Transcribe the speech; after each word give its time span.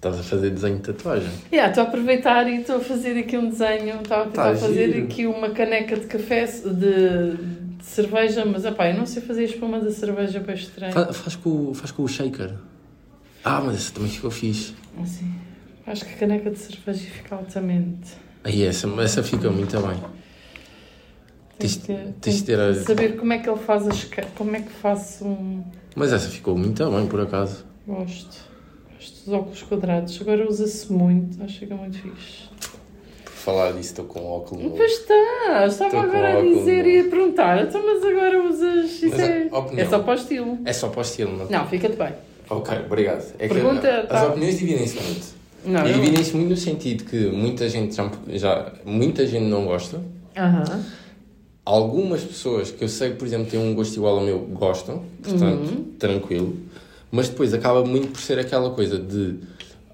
Estás 0.00 0.18
a 0.18 0.22
fazer 0.22 0.48
desenho 0.48 0.76
de 0.76 0.82
tatuagem. 0.82 1.28
Yeah, 1.52 1.68
estou 1.70 1.84
a 1.84 1.86
aproveitar 1.88 2.48
e 2.48 2.60
estou 2.60 2.76
a 2.76 2.80
fazer 2.80 3.18
aqui 3.18 3.36
um 3.36 3.50
desenho. 3.50 4.00
Estava 4.00 4.22
a 4.22 4.26
tentar 4.28 4.52
Tá 4.52 4.56
fazer 4.56 4.92
giro. 4.94 5.04
aqui 5.04 5.26
uma 5.26 5.50
caneca 5.50 5.94
de 5.94 6.06
café, 6.06 6.46
de, 6.46 7.36
de 7.76 7.84
cerveja, 7.84 8.46
mas 8.46 8.64
epá, 8.64 8.88
eu 8.88 8.96
não 8.96 9.04
sei 9.04 9.20
fazer 9.20 9.44
espuma 9.44 9.78
da 9.78 9.90
cerveja 9.90 10.40
para 10.40 10.54
estranho. 10.54 10.94
Fa- 10.94 11.12
faz, 11.12 11.36
com, 11.36 11.50
o- 11.68 11.74
faz 11.74 11.90
com 11.90 12.02
o 12.02 12.08
shaker. 12.08 12.54
Ah, 13.44 13.60
mas 13.60 13.76
essa 13.76 13.92
também 13.92 14.10
ficou 14.10 14.30
fixe. 14.30 14.72
Assim, 15.02 15.34
acho 15.86 16.06
que 16.06 16.14
a 16.14 16.16
caneca 16.16 16.50
de 16.50 16.58
cerveja 16.58 17.00
fica 17.10 17.34
altamente. 17.34 18.12
Aí 18.42 18.62
essa, 18.64 18.88
essa 19.02 19.22
fica 19.22 19.50
muito 19.50 19.78
bem. 19.80 20.00
Tens- 21.58 21.76
ter- 21.76 22.14
tens 22.22 22.36
de 22.36 22.44
ter 22.44 22.58
a- 22.58 22.74
saber 22.84 23.16
como 23.18 23.34
é 23.34 23.38
que 23.38 23.50
ele 23.50 23.58
faz 23.58 23.86
as. 23.86 24.08
Como 24.34 24.56
é 24.56 24.60
que 24.62 24.70
faço 24.70 25.26
um. 25.26 25.62
Mas 25.94 26.10
essa 26.10 26.30
ficou 26.30 26.56
muito 26.56 26.90
bem, 26.90 27.06
por 27.06 27.20
acaso. 27.20 27.66
Gosto. 27.86 28.48
Dos 29.24 29.32
óculos 29.32 29.62
quadrados. 29.62 30.20
Agora 30.20 30.48
usa-se 30.48 30.92
muito. 30.92 31.42
Acho 31.42 31.54
que 31.54 31.60
fica 31.60 31.74
muito 31.74 31.98
fixe. 31.98 32.48
Por 33.24 33.32
falar 33.32 33.68
disso, 33.72 33.90
estou 33.90 34.04
com 34.04 34.24
óculos 34.26 34.62
novo. 34.64 34.76
Pois 34.76 34.92
está, 34.92 35.66
estava 35.66 36.02
agora 36.02 36.38
a 36.38 36.42
dizer 36.42 36.86
e 36.86 37.00
a 37.00 37.04
perguntar, 37.04 37.62
então, 37.66 37.82
mas 37.84 38.04
agora 38.04 38.42
usas. 38.46 38.90
Isso 39.02 39.08
Mas 39.10 39.20
é, 39.20 39.48
opinião- 39.50 39.86
é 39.86 39.88
só 39.88 39.98
para 40.00 40.12
o 40.12 40.14
estilo. 40.14 40.58
É 40.64 40.72
só 40.74 40.88
para 40.88 40.98
o 40.98 41.02
estilo, 41.02 41.36
não? 41.36 41.46
Não, 41.48 41.66
fica-te 41.66 41.96
bem. 41.96 42.12
Ok, 42.50 42.76
obrigado. 42.84 43.32
É 43.38 43.48
que 43.48 43.54
Pergunta, 43.54 44.00
as 44.02 44.08
tá. 44.08 44.26
opiniões 44.28 44.58
dividem-se 44.58 44.96
muito. 45.00 45.26
Não, 45.64 45.86
e 45.88 45.92
dividem-se 45.92 46.36
muito 46.36 46.50
no 46.50 46.56
sentido 46.56 47.04
que 47.04 47.16
muita 47.28 47.68
gente 47.68 47.94
já, 47.94 48.10
já- 48.28 48.72
muita 48.84 49.26
gente 49.26 49.44
não 49.46 49.64
gosta. 49.64 50.00
Aham. 50.36 50.84
Algumas 51.64 52.22
pessoas 52.22 52.70
que 52.70 52.82
eu 52.82 52.88
sei 52.88 53.10
que, 53.10 53.16
por 53.16 53.26
exemplo, 53.26 53.50
têm 53.50 53.60
um 53.60 53.74
gosto 53.74 53.94
igual 53.96 54.18
ao 54.18 54.24
meu 54.24 54.38
gostam, 54.40 55.02
portanto, 55.22 55.70
Uhum. 55.70 55.84
tranquilo. 55.98 56.56
Mas 57.10 57.28
depois 57.28 57.52
acaba 57.52 57.84
muito 57.84 58.08
por 58.08 58.20
ser 58.20 58.38
aquela 58.38 58.70
coisa 58.70 58.98
de 58.98 59.38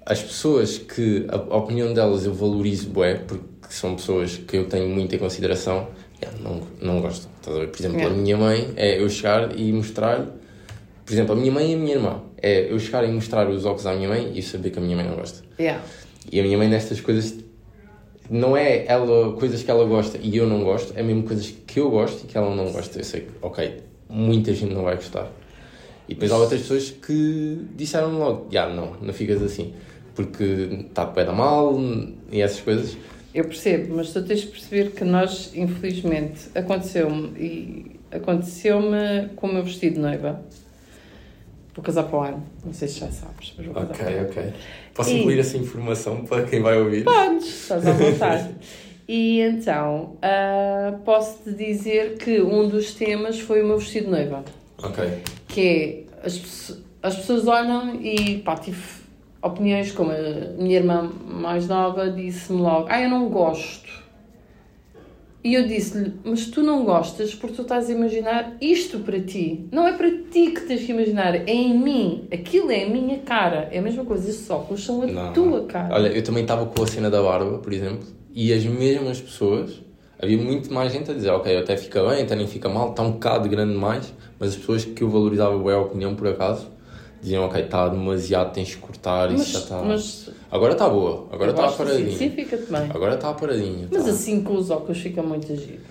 as 0.05 0.21
pessoas 0.21 0.77
que 0.77 1.25
a, 1.29 1.57
opinião 1.57 1.93
delas 1.93 2.25
eu 2.25 2.33
valorizo 2.33 2.89
bué, 2.89 3.15
porque 3.15 3.43
são 3.69 3.95
pessoas 3.95 4.37
que 4.37 4.57
eu 4.57 4.65
tenho 4.65 4.87
muito 4.87 5.13
em 5.13 5.17
consideração, 5.17 5.87
yeah, 6.21 6.39
não, 6.41 6.61
não 6.81 7.01
gostam. 7.01 7.29
Estás 7.39 7.57
a 7.57 7.59
ver? 7.59 7.67
Por 7.67 7.79
exemplo, 7.79 7.97
Yeah. 7.97 8.15
a 8.15 8.17
minha 8.17 8.37
mãe 8.37 8.73
é 8.75 9.01
eu 9.01 9.09
chegar 9.09 9.57
e 9.57 9.73
mostrar 9.73 10.25
por 11.07 11.13
exemplo, 11.13 11.31
a 11.31 11.35
minha 11.37 11.51
mãe 11.53 11.71
e 11.71 11.73
a 11.73 11.77
minha 11.77 11.95
irmã. 11.95 12.21
É 12.41 12.69
eu 12.69 12.77
chegar 12.77 13.05
e 13.05 13.07
mostrar 13.09 13.49
os 13.49 13.63
óculos 13.63 13.87
à 13.87 13.95
minha 13.95 14.09
mãe 14.09 14.33
e 14.35 14.41
saber 14.41 14.71
que 14.71 14.77
a 14.77 14.81
minha 14.81 14.93
mãe 14.93 15.07
não 15.07 15.15
gosta. 15.15 15.41
Yeah. 15.57 15.81
E 16.29 16.37
a 16.37 16.43
minha 16.43 16.57
mãe 16.57 16.67
nestas 16.67 16.99
coisas 16.99 17.33
não 18.29 18.57
é 18.57 18.85
ela 18.85 19.31
coisas 19.31 19.63
que 19.63 19.71
ela 19.71 19.85
gosta 19.85 20.19
e 20.21 20.35
eu 20.35 20.45
não 20.45 20.65
gosto, 20.65 20.91
é 20.97 21.01
mesmo 21.01 21.23
coisas 21.23 21.49
que 21.65 21.79
eu 21.79 21.89
gosto 21.89 22.25
e 22.25 22.27
que 22.27 22.37
ela 22.37 22.53
não 22.53 22.73
gosta. 22.73 22.99
Eu 22.99 23.05
sei 23.05 23.21
que, 23.21 23.29
ok, 23.41 23.83
muita 24.09 24.53
gente 24.53 24.73
não 24.73 24.83
vai 24.83 24.95
gostar. 24.97 25.31
E 26.07 26.13
depois 26.13 26.31
há 26.31 26.37
outras 26.37 26.61
pessoas 26.61 26.89
que 26.91 27.59
disseram 27.75 28.17
logo, 28.17 28.47
já, 28.51 28.67
não, 28.69 28.93
não 29.01 29.13
ficas 29.13 29.41
assim, 29.43 29.73
porque 30.15 30.43
está 30.89 31.05
pé 31.05 31.25
da 31.25 31.33
mal 31.33 31.77
e 32.31 32.41
essas 32.41 32.61
coisas. 32.61 32.95
Eu 33.33 33.43
percebo, 33.45 33.95
mas 33.97 34.11
tu 34.13 34.23
tens 34.23 34.41
de 34.41 34.47
perceber 34.47 34.91
que 34.91 35.03
nós, 35.03 35.51
infelizmente, 35.53 36.49
aconteceu-me 36.55 37.27
e 37.37 37.91
aconteceu-me 38.11 39.27
com 39.35 39.47
o 39.47 39.53
meu 39.53 39.63
vestido 39.63 39.95
de 39.95 40.01
noiva. 40.01 40.41
Vou 41.75 41.83
casar 41.83 42.03
para 42.03 42.17
o 42.17 42.21
ano, 42.23 42.43
não 42.65 42.73
sei 42.73 42.87
se 42.87 42.99
já 43.01 43.11
sabes, 43.11 43.53
mas 43.55 43.65
vou 43.67 43.75
casar 43.75 43.93
para 43.93 44.05
o 44.11 44.17
ano. 44.17 44.27
ok. 44.29 44.53
Posso 44.95 45.09
E- 45.11 45.19
incluir 45.19 45.39
essa 45.39 45.57
informação 45.57 46.25
para 46.25 46.43
quem 46.45 46.61
vai 46.61 46.79
ouvir? 46.81 47.03
Podes, 47.03 47.47
estás 47.47 47.85
à 47.85 47.91
vontade. 47.91 48.55
E 49.09 49.39
então, 49.39 50.17
ah, 50.21 50.95
posso-te 51.05 51.53
dizer 51.53 52.17
que 52.17 52.41
um 52.41 52.67
dos 52.67 52.93
temas 52.93 53.39
foi 53.39 53.63
o 53.63 53.65
meu 53.65 53.77
vestido 53.79 54.07
de 54.07 54.11
noiva. 54.11 54.43
Ok. 54.83 55.01
Que 55.57 56.05
é, 56.21 56.27
as, 56.27 56.79
as 57.01 57.15
pessoas 57.15 57.47
olham 57.47 57.95
e 57.99 58.37
pá, 58.45 58.55
tive 58.55 58.77
opiniões 59.41 59.91
como 59.91 60.11
a 60.11 60.53
minha 60.55 60.75
irmã 60.77 61.11
mais 61.25 61.67
nova 61.67 62.11
disse-me 62.11 62.61
logo, 62.61 62.85
ah, 62.89 63.01
eu 63.01 63.09
não 63.09 63.27
gosto. 63.29 64.05
E 65.43 65.55
eu 65.55 65.65
disse-lhe, 65.65 66.13
mas 66.23 66.45
tu 66.45 66.61
não 66.61 66.85
gostas 66.85 67.33
porque 67.33 67.55
tu 67.55 67.61
estás 67.63 67.89
a 67.89 67.91
imaginar 67.91 68.55
isto 68.61 68.99
para 68.99 69.19
ti. 69.19 69.65
Não 69.71 69.87
é 69.87 69.93
para 69.93 70.11
ti 70.11 70.51
que 70.51 70.61
tens 70.61 70.83
que 70.83 70.91
imaginar, 70.91 71.33
é 71.33 71.45
em 71.51 71.75
mim. 71.75 72.27
Aquilo 72.31 72.69
é 72.69 72.83
a 72.83 72.89
minha 72.89 73.17
cara. 73.19 73.67
É 73.71 73.79
a 73.79 73.81
mesma 73.81 74.05
coisa, 74.05 74.29
estes 74.29 74.47
óculos 74.51 74.83
são 74.85 75.01
a 75.01 75.07
Não. 75.07 75.33
tua 75.33 75.63
cara. 75.65 75.95
Olha, 75.95 76.09
eu 76.09 76.23
também 76.23 76.43
estava 76.43 76.67
com 76.67 76.83
a 76.83 76.87
cena 76.87 77.09
da 77.09 77.21
barba, 77.23 77.57
por 77.57 77.73
exemplo, 77.73 78.05
e 78.31 78.53
as 78.53 78.63
mesmas 78.63 79.19
pessoas, 79.19 79.81
havia 80.21 80.37
muito 80.37 80.73
mais 80.73 80.91
gente 80.91 81.11
a 81.11 81.13
dizer, 81.13 81.29
ok, 81.29 81.57
até 81.57 81.77
fica 81.77 82.03
bem, 82.07 82.23
até 82.23 82.35
nem 82.35 82.47
fica 82.47 82.67
mal, 82.69 82.91
está 82.91 83.03
um 83.03 83.11
bocado 83.11 83.47
grande 83.49 83.73
demais, 83.73 84.13
mas 84.39 84.49
as 84.51 84.55
pessoas 84.57 84.85
que 84.85 85.01
eu 85.03 85.09
valorizava 85.09 85.57
bem 85.57 85.73
a 85.73 85.79
opinião, 85.79 86.15
por 86.15 86.27
acaso, 86.27 86.67
diziam, 87.21 87.45
ok, 87.45 87.61
está 87.63 87.87
demasiado, 87.89 88.53
tens 88.53 88.69
de 88.69 88.77
cortar, 88.77 89.29
isso 89.31 89.37
mas, 89.39 89.47
já 89.49 89.59
está... 89.59 89.81
mas 89.81 90.29
Agora 90.49 90.73
está 90.73 90.87
boa, 90.87 91.27
agora 91.31 91.51
está 91.51 91.69
paradinha. 91.69 92.17
Sim, 92.17 92.29
fica-te 92.29 92.71
bem. 92.71 92.89
Agora 92.89 93.15
está 93.15 93.33
paradinha. 93.33 93.87
Mas 93.91 94.05
tá. 94.05 94.11
assim 94.11 94.41
com 94.41 94.55
os 94.55 94.69
óculos 94.69 94.97
fica 94.97 95.21
muito 95.21 95.47
giro. 95.55 95.81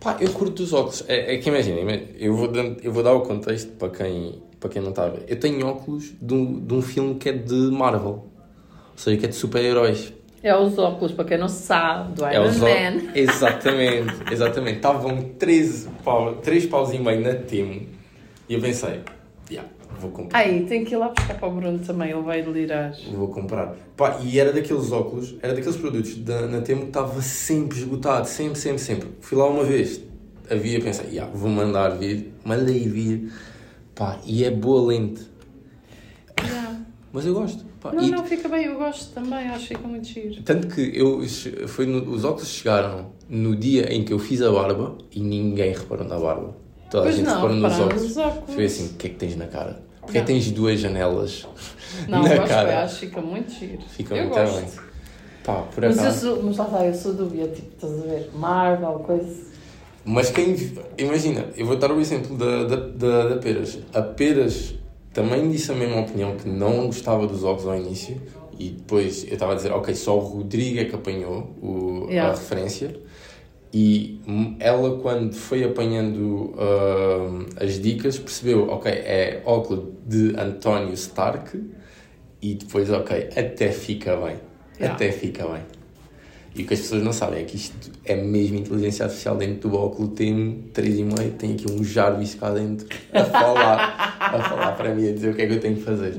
Pá, 0.00 0.16
eu 0.20 0.30
curto 0.30 0.62
dos 0.62 0.72
óculos. 0.72 1.04
É, 1.08 1.34
é 1.34 1.38
que 1.38 1.48
imagina, 1.50 1.80
ima- 1.80 2.00
eu 2.18 2.34
vou, 2.34 2.48
dar, 2.48 2.64
eu 2.82 2.90
vou 2.92 3.02
dar 3.02 3.12
o 3.12 3.20
contexto 3.20 3.72
para 3.72 3.90
quem, 3.90 4.40
para 4.58 4.70
quem 4.70 4.80
não 4.80 4.90
está 4.90 5.04
a 5.04 5.08
ver. 5.10 5.24
Eu 5.28 5.38
tenho 5.38 5.66
óculos 5.66 6.12
de 6.22 6.32
um, 6.32 6.58
de 6.60 6.72
um 6.72 6.80
filme 6.80 7.16
que 7.16 7.28
é 7.28 7.32
de 7.32 7.52
Marvel. 7.54 8.10
Ou 8.12 8.96
seja, 8.96 9.16
que 9.18 9.26
é 9.26 9.28
de 9.28 9.34
super-heróis. 9.34 10.12
É 10.42 10.56
os 10.56 10.78
óculos, 10.78 11.12
para 11.12 11.24
quem 11.24 11.38
não 11.38 11.48
sabe, 11.48 12.14
do 12.14 12.24
É 12.24 12.34
Iron 12.34 12.46
os 12.48 12.62
ó- 12.62 12.64
Man. 12.66 13.10
Exatamente, 13.14 14.14
exatamente. 14.32 14.76
Estavam 14.76 15.20
13 15.38 15.88
pau, 16.04 16.34
3 16.36 16.66
paus 16.66 16.92
e 16.92 16.98
meio 16.98 17.20
na 17.20 17.34
Temo. 17.34 17.82
E 18.48 18.54
eu 18.54 18.60
pensei, 18.60 19.00
yeah, 19.50 19.68
vou 20.00 20.10
comprar. 20.10 20.38
Aí, 20.38 20.64
tem 20.64 20.84
que 20.84 20.94
ir 20.94 20.96
lá 20.96 21.08
buscar 21.08 21.34
para 21.34 21.48
o 21.48 21.52
Bruno 21.52 21.78
também, 21.80 22.10
ele 22.12 22.22
vai 22.22 22.40
delirar. 22.42 22.94
Vou 23.12 23.28
comprar. 23.28 23.74
Pá, 23.96 24.18
e 24.22 24.38
era 24.38 24.52
daqueles 24.52 24.92
óculos, 24.92 25.34
era 25.42 25.54
daqueles 25.54 25.76
produtos 25.76 26.14
da, 26.18 26.42
na 26.46 26.60
Temo 26.60 26.82
que 26.82 26.86
estava 26.88 27.20
sempre 27.20 27.78
esgotado, 27.78 28.26
sempre, 28.28 28.58
sempre, 28.58 28.78
sempre. 28.78 29.08
Fui 29.20 29.36
lá 29.36 29.46
uma 29.48 29.64
vez, 29.64 30.00
havia, 30.48 30.80
pensei, 30.80 31.06
yeah, 31.10 31.30
vou 31.34 31.50
mandar 31.50 31.90
vir, 31.98 32.32
mandei 32.44 32.86
vir. 32.88 33.32
Pá, 33.94 34.18
e 34.24 34.44
é 34.44 34.50
boa 34.52 34.86
lente. 34.88 35.22
Mas 37.18 37.26
eu 37.26 37.34
gosto. 37.34 37.64
Pá, 37.80 37.90
Não, 37.92 38.04
e- 38.04 38.10
não, 38.12 38.24
fica 38.24 38.48
bem, 38.48 38.66
eu 38.66 38.78
gosto 38.78 39.12
também, 39.12 39.48
acho 39.48 39.66
que 39.66 39.74
fica 39.74 39.88
muito 39.88 40.06
giro. 40.06 40.40
Tanto 40.44 40.68
que 40.68 40.80
eu, 40.94 41.20
foi 41.66 41.84
no- 41.84 42.08
os 42.12 42.24
óculos 42.24 42.46
chegaram 42.48 43.06
no 43.28 43.56
dia 43.56 43.92
em 43.92 44.04
que 44.04 44.12
eu 44.12 44.20
fiz 44.20 44.40
a 44.40 44.52
barba 44.52 44.96
e 45.10 45.20
ninguém 45.20 45.72
reparou 45.72 46.06
na 46.06 46.16
barba. 46.16 46.54
Toda 46.88 47.02
a 47.02 47.06
Pois 47.06 47.16
gente 47.16 47.26
não, 47.26 47.34
reparou 47.34 47.56
nos 47.56 47.80
óculos. 47.80 48.02
nos 48.04 48.16
óculos. 48.16 48.54
Foi 48.54 48.64
assim, 48.66 48.86
o 48.86 48.94
que 48.94 49.06
é 49.08 49.10
que 49.10 49.16
tens 49.16 49.36
na 49.36 49.46
cara? 49.48 49.82
Porque 50.00 50.16
é 50.16 50.20
Não. 50.20 50.26
que 50.28 50.32
tens 50.32 50.50
duas 50.52 50.78
janelas 50.78 51.44
Não, 52.08 52.22
na 52.22 52.28
gosto, 52.36 52.48
cara? 52.48 52.72
eu 52.72 52.78
acho 52.78 53.00
que 53.00 53.06
fica 53.06 53.20
muito 53.20 53.50
giro. 53.52 53.82
Fica 53.90 54.14
eu 54.14 54.28
muito 54.28 54.38
gosto. 54.38 54.60
bem. 54.60 54.68
Pá, 55.42 55.54
por 55.62 55.84
Mas, 55.84 55.96
eu 55.96 56.02
acaso. 56.02 56.20
sou, 56.36 56.42
mas 56.44 56.56
lá 56.56 56.64
está, 56.66 56.86
eu 56.86 56.94
sou 56.94 57.14
dúvida, 57.14 57.48
tipo, 57.48 57.74
estás 57.74 57.92
a 57.92 58.06
ver, 58.06 58.30
Marvel, 58.32 58.92
coisa. 59.00 59.48
Mas 60.04 60.30
quem. 60.30 60.54
Imagina, 60.96 61.46
eu 61.56 61.66
vou 61.66 61.76
dar 61.76 61.90
o 61.90 62.00
exemplo 62.00 62.36
da, 62.38 62.62
da, 62.64 62.76
da, 62.76 63.28
da 63.30 63.36
Peras. 63.38 63.78
A 63.92 64.02
Peras 64.02 64.74
também 65.18 65.50
disse 65.50 65.72
a 65.72 65.74
mesma 65.74 66.02
opinião 66.02 66.36
que 66.36 66.48
não 66.48 66.86
gostava 66.86 67.26
dos 67.26 67.42
óculos 67.42 67.66
ao 67.66 67.76
início 67.76 68.22
e 68.56 68.68
depois 68.70 69.24
eu 69.24 69.32
estava 69.32 69.52
a 69.52 69.56
dizer, 69.56 69.72
ok, 69.72 69.92
só 69.92 70.16
o 70.16 70.20
Rodrigo 70.20 70.78
é 70.78 70.84
que 70.84 70.94
apanhou 70.94 71.56
o, 71.60 72.06
Yeah. 72.08 72.32
a 72.32 72.36
referência 72.36 72.94
e 73.74 74.20
ela, 74.60 74.98
quando 75.00 75.34
foi 75.34 75.64
apanhando 75.64 76.54
hum, 76.56 77.46
as 77.60 77.80
dicas, 77.80 78.16
percebeu, 78.16 78.68
ok, 78.70 78.90
é 78.90 79.42
óculos 79.44 79.88
de 80.06 80.34
António 80.38 80.94
Stark 80.94 81.60
e 82.40 82.54
depois, 82.54 82.88
ok, 82.88 83.28
até 83.36 83.72
fica 83.72 84.16
bem. 84.16 84.36
Yeah. 84.78 84.94
Até 84.94 85.10
fica 85.10 85.46
bem. 85.48 85.62
E 86.54 86.62
o 86.62 86.66
que 86.66 86.74
as 86.74 86.80
pessoas 86.80 87.02
não 87.02 87.12
sabem 87.12 87.42
é 87.42 87.44
que 87.44 87.56
isto 87.56 87.90
é 88.04 88.16
mesmo 88.16 88.58
inteligência 88.58 89.04
artificial 89.04 89.36
dentro 89.36 89.70
do 89.70 89.76
óculo. 89.76 90.08
Tem 90.08 90.64
3,5, 90.72 91.32
tem 91.36 91.52
aqui 91.52 91.70
um 91.70 91.84
Jarvis 91.84 92.34
cá 92.34 92.50
dentro 92.50 92.86
a 93.12 93.24
falar, 93.24 94.17
a 94.36 94.42
falar 94.42 94.72
para 94.72 94.94
mim, 94.94 95.08
a 95.08 95.12
dizer 95.12 95.30
o 95.30 95.34
que 95.34 95.42
é 95.42 95.46
que 95.46 95.54
eu 95.54 95.60
tenho 95.60 95.76
que 95.76 95.82
fazer. 95.82 96.14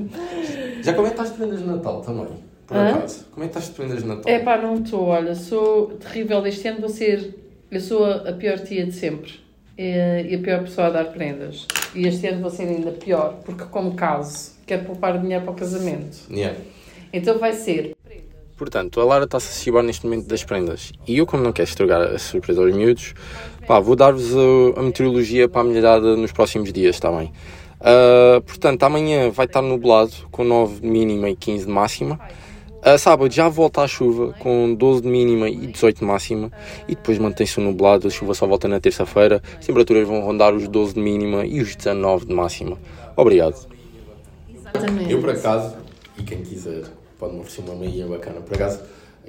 Já 0.82 0.94
como 0.94 1.06
é 1.06 1.10
que 1.10 1.14
estás 1.20 1.30
de 1.30 1.36
prendas 1.36 1.60
de 1.60 1.66
Natal 1.66 2.00
também? 2.00 2.28
Por 2.66 2.76
Hã? 2.76 2.90
acaso? 2.90 3.26
Como 3.30 3.44
é 3.44 3.48
que 3.48 3.58
estás 3.58 3.66
de 3.66 3.72
prendas 3.72 4.02
de 4.02 4.08
Natal? 4.08 4.32
É 4.32 4.38
pá, 4.38 4.58
não 4.58 4.74
estou, 4.74 5.06
olha, 5.06 5.34
sou 5.34 5.88
terrível 5.92 6.46
este 6.46 6.68
ano, 6.68 6.80
vou 6.80 6.88
ser, 6.88 7.34
eu 7.70 7.80
sou 7.80 8.04
a, 8.04 8.30
a 8.30 8.32
pior 8.32 8.58
tia 8.58 8.86
de 8.86 8.92
sempre 8.92 9.32
e 9.78 10.34
a 10.34 10.38
pior 10.38 10.60
pessoa 10.60 10.88
a 10.88 10.90
dar 10.90 11.04
prendas. 11.06 11.66
E 11.94 12.06
este 12.06 12.26
ano 12.26 12.42
vou 12.42 12.50
ser 12.50 12.64
ainda 12.64 12.92
pior, 12.92 13.40
porque 13.44 13.64
como 13.64 13.94
caso, 13.94 14.52
quero 14.66 14.84
poupar 14.84 15.18
dinheiro 15.18 15.44
para 15.44 15.52
o 15.52 15.56
casamento. 15.56 16.18
Yeah. 16.30 16.58
Então 17.12 17.38
vai 17.38 17.52
ser 17.54 17.96
Portanto, 18.60 19.00
a 19.00 19.04
Lara 19.06 19.24
está-se 19.24 19.48
a 19.48 19.64
chibar 19.64 19.82
neste 19.82 20.04
momento 20.04 20.26
das 20.26 20.44
prendas. 20.44 20.92
E 21.08 21.16
eu, 21.16 21.24
como 21.24 21.42
não 21.42 21.50
quero 21.50 21.66
estragar 21.66 22.02
a 22.02 22.18
surpresa 22.18 22.60
aos 22.60 22.74
miúdos, 22.74 23.14
pá, 23.66 23.80
vou 23.80 23.96
dar-vos 23.96 24.34
a, 24.36 24.80
a 24.80 24.82
meteorologia 24.82 25.48
para 25.48 25.62
a 25.62 25.64
melhorada 25.64 26.14
nos 26.14 26.30
próximos 26.30 26.70
dias, 26.70 26.96
está 26.96 27.10
bem? 27.10 27.32
Ah, 27.80 28.42
portanto, 28.44 28.82
amanhã 28.82 29.30
vai 29.30 29.46
estar 29.46 29.62
nublado, 29.62 30.12
com 30.30 30.44
9 30.44 30.80
de 30.80 30.86
mínima 30.86 31.30
e 31.30 31.36
15 31.36 31.66
de 31.66 31.72
máxima. 31.72 32.20
A 32.82 32.96
sábado 32.96 33.32
já 33.32 33.46
volta 33.46 33.82
a 33.82 33.86
chuva, 33.86 34.34
com 34.38 34.74
12 34.74 35.02
de 35.02 35.08
mínima 35.08 35.50
e 35.50 35.66
18 35.66 35.98
de 35.98 36.04
máxima. 36.04 36.50
E 36.88 36.94
depois 36.94 37.18
mantém-se 37.18 37.60
nublado, 37.60 38.08
a 38.08 38.10
chuva 38.10 38.32
só 38.32 38.46
volta 38.46 38.66
na 38.68 38.80
terça-feira. 38.80 39.42
As 39.58 39.66
temperaturas 39.66 40.08
vão 40.08 40.20
rondar 40.22 40.54
os 40.54 40.66
12 40.66 40.94
de 40.94 41.00
mínima 41.00 41.44
e 41.44 41.60
os 41.60 41.76
19 41.76 42.26
de 42.26 42.34
máxima. 42.34 42.78
Obrigado. 43.16 43.66
Exatamente. 44.54 45.12
Eu, 45.12 45.20
por 45.20 45.30
acaso, 45.30 45.76
e 46.18 46.22
quem 46.22 46.42
quiser, 46.42 46.84
pode-me 47.18 47.40
oferecer 47.40 47.62
uma 47.62 47.74
meia 47.74 48.06
bacana. 48.06 48.40
Por 48.40 48.54
acaso, 48.54 48.80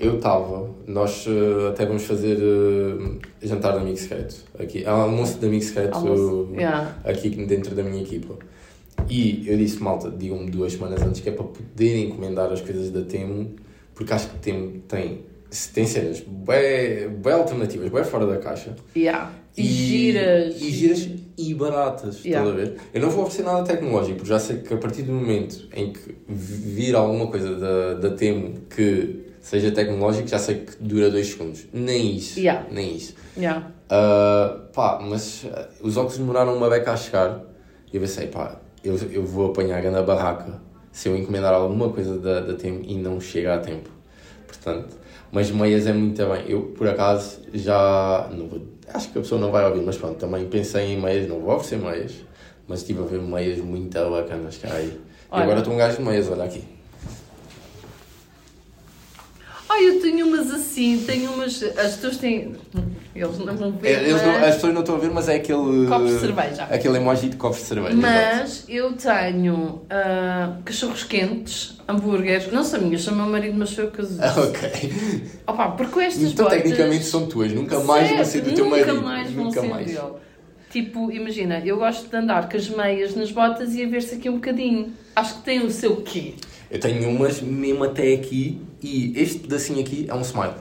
eu 0.01 0.15
estava, 0.15 0.67
nós 0.87 1.27
uh, 1.27 1.67
até 1.69 1.85
vamos 1.85 2.03
fazer 2.03 2.37
uh, 2.37 3.19
jantar 3.41 3.77
amigo 3.77 3.97
secreto. 3.97 4.35
Aqui, 4.57 4.83
almoço 4.83 5.37
de 5.37 5.45
amigo 5.45 5.63
secreto 5.63 5.95
Almoço, 5.95 6.49
yeah. 6.53 6.97
aqui 7.05 7.29
dentro 7.29 7.75
da 7.75 7.83
minha 7.83 8.01
equipa. 8.01 8.35
E 9.07 9.43
eu 9.47 9.55
disse, 9.57 9.81
malta, 9.81 10.09
digam-me 10.09 10.49
duas 10.49 10.73
semanas 10.73 11.01
antes 11.03 11.21
que 11.21 11.29
é 11.29 11.31
para 11.31 11.45
poderem 11.45 12.05
encomendar 12.05 12.51
as 12.51 12.61
coisas 12.61 12.89
da 12.89 13.03
Temo, 13.03 13.55
porque 13.93 14.11
acho 14.11 14.29
que 14.29 14.39
Temo 14.39 14.81
tem, 14.87 15.21
tem 15.73 15.85
cenas 15.85 16.23
bem, 16.27 17.09
bem 17.09 17.33
alternativas, 17.33 17.89
bem 17.89 18.03
fora 18.03 18.25
da 18.25 18.37
caixa. 18.37 18.75
Yeah. 18.95 19.31
E, 19.55 19.63
giras. 19.63 20.61
E 20.61 20.71
giras 20.71 21.09
e 21.37 21.53
baratas, 21.53 22.25
Yeah. 22.25 22.49
estás 22.49 22.69
a 22.69 22.71
ver? 22.71 22.81
Eu 22.91 23.01
não 23.01 23.09
vou 23.11 23.23
oferecer 23.23 23.43
nada 23.43 23.63
tecnológico, 23.63 24.15
porque 24.15 24.29
já 24.29 24.39
sei 24.39 24.57
que 24.57 24.73
a 24.73 24.77
partir 24.77 25.03
do 25.03 25.11
momento 25.11 25.67
em 25.75 25.93
que 25.93 26.15
vir 26.27 26.95
alguma 26.95 27.27
coisa 27.27 27.55
da, 27.55 27.93
da 27.95 28.09
Temo 28.15 28.53
que 28.67 29.30
seja 29.41 29.71
tecnológico, 29.71 30.27
já 30.27 30.39
sei 30.39 30.59
que 30.59 30.75
dura 30.79 31.09
dois 31.09 31.27
segundos. 31.27 31.65
Nem 31.73 32.15
isso. 32.15 32.39
Yeah. 32.39 32.65
Nem 32.71 32.95
isso. 32.95 33.15
Yeah. 33.35 33.71
Uh, 33.85 34.71
pá, 34.71 34.99
mas 35.01 35.43
uh, 35.43 35.67
os 35.81 35.97
óculos 35.97 36.17
demoraram 36.17 36.55
uma 36.55 36.69
beca 36.69 36.93
a 36.93 36.97
chegar 36.97 37.41
e 37.91 37.97
eu 37.97 38.01
pensei, 38.01 38.27
pá, 38.27 38.57
eu, 38.83 38.95
eu 39.11 39.25
vou 39.25 39.47
apanhar 39.47 39.85
a 39.85 39.91
na 39.91 40.01
barraca 40.01 40.61
se 40.91 41.09
eu 41.09 41.17
encomendar 41.17 41.53
alguma 41.53 41.89
coisa 41.89 42.17
da, 42.17 42.41
da 42.41 42.53
Temo 42.53 42.81
e 42.83 42.95
não 42.95 43.19
chega 43.19 43.55
a 43.55 43.57
tempo. 43.57 43.89
Portanto, 44.47 44.95
mas 45.31 45.49
meias 45.49 45.87
é 45.87 45.93
muito 45.93 46.23
bem. 46.25 46.43
Eu, 46.47 46.61
por 46.77 46.87
acaso, 46.87 47.41
já. 47.53 48.29
Não 48.31 48.47
vou, 48.47 48.61
acho 48.93 49.11
que 49.11 49.17
a 49.17 49.21
pessoa 49.21 49.39
não 49.39 49.51
vai 49.51 49.65
ouvir, 49.65 49.81
mas 49.81 49.97
pronto, 49.97 50.17
também 50.17 50.45
pensei 50.47 50.93
em 50.93 51.01
meias, 51.01 51.27
não 51.27 51.39
vou 51.39 51.55
oferecer 51.55 51.77
meias, 51.77 52.15
mas 52.67 52.79
estive 52.81 53.01
a 53.01 53.05
ver 53.05 53.21
meias 53.21 53.59
muito 53.59 53.97
bacanas 54.09 54.57
que 54.57 54.67
há 54.67 54.73
aí. 54.73 54.99
E 55.33 55.41
agora 55.41 55.59
estou 55.59 55.73
um 55.73 55.77
gajo 55.77 55.97
de 55.97 56.03
meias, 56.03 56.29
olha 56.29 56.43
aqui. 56.43 56.80
Ai, 59.81 59.87
eu 59.89 60.01
tenho 60.01 60.27
umas 60.27 60.51
assim, 60.51 61.03
tenho 61.05 61.31
umas. 61.33 61.61
As 61.63 61.95
pessoas 61.95 62.17
têm. 62.17 62.53
Eles 63.13 63.37
não 63.39 63.55
vão 63.57 63.71
ver. 63.73 63.89
É, 63.89 64.03
eles 64.09 64.21
não- 64.21 64.31
mas- 64.33 64.43
as 64.43 64.55
pessoas 64.55 64.73
não 64.73 64.81
estão 64.81 64.95
a 64.95 64.99
ver, 64.99 65.11
mas 65.11 65.27
é 65.27 65.35
aquele. 65.35 65.87
Copos 65.87 66.11
de 66.11 66.19
cerveja. 66.19 66.63
Aquele 66.63 66.97
emoji 66.97 67.29
de 67.29 67.35
copos 67.35 67.57
de 67.59 67.63
cerveja. 67.65 67.95
Mas 67.95 68.65
eu 68.69 68.93
tenho 68.93 69.81
ah, 69.89 70.57
cachorros 70.63 71.03
quentes, 71.03 71.77
hambúrgueres, 71.87 72.51
não 72.51 72.63
são 72.63 72.79
minhas, 72.81 73.01
são 73.03 73.15
meu 73.15 73.25
marido, 73.25 73.55
mas 73.57 73.73
foi 73.73 73.85
o 73.85 73.91
que 73.91 73.99
eu 73.99 74.07
Ah, 74.19 74.33
ok. 74.39 74.93
Opa, 75.47 75.69
porque 75.71 75.99
estas 75.99 76.23
Então, 76.31 76.45
botas... 76.45 76.61
tecnicamente 76.61 77.03
são 77.05 77.25
tuas, 77.27 77.51
nunca 77.51 77.79
mais 77.81 78.09
vão 78.09 78.23
ser 78.25 78.41
do 78.41 78.53
teu 78.53 78.65
nunca 78.65 78.77
marido. 78.77 79.01
mais 79.01 79.31
vão 79.31 79.43
nunca 79.45 79.61
ser 79.61 79.67
mais. 79.67 79.85
dele. 79.87 79.99
Tipo, 80.69 81.11
imagina, 81.11 81.61
eu 81.65 81.75
gosto 81.77 82.07
de 82.09 82.15
andar 82.15 82.47
com 82.47 82.55
as 82.55 82.69
meias 82.69 83.13
nas 83.13 83.29
botas 83.29 83.75
e 83.75 83.83
a 83.83 83.87
ver-se 83.89 84.15
aqui 84.15 84.29
um 84.29 84.35
bocadinho. 84.35 84.93
Acho 85.13 85.35
que 85.35 85.41
tem 85.41 85.59
o 85.65 85.69
seu 85.69 85.97
quê. 85.97 86.35
Eu 86.71 86.79
tenho 86.79 87.09
umas 87.09 87.41
mesmo 87.41 87.83
até 87.83 88.13
aqui 88.13 88.59
e 88.81 89.13
este 89.15 89.39
pedacinho 89.39 89.81
aqui 89.81 90.05
é 90.07 90.13
um 90.15 90.21
smile. 90.21 90.53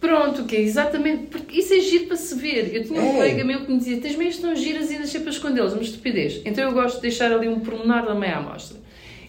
Pronto, 0.00 0.44
que 0.44 0.56
é 0.56 0.60
exatamente, 0.62 1.26
porque 1.26 1.58
isso 1.58 1.74
é 1.74 1.80
giro 1.80 2.06
para 2.06 2.16
se 2.16 2.34
ver. 2.36 2.74
Eu 2.74 2.84
tinha 2.84 3.00
um 3.00 3.10
É. 3.10 3.12
colega 3.14 3.44
meu 3.44 3.60
que 3.66 3.72
me 3.72 3.78
dizia: 3.78 4.00
tens 4.00 4.16
meias 4.16 4.38
tão 4.38 4.54
giras 4.56 4.90
e 4.90 4.96
deixei 4.96 5.20
para 5.20 5.30
escondê-las, 5.30 5.72
uma 5.74 5.82
estupidez. 5.82 6.40
Então 6.44 6.64
eu 6.64 6.72
gosto 6.72 6.96
de 6.96 7.02
deixar 7.02 7.32
ali 7.32 7.48
um 7.48 7.60
pormenor 7.60 8.06
da 8.06 8.14
meia 8.14 8.38
amostra. 8.38 8.78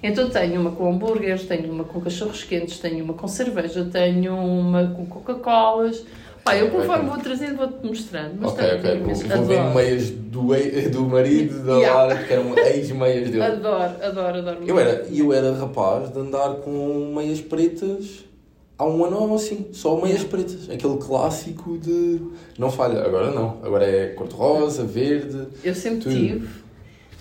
Então 0.02 0.30
tenho 0.30 0.62
uma 0.62 0.72
com 0.72 0.90
hambúrgueres, 0.94 1.44
tenho 1.44 1.70
uma 1.72 1.84
com 1.84 2.00
cachorros 2.00 2.44
quentes, 2.44 2.78
tenho 2.80 3.04
uma 3.04 3.14
com 3.16 3.28
cerveja, 3.28 3.84
tenho 3.92 4.34
uma 4.36 4.88
com 4.96 5.06
Coca-Colas. 5.08 6.06
Pá, 6.50 6.58
eu 6.58 6.72
conforme 6.72 7.10
vou 7.10 7.18
trazendo 7.20 7.58
vou-te 7.58 7.86
mostrando. 7.86 8.36
Mas 8.40 8.52
ok, 8.52 8.66
ok. 8.78 9.00
Vou, 9.02 9.16
vou 9.16 9.46
ver 9.46 9.64
meias 9.76 10.10
do, 10.10 10.42
do 10.92 11.06
marido 11.06 11.64
da 11.64 11.78
Yeah. 11.78 12.04
Lara, 12.04 12.24
que 12.24 12.34
eram 12.34 12.58
ex-meias 12.58 13.30
dele. 13.30 13.44
Adoro, 13.44 13.94
adoro, 14.04 14.38
adoro. 14.40 14.60
Eu 14.66 14.80
era, 14.80 15.06
eu 15.12 15.32
era 15.32 15.54
rapaz 15.54 16.12
de 16.12 16.20
andar 16.20 16.56
com 16.56 17.14
meias 17.16 17.40
pretas 17.40 18.26
há 18.80 18.86
um 18.86 19.06
ano 19.06 19.18
ou 19.30 19.36
assim, 19.36 19.68
só 19.74 20.02
meias 20.02 20.24
pretas. 20.24 20.70
Aquele 20.70 20.98
clássico 20.98 21.78
de. 21.78 22.20
Não 22.58 22.72
falha, 22.72 23.04
agora 23.04 23.30
não. 23.32 23.60
Agora 23.62 23.86
é 23.86 24.08
cor-de-rosa, 24.08 24.84
verde. 24.86 25.48
Eu 25.64 25.76
sempre 25.76 26.00
Tudo. 26.00 26.16
tive, 26.16 26.50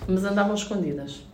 mas 0.07 0.23
andavam 0.23 0.55
escondidas. 0.55 1.28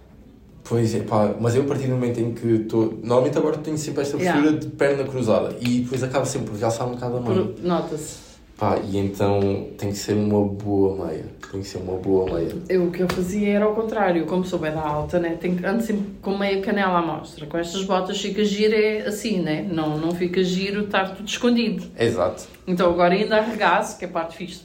Pois 0.68 0.96
é, 0.96 1.02
pá, 1.02 1.36
mas 1.40 1.56
eu 1.56 1.62
a 1.62 1.66
partir 1.66 1.84
do 1.88 1.94
momento 1.94 2.20
em 2.20 2.34
que 2.34 2.48
estou. 2.48 2.98
Normalmente 3.04 3.38
agora 3.38 3.58
tenho 3.58 3.78
sempre 3.78 4.02
esta 4.02 4.18
postura 4.18 4.40
Yeah. 4.40 4.58
de 4.60 4.68
perna 4.68 5.04
cruzada 5.04 5.56
e 5.62 5.82
depois 5.82 6.02
acaba 6.04 6.26
sempre 6.26 6.50
por 6.50 6.58
realçar 6.60 6.88
um 6.88 6.92
bocado 6.92 7.18
a. 7.18 7.22
Por- 7.22 7.56
Nota-se. 7.62 8.26
Pá, 8.58 8.80
e 8.90 8.98
então 8.98 9.68
tem 9.78 9.90
que 9.90 9.98
ser 9.98 10.14
uma 10.14 10.44
boa 10.48 11.06
meia. 11.08 11.26
Tem 11.52 11.60
que 11.62 11.68
ser 11.68 11.78
uma 11.80 11.98
boa 11.98 12.34
meia. 12.34 12.56
Eu, 12.70 12.86
o 12.86 12.92
que 12.92 13.02
eu 13.04 13.08
fazia 13.10 13.50
era 13.50 13.66
ao 13.66 13.76
contrário, 13.76 14.26
como 14.26 14.46
sou 14.46 14.58
bem 14.58 14.72
da 14.72 14.80
alta, 14.82 15.20
né? 15.20 15.38
Tenho, 15.40 15.60
ando 15.68 15.84
sempre 15.84 16.06
com 16.22 16.38
meia 16.38 16.62
canela 16.62 17.00
à 17.00 17.02
mostra. 17.02 17.46
Com 17.46 17.58
estas 17.58 17.84
botas 17.84 18.18
fica 18.20 18.46
giro 18.46 18.74
é 18.74 19.02
assim, 19.02 19.42
né? 19.42 19.68
Não, 19.70 19.98
não 19.98 20.16
fica 20.16 20.42
giro 20.42 20.86
estar 20.86 21.14
tudo 21.16 21.28
escondido. 21.28 21.84
Exato. 22.00 22.46
Então 22.66 22.90
agora 22.90 23.14
ainda 23.14 23.36
arregaço, 23.38 24.00
que 24.00 24.06
é 24.06 24.08
parte 24.08 24.38
fixe, 24.38 24.62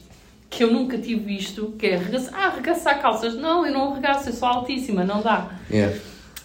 que 0.51 0.65
eu 0.65 0.71
nunca 0.71 0.97
tive 0.97 1.21
visto, 1.21 1.73
que 1.79 1.87
é 1.87 1.95
arregaçar, 1.95 2.33
ah, 2.35 2.47
arregaçar 2.47 3.01
calças. 3.01 3.35
Não, 3.35 3.65
eu 3.65 3.71
não 3.71 3.93
arregaço, 3.93 4.29
eu 4.29 4.33
sou 4.33 4.49
altíssima, 4.49 5.05
não 5.05 5.21
dá. 5.21 5.49
Yeah. 5.71 5.95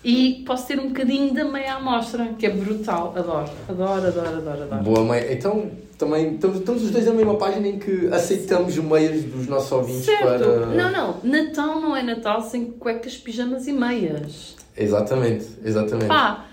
E 0.04 0.44
posso 0.46 0.68
ter 0.68 0.78
um 0.78 0.88
bocadinho 0.88 1.34
da 1.34 1.44
meia 1.44 1.74
à 1.74 1.80
mostra, 1.80 2.26
que 2.38 2.46
é 2.46 2.50
brutal. 2.50 3.12
Adoro, 3.16 3.50
adoro, 3.68 4.06
adoro, 4.06 4.36
adoro, 4.36 4.62
adoro. 4.62 4.82
Boa 4.84 5.04
meia. 5.04 5.32
Então 5.32 5.72
também 5.98 6.34
estamos, 6.34 6.58
estamos 6.60 6.82
os 6.84 6.90
dois 6.92 7.04
na 7.04 7.12
mesma 7.12 7.34
página 7.34 7.66
em 7.66 7.80
que 7.80 8.06
aceitamos 8.12 8.78
meias 8.78 9.24
dos 9.24 9.48
nossos 9.48 9.72
ouvintes 9.72 10.04
Certo. 10.04 10.22
para. 10.22 10.66
Não, 10.66 10.92
não. 10.92 11.16
Natal 11.24 11.80
não 11.80 11.96
é 11.96 12.04
Natal 12.04 12.40
sem 12.42 12.66
cuecas, 12.66 13.16
pijamas 13.16 13.66
e 13.66 13.72
meias. 13.72 14.54
Exatamente, 14.76 15.46
exatamente. 15.64 16.06
Pá, 16.06 16.44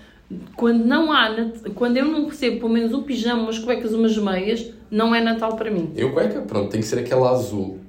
quando 0.56 0.84
não 0.84 1.12
há, 1.12 1.28
quando 1.76 1.98
eu 1.98 2.06
não 2.06 2.26
recebo 2.26 2.58
pelo 2.58 2.70
menos 2.70 2.92
um 2.92 3.02
pijama, 3.02 3.42
umas 3.42 3.58
cuecas, 3.60 3.92
umas 3.92 4.16
meias, 4.16 4.72
não 4.94 5.12
é 5.12 5.20
Natal 5.20 5.56
para 5.56 5.70
mim. 5.70 5.92
Eu 5.96 6.12
cueca, 6.12 6.40
pronto, 6.42 6.70
tem 6.70 6.80
que 6.80 6.86
ser 6.86 7.00
aquela 7.00 7.30
azul. 7.30 7.80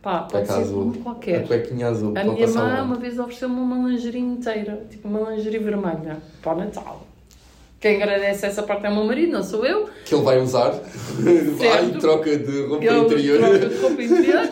Pá, 0.00 0.20
pode 0.20 0.46
ser 0.46 0.60
azul. 0.60 0.82
uma 0.82 0.92
A 0.94 0.98
qualquer. 0.98 1.46
cuequinha 1.46 1.88
azul. 1.88 2.12
A 2.16 2.22
minha 2.22 2.46
ano. 2.46 2.84
uma 2.84 2.94
vez 2.94 3.18
ofereceu-me 3.18 3.58
uma 3.58 3.88
lingerie 3.88 4.20
inteira, 4.20 4.86
tipo 4.88 5.08
uma 5.08 5.30
lingerie 5.30 5.58
vermelha, 5.58 6.18
para 6.40 6.52
o 6.52 6.58
Natal. 6.58 7.06
Quem 7.80 7.96
agradece 8.00 8.46
essa 8.46 8.62
parte 8.62 8.86
é 8.86 8.88
o 8.88 8.94
meu 8.94 9.04
marido, 9.04 9.32
não 9.32 9.42
sou 9.42 9.66
eu. 9.66 9.88
Que 10.04 10.14
ele 10.14 10.22
vai 10.22 10.40
usar. 10.40 10.70
vai 11.58 11.88
e 11.88 11.98
troca 11.98 12.38
de 12.38 12.66
roupa 12.66 12.84
Eu 12.84 13.04
interior. 13.04 13.38
troco 13.40 13.58
de 13.68 13.76
roupa 13.80 14.02
interior. 14.02 14.48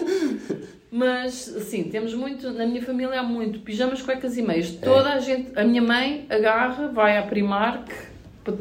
Mas, 0.91 1.32
sim, 1.69 1.85
temos 1.85 2.12
muito, 2.14 2.50
na 2.52 2.67
minha 2.67 2.82
família 2.82 3.20
há 3.20 3.23
muito 3.23 3.61
pijamas, 3.61 4.02
cuecas 4.02 4.37
e 4.37 4.43
meias. 4.43 4.76
É. 4.81 4.85
Toda 4.85 5.11
a 5.12 5.20
gente, 5.20 5.52
a 5.56 5.64
minha 5.64 5.82
mãe 5.82 6.26
agarra, 6.29 6.88
vai 6.88 7.17
à 7.17 7.23
Primark, 7.23 7.88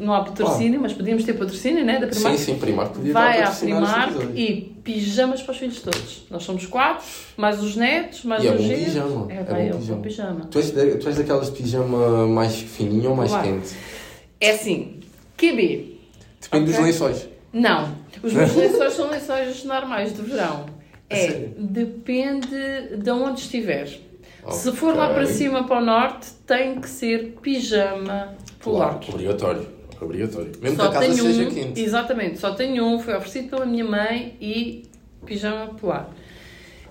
não 0.00 0.14
há 0.14 0.24
patrocínio, 0.24 0.80
mas 0.80 0.92
podíamos 0.92 1.24
ter 1.24 1.34
patrocínio, 1.34 1.84
né, 1.84 1.98
da 1.98 2.06
Primark. 2.06 2.38
Sim, 2.38 2.44
sim, 2.44 2.58
Primark 2.58 2.94
podia 2.94 3.12
Vai 3.12 3.42
à 3.42 3.50
Primark 3.50 4.16
e 4.34 4.74
pijamas 4.82 5.42
para 5.42 5.52
os 5.52 5.58
filhos 5.58 5.80
todos. 5.80 6.24
Nós 6.30 6.42
somos 6.42 6.66
quatro, 6.66 7.04
mais 7.36 7.62
os 7.62 7.76
netos, 7.76 8.24
mais 8.24 8.42
E 8.42 8.48
é 8.48 8.50
os 8.52 8.60
bom 8.60 8.66
genros. 8.66 8.84
pijama, 8.84 9.26
É, 9.32 9.36
é 9.36 9.42
vai, 9.44 9.62
bom 9.62 9.68
eu 9.68 9.78
pijama. 9.78 10.02
pijama. 10.02 10.40
Tu 10.50 10.58
és, 10.58 10.70
tu 10.70 11.08
és 11.08 11.16
daquelas 11.16 11.50
de 11.50 11.56
pijama 11.62 12.26
mais 12.26 12.54
fininho 12.56 13.10
ou 13.10 13.16
mais 13.16 13.30
Vai. 13.30 13.42
quente? 13.42 13.74
É 14.40 14.50
assim, 14.52 15.00
QB. 15.36 15.98
Depende 16.40 16.64
dos 16.66 16.74
Ok. 16.74 16.84
lençóis. 16.86 17.28
Não, 17.52 17.94
os 18.22 18.32
meus 18.32 18.54
lençóis 18.56 18.92
são 18.94 19.10
lençóis 19.10 19.64
normais 19.64 20.14
de 20.14 20.22
verão. 20.22 20.66
É, 21.08 21.16
sério? 21.16 21.54
depende 21.58 22.96
de 22.96 23.10
onde 23.10 23.40
estiver. 23.40 23.88
Se 24.50 24.72
for 24.72 24.94
lá 24.94 25.08
para 25.08 25.26
cima, 25.26 25.64
para 25.64 25.78
o 25.80 25.84
norte, 25.84 26.26
tem 26.46 26.78
que 26.80 26.88
ser 26.88 27.34
pijama 27.40 28.34
Claro, 28.72 29.00
obrigatório. 29.08 29.66
Obrigatório. 30.00 30.52
Mesmo 30.60 30.76
Só 30.76 30.82
que 30.82 30.96
a 30.96 31.00
casa 31.00 31.06
tenho 31.14 31.22
seja 31.22 31.48
um, 31.48 31.50
quente. 31.54 31.80
exatamente, 31.80 32.38
só 32.38 32.52
tenho 32.54 32.84
um, 32.84 32.98
foi 32.98 33.14
oferecido 33.14 33.48
pela 33.50 33.64
minha 33.66 33.84
mãe 33.84 34.36
e 34.40 34.82
pijama 35.24 35.68
polar. 35.74 36.10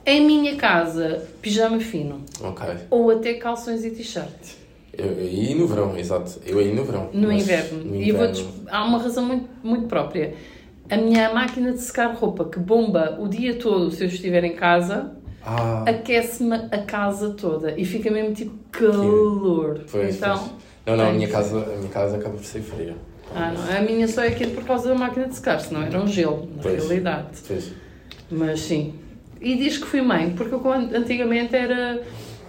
Em 0.05 0.25
minha 0.25 0.55
casa, 0.55 1.27
pijama 1.41 1.79
fino. 1.79 2.21
Ok. 2.41 2.65
Ou 2.89 3.11
até 3.11 3.33
calções 3.35 3.85
e 3.85 3.91
t-shirt. 3.91 4.27
Aí 4.97 5.55
no 5.55 5.65
verão, 5.67 5.97
exato. 5.97 6.39
Eu 6.45 6.59
aí 6.59 6.73
no 6.73 6.83
verão. 6.83 7.09
No 7.13 7.31
inverno. 7.31 7.83
no 7.83 7.95
E 7.95 8.09
eu 8.09 8.17
vou 8.17 8.27
inverno- 8.27 8.51
há 8.69 8.83
uma 8.83 8.97
razão 8.99 9.25
muito, 9.25 9.49
muito 9.63 9.87
própria. 9.87 10.35
A 10.89 10.97
minha 10.97 11.33
máquina 11.33 11.71
de 11.71 11.79
secar 11.81 12.13
roupa, 12.13 12.45
que 12.45 12.59
bomba 12.59 13.17
o 13.19 13.27
dia 13.27 13.55
todo 13.55 13.89
se 13.91 14.03
eu 14.03 14.07
estiver 14.07 14.43
em 14.43 14.53
casa, 14.55 15.15
Ah, 15.45 15.83
aquece-me 15.87 16.55
a 16.55 16.77
casa 16.85 17.31
toda 17.31 17.73
e 17.79 17.85
fica 17.85 18.11
mesmo 18.11 18.33
tipo 18.35 18.53
calor. 18.71 19.81
pois, 19.91 20.15
então, 20.15 20.37
pois. 20.37 20.51
Não, 20.85 20.97
não, 20.97 21.09
a 21.09 21.13
minha 21.13 21.27
casa, 21.27 21.57
a 21.63 21.77
minha 21.77 21.89
casa 21.89 22.17
acaba 22.17 22.35
por 22.35 22.43
ser 22.45 22.61
fria. 22.61 22.95
ah, 23.33 23.51
não, 23.51 23.77
a 23.77 23.81
minha 23.81 24.07
só 24.07 24.23
é 24.23 24.27
aqui 24.27 24.47
por 24.47 24.63
causa 24.65 24.89
da 24.89 24.95
máquina 24.95 25.27
de 25.27 25.35
secar, 25.35 25.59
senão 25.61 25.81
era 25.83 25.97
um 25.99 26.07
gelo, 26.07 26.49
na 26.57 26.61
Pois. 26.61 26.83
realidade. 26.85 27.27
Pois. 27.47 27.71
Mas 28.29 28.59
sim. 28.61 28.95
E 29.39 29.55
diz 29.55 29.77
que 29.77 29.85
fui 29.85 30.01
mãe, 30.01 30.31
porque 30.35 30.53
eu 30.53 30.71
antigamente 30.71 31.55
era. 31.55 32.01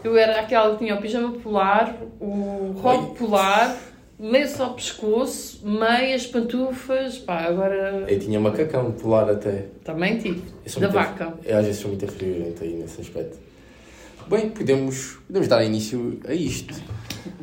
Eu 0.03 0.17
era 0.19 0.41
aquela 0.41 0.73
que 0.73 0.79
tinha 0.85 0.95
o 0.95 1.01
pijama 1.01 1.33
polar, 1.39 1.97
o 2.21 2.75
Oi. 2.83 3.15
polar, 3.19 3.75
meio 4.19 4.47
só 4.49 4.69
pescoço, 4.71 5.67
meias, 5.67 6.27
pantufas, 6.27 7.19
pá, 7.19 7.41
agora 7.45 8.05
Eu 8.07 8.19
tinha 8.19 8.39
macacão 8.39 8.93
polar 8.93 9.31
até. 9.31 9.65
também 9.83 10.19
tive. 10.19 10.43
Da 10.75 10.81
muito- 10.81 10.93
vaca. 10.93 11.35
Eu 11.45 11.57
às 11.59 11.65
vezes 11.67 11.81
sou 11.81 11.91
muito 11.91 12.07
friorento 12.07 12.63
aí 12.63 12.75
nesse 12.75 13.01
aspecto. 13.01 13.39
Bem, 14.27 14.49
podemos, 14.49 15.19
podemos 15.27 15.49
dar 15.49 15.63
início 15.63 16.19
a 16.27 16.33
isto. 16.33 16.75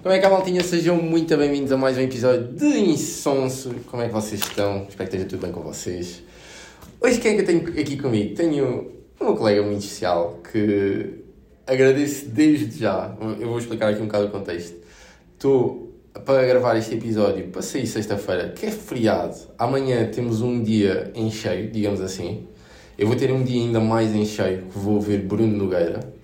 Como 0.01 0.15
é 0.15 0.17
que 0.17 0.25
a 0.25 0.29
maltinha? 0.31 0.63
Sejam 0.63 0.97
muito 0.97 1.37
bem-vindos 1.37 1.71
a 1.71 1.77
mais 1.77 1.95
um 1.95 2.01
episódio 2.01 2.47
de 2.53 2.65
Insonso. 2.65 3.75
Como 3.85 4.01
é 4.01 4.07
que 4.07 4.13
vocês 4.13 4.41
estão? 4.41 4.87
Espero 4.89 5.07
que 5.07 5.15
esteja 5.15 5.25
tudo 5.25 5.41
bem 5.41 5.51
com 5.51 5.61
vocês. 5.61 6.23
Hoje 6.99 7.19
quem 7.19 7.33
é 7.33 7.35
que 7.35 7.41
eu 7.41 7.45
tenho 7.45 7.79
aqui 7.79 7.97
comigo? 7.97 8.33
Tenho 8.33 8.91
uma 9.19 9.35
colega 9.35 9.61
muito 9.61 9.83
especial 9.83 10.39
que 10.51 11.23
agradeço 11.67 12.29
desde 12.29 12.79
já. 12.79 13.15
Eu 13.39 13.49
vou 13.49 13.59
explicar 13.59 13.89
aqui 13.89 14.01
um 14.01 14.07
bocado 14.07 14.25
o 14.25 14.31
contexto. 14.31 14.75
Estou 15.33 15.93
para 16.25 16.47
gravar 16.47 16.75
este 16.77 16.95
episódio 16.95 17.49
para 17.49 17.61
sair 17.61 17.85
sexta-feira, 17.85 18.49
que 18.49 18.65
é 18.65 18.71
feriado. 18.71 19.35
Amanhã 19.55 20.09
temos 20.09 20.41
um 20.41 20.63
dia 20.63 21.11
em 21.13 21.29
cheio, 21.29 21.69
digamos 21.69 22.01
assim. 22.01 22.47
Eu 22.97 23.05
vou 23.05 23.15
ter 23.15 23.31
um 23.31 23.43
dia 23.43 23.61
ainda 23.61 23.79
mais 23.79 24.15
em 24.15 24.25
cheio, 24.25 24.63
que 24.63 24.79
vou 24.79 24.99
ver 24.99 25.19
Bruno 25.19 25.55
Nogueira. 25.55 26.20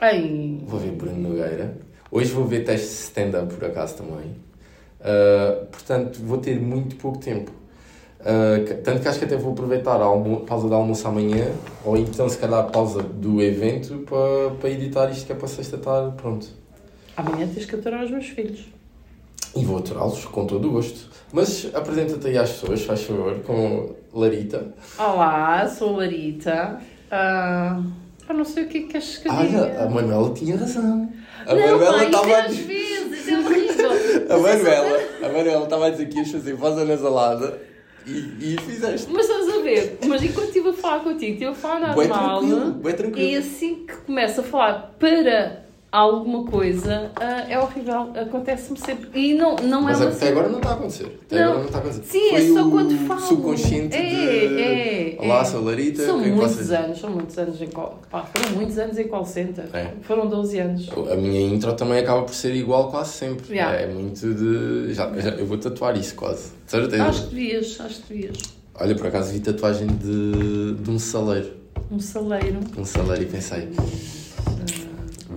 Ai. 0.00 0.60
Vou 0.64 0.78
ver 0.78 0.92
Bruno 0.92 1.28
Nogueira. 1.28 1.76
Hoje 2.10 2.32
vou 2.32 2.44
ver 2.44 2.64
teste 2.64 2.86
de 2.86 2.94
stand-up 2.94 3.52
por 3.52 3.64
acaso 3.64 3.96
também. 3.96 4.36
Uh, 5.00 5.66
portanto, 5.66 6.18
vou 6.22 6.38
ter 6.38 6.60
muito 6.60 6.96
pouco 6.96 7.18
tempo. 7.18 7.50
Uh, 8.20 8.82
tanto 8.82 9.00
que 9.00 9.08
acho 9.08 9.18
que 9.18 9.24
até 9.24 9.36
vou 9.36 9.52
aproveitar 9.52 9.96
a 9.96 10.08
pausa 10.46 10.68
de 10.68 10.74
almoço 10.74 11.06
amanhã, 11.06 11.52
ou 11.84 11.96
então 11.96 12.28
se 12.28 12.36
calhar 12.36 12.60
a 12.60 12.64
pausa 12.64 13.02
do 13.02 13.40
evento 13.40 13.98
para, 13.98 14.54
para 14.56 14.70
editar 14.70 15.08
isto 15.10 15.26
que 15.26 15.32
é 15.32 15.34
para 15.34 15.46
sexta 15.46 15.78
tarde, 15.78 16.16
pronto. 16.16 16.48
Amanhã 17.16 17.48
tens 17.52 17.64
que 17.64 17.74
aturar 17.74 18.04
os 18.04 18.10
meus 18.10 18.26
filhos. 18.26 18.66
E 19.54 19.64
vou 19.64 19.78
aturá-los 19.78 20.24
com 20.24 20.46
todo 20.46 20.68
o 20.68 20.72
gosto. 20.72 21.08
Mas 21.32 21.68
apresenta-te 21.74 22.26
aí 22.28 22.38
às 22.38 22.50
pessoas, 22.50 22.82
faz 22.82 23.02
favor, 23.02 23.40
com 23.40 23.94
Larita. 24.12 24.74
Olá, 24.98 25.68
sou 25.68 25.96
Larita. 25.96 26.80
Ah, 27.10 27.82
não 28.34 28.44
sei 28.44 28.64
o 28.64 28.68
que 28.68 28.78
é 28.78 28.80
que 28.82 28.86
queres 28.88 29.18
que. 29.18 29.28
Olha, 29.28 29.82
a 29.82 29.88
Manuela 29.88 30.32
tinha 30.34 30.56
razão. 30.56 31.12
A 31.46 31.54
não, 31.54 31.60
Manuela 31.60 32.04
estava 32.04 32.36
a 32.36 32.40
dizer... 32.42 32.64
vezes, 32.64 33.28
é 33.28 33.38
horrível. 33.38 33.88
A 34.28 34.36
Manuela, 34.36 35.00
a 35.22 35.28
Manuela 35.28 35.64
estava 35.64 35.86
a 35.86 35.90
dizer 35.90 36.06
que 36.06 36.18
ias 36.18 36.30
fazer 36.30 36.52
voz 36.52 36.76
anasalada 36.76 37.58
e, 38.06 38.54
e 38.54 38.60
fizeste. 38.60 39.10
Mas 39.10 39.28
estás 39.28 39.48
a 39.48 39.62
ver, 39.62 39.98
mas 40.06 40.22
enquanto 40.22 40.48
estive 40.48 40.68
a 40.68 40.72
falar 40.74 41.00
contigo, 41.00 41.32
estive 41.32 41.50
a 41.50 41.54
falar 41.54 41.94
normal. 41.94 42.40
tranquilo, 42.40 42.72
bué 42.72 42.94
E 43.16 43.36
assim 43.36 43.86
que 43.86 43.96
começo 43.98 44.40
a 44.40 44.44
falar 44.44 44.94
para 44.98 45.67
alguma 45.90 46.44
coisa, 46.44 47.10
ah, 47.16 47.46
é 47.48 47.58
horrível. 47.58 48.10
Acontece-me 48.14 48.78
sempre. 48.78 49.08
E 49.14 49.34
não, 49.34 49.56
não 49.56 49.82
Mas 49.82 50.00
é 50.00 50.04
uma 50.04 50.12
até 50.12 50.28
agora 50.28 50.48
não 50.48 50.58
está 50.58 50.70
a 50.70 50.74
acontecer. 50.74 51.18
Até 51.26 51.36
Não. 51.36 51.44
agora 51.44 51.58
não 51.58 51.66
está 51.66 51.78
a 51.78 51.80
acontecer. 51.80 52.02
Sim, 52.04 52.30
Foi 52.30 52.44
é 52.44 52.52
só 52.54 52.70
quando 52.70 53.06
falo. 53.06 53.20
subconsciente 53.20 53.96
é, 53.96 54.00
de... 54.02 54.60
É, 54.62 55.16
Olá, 55.20 55.40
é. 55.40 55.44
sou 55.44 55.64
Larita. 55.64 56.04
São 56.04 56.20
é 56.22 56.26
muitos 56.28 56.52
vocês- 56.56 56.70
anos, 56.72 56.98
são 57.00 57.10
muitos 57.10 57.38
anos 57.38 57.62
em 57.62 57.66
call. 57.68 57.98
Pá, 58.10 58.22
foram 58.24 58.56
muitos 58.56 58.78
anos 58.78 58.98
em 58.98 59.08
call 59.08 59.24
center. 59.24 59.64
É. 59.72 59.92
Foram 60.02 60.26
12 60.28 60.58
anos. 60.58 60.88
A 61.10 61.16
minha 61.16 61.40
intro 61.40 61.72
também 61.74 61.98
acaba 61.98 62.22
por 62.22 62.34
ser 62.34 62.54
igual 62.54 62.90
quase 62.90 63.12
sempre. 63.12 63.54
Yeah. 63.54 63.80
É 63.80 63.86
muito 63.86 64.34
de... 64.34 64.92
Já, 64.94 65.10
já- 65.18 65.30
eu 65.30 65.46
vou 65.46 65.56
tatuar 65.58 65.96
isso 65.96 66.14
quase. 66.14 66.50
De 66.64 66.70
certeza. 66.70 67.04
Acho 67.04 67.28
que 67.28 67.34
devias, 67.34 67.80
acho 67.80 68.02
que 68.02 68.12
devias. 68.14 68.38
Olha, 68.80 68.94
por 68.94 69.06
acaso 69.06 69.32
vi 69.32 69.40
tatuagem 69.40 69.86
de, 69.88 70.74
de 70.74 70.90
um 70.90 70.98
saleiro. 70.98 71.50
Um 71.90 71.98
saleiro. 71.98 72.58
Um 72.76 72.84
saleiro 72.84 73.22
e 73.22 73.26
pensei... 73.26 73.68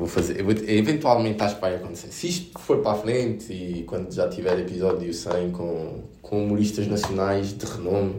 Vou 0.01 0.07
fazer... 0.09 0.41
Vou, 0.41 0.51
eventualmente 0.67 1.41
acho 1.43 1.55
que 1.55 1.61
vai 1.61 1.75
acontecer. 1.75 2.07
Se 2.11 2.27
isto 2.27 2.57
for 2.59 2.79
para 2.79 2.91
a 2.93 2.95
frente 2.95 3.53
e 3.53 3.83
quando 3.83 4.11
já 4.11 4.27
tiver 4.27 4.57
episódio 4.59 5.13
100 5.13 5.51
com, 5.51 6.03
com 6.21 6.43
humoristas 6.43 6.87
nacionais 6.87 7.53
de 7.53 7.65
renome... 7.65 8.15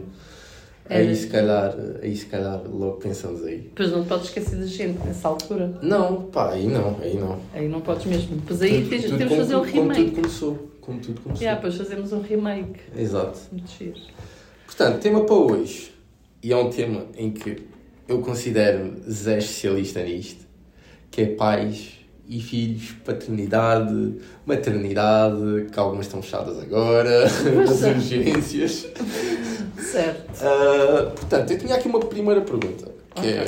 Aí 0.89 1.05
Era. 1.05 1.15
se 1.15 1.27
calhar, 1.27 1.75
aí 2.01 2.13
se 2.15 2.25
calhar 2.25 2.61
logo 2.69 2.97
pensamos 2.97 3.41
aí. 3.45 3.59
Depois 3.59 3.89
não 3.91 4.03
podes 4.03 4.25
esquecer 4.27 4.57
da 4.59 4.65
gente 4.65 4.99
nessa 5.05 5.29
altura. 5.29 5.79
Não, 5.81 6.23
pá, 6.23 6.51
aí 6.51 6.67
não, 6.67 6.97
aí 7.01 7.15
não. 7.17 7.39
Aí 7.53 7.69
não 7.69 7.79
podes 7.79 8.05
mesmo. 8.05 8.35
Depois 8.35 8.61
aí 8.61 8.81
Tudo- 8.81 8.89
tens, 8.89 9.03
tudo 9.05 9.17
temos 9.17 9.31
de 9.33 9.39
fazer 9.39 9.55
um 9.55 9.59
Como 9.59 9.71
tudo 9.71 9.93
remake. 9.93 10.11
começou. 10.11 10.69
Como 10.81 10.99
tudo 10.99 11.21
começou. 11.21 11.41
Yeah, 11.41 11.61
depois 11.61 11.77
fazemos 11.81 12.11
um 12.11 12.19
remake. 12.21 12.79
Exato. 12.97 13.39
Muito 13.53 13.71
giro. 13.71 13.95
Portanto, 14.65 14.99
tema 15.01 15.23
para 15.23 15.35
hoje. 15.35 15.93
E 16.43 16.51
é 16.51 16.57
um 16.57 16.69
tema 16.69 17.05
em 17.17 17.31
que 17.31 17.63
eu 18.05 18.19
considero 18.19 18.93
Zé 19.09 19.37
especialista 19.37 20.03
nisto. 20.03 20.42
Que 21.13 21.21
é 21.21 21.25
pais 21.27 21.91
e 22.27 22.41
filhos, 22.41 22.95
paternidade, 23.05 24.15
maternidade, 24.45 25.67
que 25.71 25.79
algumas 25.79 26.07
estão 26.07 26.21
fechadas 26.23 26.59
agora, 26.59 27.09
é. 27.29 27.91
urgências. 27.93 28.87
Certo. 29.77 30.43
Ah, 30.43 31.11
portanto, 31.15 31.51
eu 31.51 31.57
tinha 31.59 31.75
aqui 31.75 31.87
uma 31.87 31.99
primeira 31.99 32.41
pergunta, 32.41 32.91
que 33.15 33.27
é, 33.27 33.45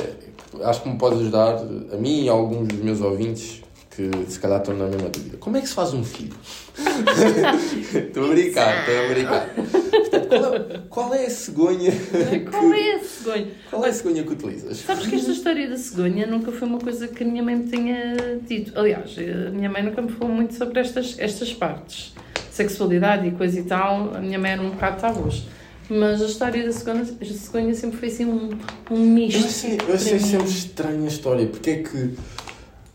acho 0.64 0.84
que 0.84 0.90
me 0.90 0.98
pode 0.98 1.16
ajudar 1.22 1.58
a 1.92 1.98
mim 1.98 2.26
e 2.26 2.30
a 2.30 2.34
alguns 2.34 2.68
dos 2.68 2.80
meus 2.80 3.02
ouvintes 3.02 3.64
que 3.96 4.12
se 4.28 4.40
calhar 4.40 4.60
estão 4.60 4.76
na 4.76 4.86
mesma 4.86 5.10
dúvida. 5.10 5.38
Como 5.38 5.58
é 5.58 5.62
que 5.62 5.68
se 5.68 5.74
faz 5.74 5.94
um 5.94 6.04
filho? 6.04 6.36
Estou 7.96 8.26
a 8.26 8.28
brincar, 8.28 8.80
estou 8.82 9.06
a 9.06 9.08
brincar. 9.08 9.50
Qual, 10.28 10.56
é, 10.56 10.82
qual 10.90 11.14
é 11.14 11.26
a 11.26 11.30
cegonha? 11.30 11.92
Qual 12.52 12.74
é 12.74 12.96
a 12.96 13.00
cegonha? 13.04 13.48
Qual 13.70 13.86
é 13.86 13.90
a 13.90 13.94
cegonha 13.94 14.24
que 14.24 14.34
utilizas? 14.34 14.78
Sabes 14.78 15.08
que 15.08 15.16
esta 15.16 15.32
história 15.32 15.70
da 15.70 15.78
cegonha 15.78 16.26
nunca 16.28 16.52
foi 16.52 16.68
uma 16.68 16.80
coisa 16.80 17.08
que 17.08 17.24
a 17.24 17.28
minha 17.28 17.44
mãe 17.44 17.56
me 17.56 17.68
tenha 17.70 18.16
dito. 18.48 18.78
Aliás, 18.78 19.16
a 19.18 19.52
minha 19.52 19.70
mãe 19.70 19.84
nunca 19.84 20.02
me 20.02 20.10
falou 20.12 20.34
muito 20.34 20.54
sobre 20.54 20.80
estas, 20.80 21.16
estas 21.20 21.54
partes. 21.54 22.14
Sexualidade 22.52 23.28
e 23.28 23.32
coisa 23.32 23.60
e 23.60 23.64
tal, 23.64 24.16
a 24.16 24.20
minha 24.20 24.40
mãe 24.40 24.52
era 24.52 24.62
um 24.62 24.70
bocado 24.72 25.02
tabus. 25.02 25.44
Mas 25.90 26.22
a 26.22 26.26
história 26.26 26.66
da 26.66 26.72
cegonha, 26.72 27.02
a 27.02 27.26
cegonha 27.26 27.74
sempre 27.76 27.98
foi 27.98 28.08
assim 28.08 28.26
um, 28.26 28.50
um 28.90 28.96
Eu 28.96 28.98
misto. 28.98 29.46
achei, 29.46 29.78
eu 29.88 29.94
achei 29.94 30.20
sempre 30.20 30.48
estranha 30.50 31.04
a 31.04 31.08
história. 31.08 31.46
Porque 31.48 31.70
é 31.70 31.84
que. 31.84 32.16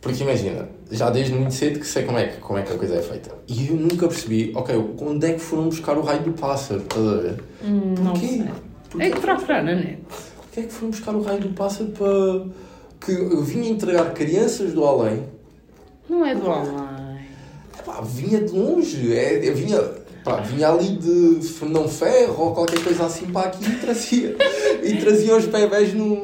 Porque 0.00 0.22
imagina, 0.22 0.68
já 0.90 1.10
desde 1.10 1.32
muito 1.34 1.54
cedo 1.54 1.78
que 1.80 1.86
sei 1.86 2.04
como 2.04 2.18
é 2.18 2.26
que, 2.26 2.40
como 2.40 2.58
é 2.58 2.62
que 2.62 2.72
a 2.72 2.76
coisa 2.76 2.96
é 2.96 3.02
feita. 3.02 3.30
E 3.46 3.68
eu 3.68 3.76
nunca 3.76 4.08
percebi, 4.08 4.52
ok, 4.54 4.74
onde 4.98 5.26
é 5.26 5.32
que 5.34 5.38
foram 5.38 5.68
buscar 5.68 5.96
o 5.96 6.02
raio 6.02 6.22
do 6.22 6.32
pássaro? 6.32 6.80
Estás 6.80 7.06
a 7.06 7.16
ver? 7.16 7.42
Hum, 7.64 7.94
não 7.98 8.12
Porquê? 8.12 8.26
sei. 8.26 8.44
Porquê? 8.90 9.06
É 9.06 9.10
que 9.10 9.20
procurar 9.20 9.62
na 9.62 9.74
net. 9.74 9.98
Porquê 10.36 10.60
é 10.60 10.62
que 10.64 10.72
foram 10.72 10.90
buscar 10.90 11.14
o 11.14 11.22
raio 11.22 11.40
do 11.40 11.48
pássaro 11.50 11.90
para. 11.90 12.46
que 13.04 13.12
eu 13.12 13.42
vinha 13.42 13.70
entregar 13.70 14.12
crianças 14.12 14.72
do 14.72 14.84
além? 14.84 15.22
Não 16.08 16.26
é 16.26 16.34
do 16.34 16.48
online. 16.48 17.20
Epá, 17.78 18.00
vinha 18.02 18.40
de 18.40 18.52
longe, 18.52 19.16
é, 19.16 19.48
eu 19.48 19.54
vinha, 19.54 19.80
pá, 20.24 20.40
vinha 20.40 20.68
ali 20.68 20.96
de 20.96 21.40
Fernão 21.48 21.88
Ferro 21.88 22.46
ou 22.46 22.54
qualquer 22.54 22.82
coisa 22.82 23.06
assim 23.06 23.26
para 23.26 23.48
aqui 23.48 23.64
e 23.64 23.76
trazia, 23.76 24.36
e 24.82 24.96
trazia 24.96 25.36
os 25.36 25.46
bebés 25.46 25.94
no, 25.94 26.14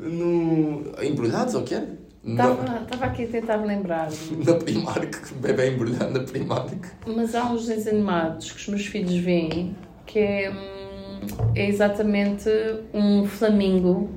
no, 0.00 0.82
embrulhados 1.04 1.54
ou 1.54 1.60
o 1.60 1.64
que 1.64 1.74
era? 1.74 1.98
Estava 2.32 3.06
aqui 3.06 3.24
a 3.24 3.26
tentar 3.28 3.56
lembrar. 3.56 4.08
na 4.44 4.54
Primark, 4.54 5.34
bebê 5.40 5.70
embrulhado 5.70 6.12
na 6.12 6.20
Primark. 6.20 6.72
Mas 7.06 7.34
há 7.34 7.44
uns 7.44 7.66
desenhos 7.66 7.86
animados 7.86 8.52
que 8.52 8.58
os 8.58 8.68
meus 8.68 8.86
filhos 8.86 9.16
veem 9.16 9.74
que 10.06 10.18
é, 10.18 10.50
hum, 10.50 11.52
é 11.54 11.68
exatamente 11.68 12.48
um 12.92 13.26
flamingo 13.26 14.10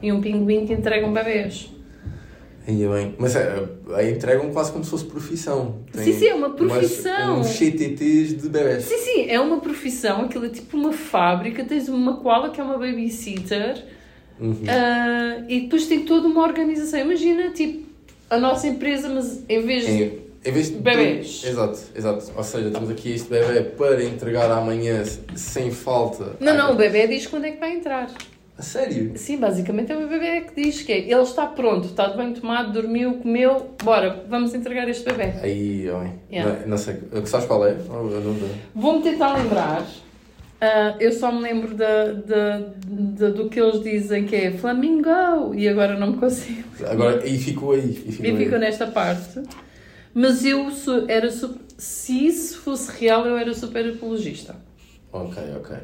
e 0.00 0.12
um 0.12 0.20
pinguim 0.20 0.66
que 0.66 0.74
entregam 0.74 1.12
bebês. 1.12 1.72
Ainda 2.66 2.88
bem. 2.90 3.14
Mas 3.18 3.34
é, 3.34 3.66
aí 3.94 4.12
entregam 4.12 4.50
quase 4.52 4.70
como 4.70 4.84
se 4.84 4.90
fosse 4.90 5.06
profissão. 5.06 5.76
Sim, 5.94 6.12
sim, 6.12 6.26
é 6.26 6.34
uma 6.34 6.50
profissão. 6.50 7.40
Uns 7.40 7.46
CTTs 7.46 8.36
de 8.36 8.48
bebés. 8.50 8.84
Sim, 8.84 8.98
sim, 8.98 9.26
é 9.30 9.40
uma 9.40 9.58
profissão, 9.58 10.26
aquilo 10.26 10.44
é 10.44 10.50
tipo 10.50 10.76
uma 10.76 10.92
fábrica, 10.92 11.64
tens 11.64 11.88
uma 11.88 12.18
koala 12.18 12.50
que 12.50 12.60
é 12.60 12.64
uma 12.64 12.76
babysitter 12.76 13.82
Uhum. 14.40 14.56
ah, 14.68 15.44
e 15.48 15.60
depois 15.62 15.86
tem 15.86 16.04
toda 16.04 16.28
uma 16.28 16.42
organização. 16.42 17.00
Imagina, 17.00 17.50
tipo, 17.50 17.86
a 18.30 18.38
nossa 18.38 18.66
empresa, 18.66 19.08
mas 19.08 19.42
em 19.48 19.60
vez 19.62 19.86
de. 19.86 19.92
Em, 19.92 20.18
em 20.44 20.52
vez 20.52 20.70
de 20.70 20.76
Bebés. 20.76 21.42
Exato, 21.44 21.78
exato. 21.94 22.32
Ou 22.36 22.44
seja, 22.44 22.70
temos 22.70 22.90
aqui 22.90 23.12
este 23.12 23.28
bebê 23.28 23.62
para 23.62 24.02
entregar 24.04 24.50
amanhã 24.50 25.02
sem 25.34 25.70
falta. 25.70 26.36
Não, 26.40 26.54
não, 26.56 26.72
o 26.72 26.76
bebê 26.76 27.06
diz 27.06 27.26
quando 27.26 27.44
é 27.44 27.50
que 27.52 27.58
vai 27.58 27.72
entrar. 27.72 28.10
A 28.56 28.62
sério? 28.62 29.12
Sim, 29.14 29.36
basicamente 29.36 29.92
é 29.92 29.96
o 29.96 30.08
bebê 30.08 30.40
que 30.40 30.60
diz 30.60 30.82
que 30.82 30.92
é, 30.92 30.98
ele 30.98 31.22
está 31.22 31.46
pronto, 31.46 31.86
está 31.86 32.08
de 32.08 32.16
bem 32.16 32.32
tomado, 32.32 32.72
dormiu, 32.72 33.14
comeu, 33.14 33.70
bora, 33.84 34.24
vamos 34.28 34.52
entregar 34.52 34.88
este 34.88 35.04
bebê. 35.04 35.32
Aí, 35.40 35.88
ó, 35.88 36.02
Yeah. 36.28 36.60
não, 36.62 36.70
não 36.70 36.76
sei. 36.76 36.96
Sabes 37.26 37.46
qual 37.46 37.64
é? 37.64 37.76
Oh. 37.88 38.08
Vou-me 38.74 39.02
tentar 39.02 39.36
lembrar. 39.36 39.86
Ah, 40.60 40.96
eu 40.98 41.12
só 41.12 41.30
me 41.30 41.40
lembro 41.40 41.74
da, 41.74 42.12
da, 42.12 42.58
da- 42.84 43.30
do 43.30 43.48
que 43.48 43.60
eles 43.60 43.80
dizem 43.82 44.24
que 44.26 44.34
é 44.34 44.50
Flamingo 44.50 45.54
e 45.54 45.68
agora 45.68 45.96
não 45.96 46.12
me 46.12 46.16
consigo. 46.18 46.64
Agora, 46.84 47.24
e 47.26 47.38
ficou 47.38 47.72
aí. 47.72 47.90
E 48.06 48.12
ficou 48.12 48.26
E 48.26 48.44
aí. 48.54 48.58
nesta 48.58 48.86
parte. 48.88 49.40
Mas 50.12 50.44
eu 50.44 50.66
era 51.06 51.30
se 51.30 52.26
isso 52.26 52.58
fosse 52.58 52.90
real, 52.98 53.24
eu 53.24 53.36
era 53.36 53.54
super 53.54 53.88
apologista. 53.88 54.56
Ok, 55.12 55.40
ok. 55.58 55.76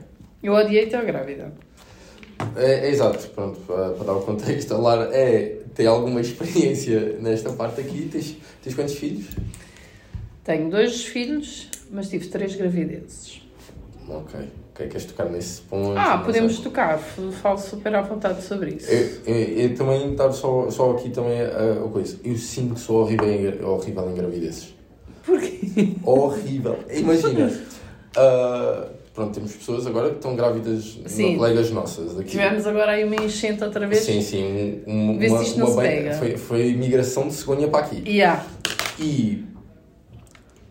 Eu 0.43 0.55
odiei 0.55 0.87
ter 0.87 1.05
grávida. 1.05 1.53
É, 2.57 2.87
é 2.87 2.91
exato, 2.91 3.29
pronto, 3.29 3.61
para, 3.61 3.91
para 3.91 4.05
dar 4.07 4.13
o 4.15 4.23
contexto, 4.23 4.75
a 4.75 4.79
Lara 4.79 5.09
é, 5.15 5.61
tem 5.75 5.87
alguma 5.87 6.21
experiência 6.21 7.17
nesta 7.21 7.53
parte 7.53 7.81
aqui. 7.81 8.09
Tens, 8.11 8.37
tens 8.61 8.75
quantos 8.75 8.95
filhos? 8.97 9.27
Tenho 10.43 10.69
dois 10.69 11.05
filhos, 11.05 11.71
mas 11.93 12.09
tive 12.11 12.27
três 12.27 12.57
gravidezes. 12.57 13.41
Ok. 14.09 14.41
Ok, 14.75 14.89
queres 14.89 15.05
tocar 15.07 15.27
nesse 15.31 15.61
ponto? 15.63 15.97
Ah, 15.97 16.19
podemos 16.19 16.55
sei. 16.57 16.65
tocar. 16.65 16.99
Falo 16.99 17.59
super 17.59 17.95
à 17.95 18.03
vontade 18.03 18.43
sobre 18.43 18.71
isso. 18.71 18.91
Eu, 18.91 19.09
eu, 19.25 19.37
eu 19.71 19.75
também 19.77 20.11
estava 20.11 20.33
só, 20.33 20.69
só 20.69 20.91
aqui 20.91 21.11
também 21.11 21.41
a, 21.41 21.85
a 21.85 21.89
coisa. 21.89 22.19
Eu 22.25 22.37
sinto 22.37 22.75
que 22.75 22.81
sou 22.81 23.03
horrível 23.03 23.31
em, 23.31 23.65
horrível 23.65 24.11
em 24.11 24.15
gravidezes. 24.15 24.75
Porquê? 25.25 25.95
Horrível. 26.05 26.77
Imagina. 26.93 27.53
ah, 28.17 28.89
pronto, 29.15 29.33
temos 29.35 29.53
pessoas 29.55 29.87
agora 29.87 30.11
que 30.11 30.17
estão 30.17 30.35
grávidas, 30.35 30.99
Sim. 31.07 31.37
colegas 31.37 31.71
nossas 31.71 32.19
aqui. 32.19 32.31
Tivemos 32.31 32.67
agora 32.67 32.93
aí 32.93 33.05
uma 33.05 33.15
enchente 33.15 33.63
outra 33.63 33.87
vez. 33.87 34.03
Sim, 34.03 34.21
sim. 34.23 34.83
Um, 34.89 35.11
um- 35.13 35.19
Vê 35.21 35.29
uma, 35.29 35.43
isto 35.45 35.57
não 35.61 35.67
uma 35.69 35.75
se 35.77 35.81
bem- 35.89 36.03
pega. 36.03 36.15
Foi, 36.17 36.37
foi 36.37 36.73
migração 36.75 37.29
de 37.29 37.35
cegonha 37.35 37.69
para 37.69 37.87
aqui. 37.87 38.03
E 38.05 38.21
há. 38.25 38.45
E 38.99 39.45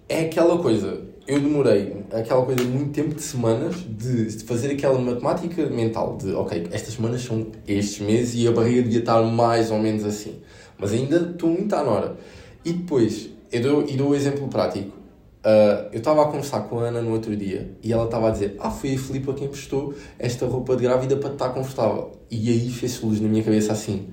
é 0.09 0.25
aquela 0.25 0.57
coisa, 0.61 1.01
eu 1.25 1.39
demorei 1.39 2.03
aquela 2.11 2.45
coisa 2.45 2.63
muito 2.63 2.91
tempo 2.91 3.15
de 3.15 3.21
semanas 3.21 3.75
de, 3.75 4.25
de 4.25 4.43
fazer 4.43 4.71
aquela 4.71 4.99
matemática 4.99 5.65
mental 5.67 6.17
de 6.17 6.31
ok, 6.33 6.67
estas 6.71 6.95
semanas 6.95 7.21
são 7.21 7.47
estes 7.67 8.05
meses 8.05 8.35
e 8.35 8.47
a 8.47 8.51
barriga 8.51 8.81
devia 8.83 8.99
estar 8.99 9.21
mais 9.23 9.71
ou 9.71 9.79
menos 9.79 10.03
assim. 10.05 10.41
Mas 10.77 10.91
ainda 10.91 11.31
estou 11.31 11.49
muito 11.49 11.73
à 11.75 11.83
nora. 11.83 12.17
E 12.65 12.73
depois, 12.73 13.29
eu 13.51 13.61
dou, 13.61 13.87
e 13.87 13.95
dou 13.95 14.09
o 14.09 14.15
exemplo 14.15 14.47
prático. 14.47 15.03
Ah, 15.43 15.89
eu 15.91 15.99
estava 15.99 16.23
a 16.23 16.25
conversar 16.25 16.61
com 16.61 16.79
a 16.79 16.83
Ana 16.83 17.01
no 17.01 17.11
outro 17.11 17.35
dia 17.35 17.71
e 17.83 17.91
ela 17.91 18.05
estava 18.05 18.29
a 18.29 18.31
dizer: 18.31 18.55
Ah, 18.59 18.71
foi 18.71 18.95
a 18.95 18.97
Filipa 18.97 19.33
quem 19.33 19.47
prestou 19.47 19.93
esta 20.17 20.45
roupa 20.45 20.75
de 20.75 20.83
grávida 20.83 21.17
para 21.17 21.33
estar 21.33 21.49
confortável. 21.49 22.11
E 22.31 22.49
aí 22.49 22.69
fez-se 22.69 23.05
luz 23.05 23.19
na 23.19 23.27
minha 23.27 23.43
cabeça 23.43 23.73
assim: 23.73 24.07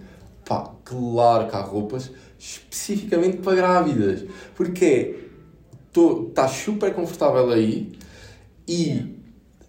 pá, 0.45 0.75
claro 0.85 1.49
que 1.49 1.55
há 1.55 1.61
roupas 1.61 2.11
especificamente 2.39 3.39
para 3.39 3.55
grávidas. 3.55 4.25
Porque 4.57 5.20
estás 5.95 6.51
super 6.53 6.95
confortável 6.95 7.51
aí 7.51 7.93
e, 8.67 9.17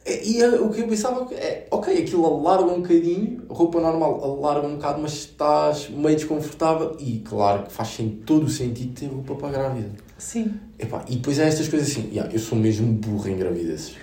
e 0.05 0.41
é 0.41 0.49
o 0.59 0.69
que 0.69 0.81
eu 0.81 0.87
pensava 0.87 1.27
é, 1.33 1.67
ok, 1.71 1.97
aquilo 1.97 2.25
alarga 2.25 2.71
um 2.71 2.81
bocadinho, 2.81 3.43
roupa 3.49 3.79
normal 3.79 4.23
alarga 4.23 4.67
um 4.67 4.75
bocado, 4.75 5.01
mas 5.01 5.13
estás 5.13 5.89
meio 5.89 6.15
desconfortável 6.15 6.95
e 6.99 7.19
claro 7.19 7.63
que 7.63 7.71
faz 7.71 7.97
todo 8.25 8.45
o 8.45 8.49
sentido 8.49 8.93
ter 8.93 9.07
roupa 9.07 9.35
para 9.35 9.49
grávida. 9.49 9.91
Sim. 10.17 10.53
Epá, 10.77 11.03
e 11.09 11.15
depois 11.15 11.39
há 11.39 11.45
estas 11.45 11.67
coisas 11.67 11.89
assim, 11.89 12.09
yeah, 12.11 12.31
eu 12.31 12.39
sou 12.39 12.57
mesmo 12.57 12.93
burro 12.93 13.27
em 13.27 13.37
gravidezes. 13.37 13.95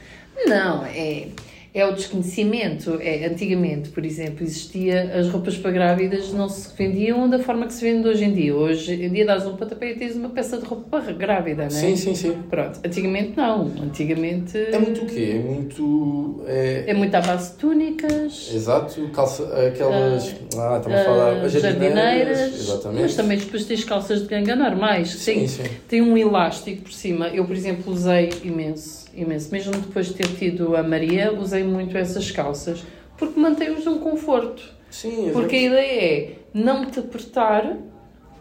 Não, 0.47 0.85
é, 0.85 1.29
é 1.75 1.85
o 1.87 1.93
desconhecimento. 1.93 2.99
É, 3.01 3.27
antigamente, 3.27 3.91
por 3.91 4.05
exemplo, 4.05 4.43
existia 4.45 5.13
as 5.19 5.29
roupas 5.29 5.57
para 5.57 5.71
grávidas 5.71 6.33
não 6.33 6.49
se 6.49 6.75
vendiam 6.77 7.29
da 7.29 7.39
forma 7.39 7.67
que 7.67 7.73
se 7.75 7.83
vende 7.85 8.09
hoje 8.09 8.25
em 8.25 8.33
dia. 8.33 8.55
Hoje 8.55 8.95
em 8.95 9.11
dia 9.11 9.25
dás 9.27 9.47
um 9.47 9.57
pontapé 9.57 9.93
e 9.93 9.97
tens 9.97 10.17
uma 10.17 10.31
peça 10.31 10.59
de 10.59 10.65
roupa 10.65 11.01
para 11.01 11.13
grávida, 11.13 11.63
não 11.63 11.67
é? 11.67 11.71
Sim, 11.81 11.97
sim, 11.97 12.15
sim. 12.15 12.33
Pronto, 12.49 12.81
antigamente 12.85 13.37
não. 13.37 13.67
Antigamente 13.83 14.57
É 14.59 14.79
muito 14.79 15.03
o 15.03 15.07
quê? 15.07 15.35
É 15.35 15.39
muito. 15.39 16.43
É, 16.47 16.85
é 16.89 16.95
muito 16.95 17.15
à 17.15 17.21
base 17.21 17.53
de 17.53 17.57
túnicas, 17.59 18.51
Exato, 18.55 19.09
calça, 19.13 19.45
aquelas. 19.67 20.35
Ah, 20.57 20.77
estamos 20.79 20.99
a 21.01 21.05
falar. 21.05 21.33
ah, 21.35 21.43
As 21.45 21.53
jardineiras. 21.53 21.63
jardineiras, 21.63 22.61
Exatamente. 22.61 23.03
mas 23.03 23.15
também 23.17 23.39
depois 23.39 23.65
tens 23.65 23.85
calças 23.85 24.23
de 24.23 24.29
ganga 24.29 24.57
normais. 24.57 25.11
Sim, 25.11 25.35
Tem, 25.35 25.49
sim. 25.49 25.63
tem 25.89 26.03
um 26.03 26.17
elástico 26.17 26.83
por 26.83 26.93
cima. 26.93 27.29
Eu, 27.29 27.45
por 27.45 27.55
exemplo, 27.55 27.93
usei 27.93 28.31
imenso, 28.45 29.08
imenso. 29.21 29.51
Mesmo 29.53 29.73
depois 29.73 30.07
de 30.07 30.15
ter 30.15 30.29
tido 30.29 30.77
a 30.77 30.83
Maria, 30.83 31.33
usei 31.33 31.63
muito 31.65 31.97
essas 31.97 32.31
calças 32.31 32.83
porque 33.17 33.39
mantém-os 33.39 33.87
um 33.87 33.99
conforto. 33.99 34.63
Sim, 34.91 35.23
exato. 35.25 35.33
Porque 35.33 35.57
a 35.57 35.63
ideia 35.63 36.01
é 36.03 36.33
não 36.55 36.87
te 36.87 36.99
apertar, 37.01 37.77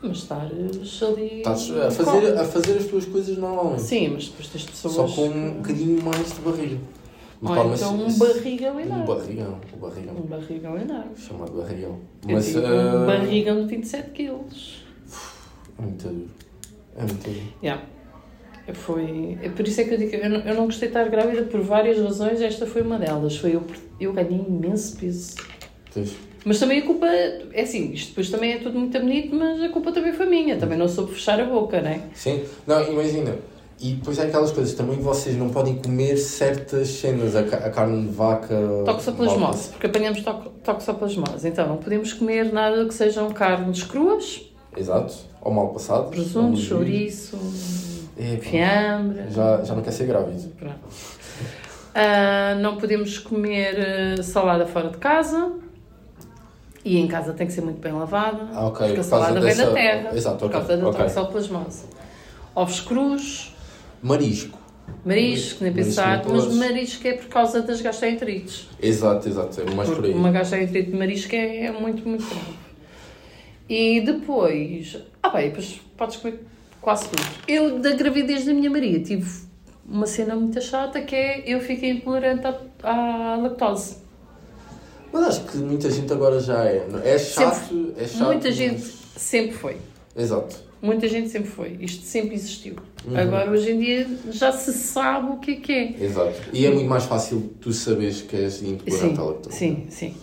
mas 0.02 0.18
estares 0.20 1.04
ali. 1.04 1.38
Estás 1.38 1.72
a 1.72 1.92
fazer, 1.92 2.38
a 2.38 2.44
fazer 2.46 2.78
as 2.78 2.86
tuas 2.86 3.06
coisas 3.06 3.38
normalmente. 3.38 3.82
Sim, 3.82 4.10
mas 4.10 4.28
depois 4.28 4.48
tens 4.50 4.64
pessoas. 4.66 4.94
Só 4.94 5.08
com 5.08 5.28
um 5.28 5.54
bocadinho 5.56 6.02
mais 6.04 6.32
de 6.34 6.40
barriga. 6.42 6.78
Ou 7.40 7.74
então 7.74 7.96
um 8.04 8.10
se- 8.10 8.18
barrigão 8.20 8.76
Um 8.76 8.80
enorme. 8.80 9.06
barrigão. 9.06 9.60
Um 9.76 9.80
barrigão. 9.80 10.16
Um 10.16 10.22
barrigão 10.28 10.78
enorme. 10.78 11.12
Chamado 11.18 11.52
barrigão. 11.52 12.00
Mas. 12.28 12.56
ah, 12.56 12.60
um 13.04 13.06
barrigão 13.06 13.62
de 13.68 13.76
27 13.76 14.10
quilos. 14.12 14.84
É 15.78 15.82
muito 15.84 16.08
duro. 16.08 16.28
É 16.98 17.02
muito 17.04 17.24
duro. 17.30 17.42
Yeah. 17.64 17.84
Foi, 18.74 19.38
é 19.42 19.50
por 19.50 19.68
isso 19.68 19.80
é 19.82 19.84
que 19.86 19.94
eu 19.94 19.98
digo 19.98 20.10
que 20.12 20.18
eu 20.18 20.30
não, 20.30 20.40
eu 20.40 20.56
não 20.56 20.66
gostei 20.66 20.90
de 20.90 20.98
estar 20.98 21.10
grávida 21.10 21.44
por 21.44 21.62
várias 21.62 21.98
razões, 22.00 22.42
esta 22.42 22.66
foi 22.66 22.82
uma 22.82 22.98
delas. 22.98 23.38
Foi 23.38 23.56
eu, 23.56 23.64
eu 24.00 24.14
ganhei 24.14 24.40
imenso 24.48 24.98
peso. 24.98 25.36
Tens- 25.94 26.16
Mas 26.46 26.60
também 26.60 26.80
a 26.80 26.86
culpa, 26.86 27.06
é 27.08 27.62
assim, 27.62 27.92
isto 27.94 28.10
depois 28.10 28.30
também 28.30 28.54
é 28.54 28.58
tudo 28.58 28.78
muito 28.78 28.98
bonito, 29.00 29.36
mas 29.36 29.62
a 29.62 29.70
culpa 29.70 29.92
também 29.92 30.14
foi 30.14 30.26
minha. 30.26 30.58
Também 30.58 30.78
não 30.78 30.88
soube 30.88 31.14
fechar 31.14 31.40
a 31.40 31.46
boca, 31.46 31.82
não 31.82 31.90
é? 31.90 32.02
Sim. 32.14 32.44
Não, 32.66 32.82
imagina. 32.92 33.36
E 33.80 33.94
depois 33.94 34.18
há 34.20 34.24
aquelas 34.24 34.52
coisas, 34.52 34.74
também 34.74 34.98
vocês 34.98 35.36
não 35.38 35.50
podem 35.50 35.76
comer 35.76 36.18
certas 36.18 36.88
cenas, 36.88 37.36
a, 37.36 37.42
a 37.42 37.70
carne 37.70 38.08
de 38.08 38.12
vaca. 38.12 38.56
Toxoplasmose, 38.86 39.70
porque 39.70 39.86
apanhamos 39.86 40.22
to 40.24 40.34
toxoplasmose. 40.64 41.48
Então 41.48 41.68
não 41.68 41.78
podemos 41.78 42.12
comer 42.14 42.52
nada 42.52 42.86
que 42.86 42.94
sejam 42.94 43.30
carnes 43.32 43.84
cruas, 43.84 44.42
Exato. 44.76 45.14
Ou 45.48 45.54
mal 45.54 45.70
passado. 45.70 46.10
presunto, 46.10 46.50
ou 46.50 46.56
chouriço, 46.58 47.38
Epá, 48.20 48.44
fiambre. 48.44 49.22
Já, 49.30 49.64
já 49.64 49.74
não 49.76 49.82
quer 49.82 49.92
ser 49.92 50.06
grávido. 50.06 50.52
Ah, 51.96 52.54
não 52.60 52.76
podemos 52.76 53.18
comer 53.18 53.76
eh, 54.20 54.22
salada 54.24 54.66
fora 54.66 54.90
de 54.90 54.98
casa. 54.98 55.54
E 56.84 56.98
em 56.98 57.08
casa 57.08 57.32
tem 57.32 57.48
que 57.48 57.54
ser 57.54 57.62
muito 57.62 57.80
bem 57.80 57.94
lavada. 57.94 58.46
Ah, 58.54 58.68
ok. 58.68 58.88
Porque 58.88 59.00
a 59.00 59.04
Por 59.04 59.10
salada 59.10 59.40
vem 59.40 59.56
da 59.56 59.64
dessa- 59.64 59.72
terra. 59.74 60.10
Exato, 60.18 60.38
Por 60.38 60.50
causa 60.52 60.76
da 60.76 60.88
ok. 60.90 61.06
toxoplasmose. 61.06 61.86
Ovos 62.54 62.82
crus, 62.82 63.56
Marisco. 64.04 64.58
marisco, 65.06 65.64
nem 65.64 65.72
pensar. 65.72 66.24
Mas 66.30 66.54
marisco 66.56 67.08
é 67.08 67.14
por 67.14 67.28
causa 67.28 67.62
das 67.62 67.80
gastroenterites. 67.80 68.68
Exato, 68.82 69.30
exato. 69.30 69.62
É 69.62 69.64
mais 69.74 69.88
por 69.88 69.96
Porque 69.96 70.12
aí. 70.12 70.18
uma 70.18 70.30
gastroenterite 70.32 70.92
de 70.92 70.98
marisco 70.98 71.34
é, 71.34 71.68
é 71.68 71.72
muito, 71.72 72.06
muito 72.08 72.26
grave. 72.26 72.67
E 73.70 74.02
depois... 74.02 74.98
Ah 75.22 75.30
bem, 75.30 75.50
depois 75.50 75.82
podes 75.98 76.18
comer 76.18 76.40
quase 76.82 77.10
tudo. 77.10 77.24
Eu, 77.48 77.80
da 77.80 77.92
gravidez 77.92 78.46
da 78.46 78.54
minha 78.54 78.70
Maria, 78.70 79.02
tive 79.02 79.30
uma 79.88 80.06
cena 80.06 80.36
muito 80.36 80.62
chata 80.62 81.02
que 81.02 81.16
é 81.16 81.44
eu 81.46 81.60
fiquei 81.60 81.92
intolerante 81.92 82.46
à, 82.46 83.34
à 83.34 83.36
lactose. 83.38 83.98
Mas 85.12 85.24
acho 85.28 85.46
que 85.46 85.58
muita 85.58 85.90
gente 85.90 86.12
agora 86.12 86.40
já 86.40 86.66
é. 86.66 86.86
É 87.04 87.18
chato, 87.18 87.94
é 87.98 88.06
chato. 88.08 88.26
Muita 88.26 88.48
mas- 88.48 88.56
gente 88.56 88.82
sempre 89.16 89.54
foi. 89.54 89.78
Exato. 90.16 90.68
Muita 90.82 91.08
gente 91.08 91.30
sempre 91.30 91.50
foi. 91.50 91.78
Isto 91.80 92.04
sempre 92.06 92.36
existiu. 92.36 92.76
Uhum. 93.06 93.18
Agora, 93.18 93.50
hoje 93.50 93.72
em 93.72 93.80
dia, 93.80 94.08
já 94.30 94.52
se 94.52 94.72
sabe 94.74 95.32
o 95.32 95.38
que 95.38 95.52
é 95.52 95.56
que 95.56 95.72
é. 95.72 96.04
Exato. 96.04 96.36
E 96.54 96.66
é 96.66 96.72
muito 96.72 96.88
mais 96.88 97.06
fácil 97.06 97.52
tu 97.60 97.74
saberes 97.74 98.22
que 98.22 98.36
és 98.36 98.62
intolerante 98.62 99.20
à 99.20 99.24
lactose. 99.24 99.58
sim, 99.58 99.88
sim. 99.90 100.14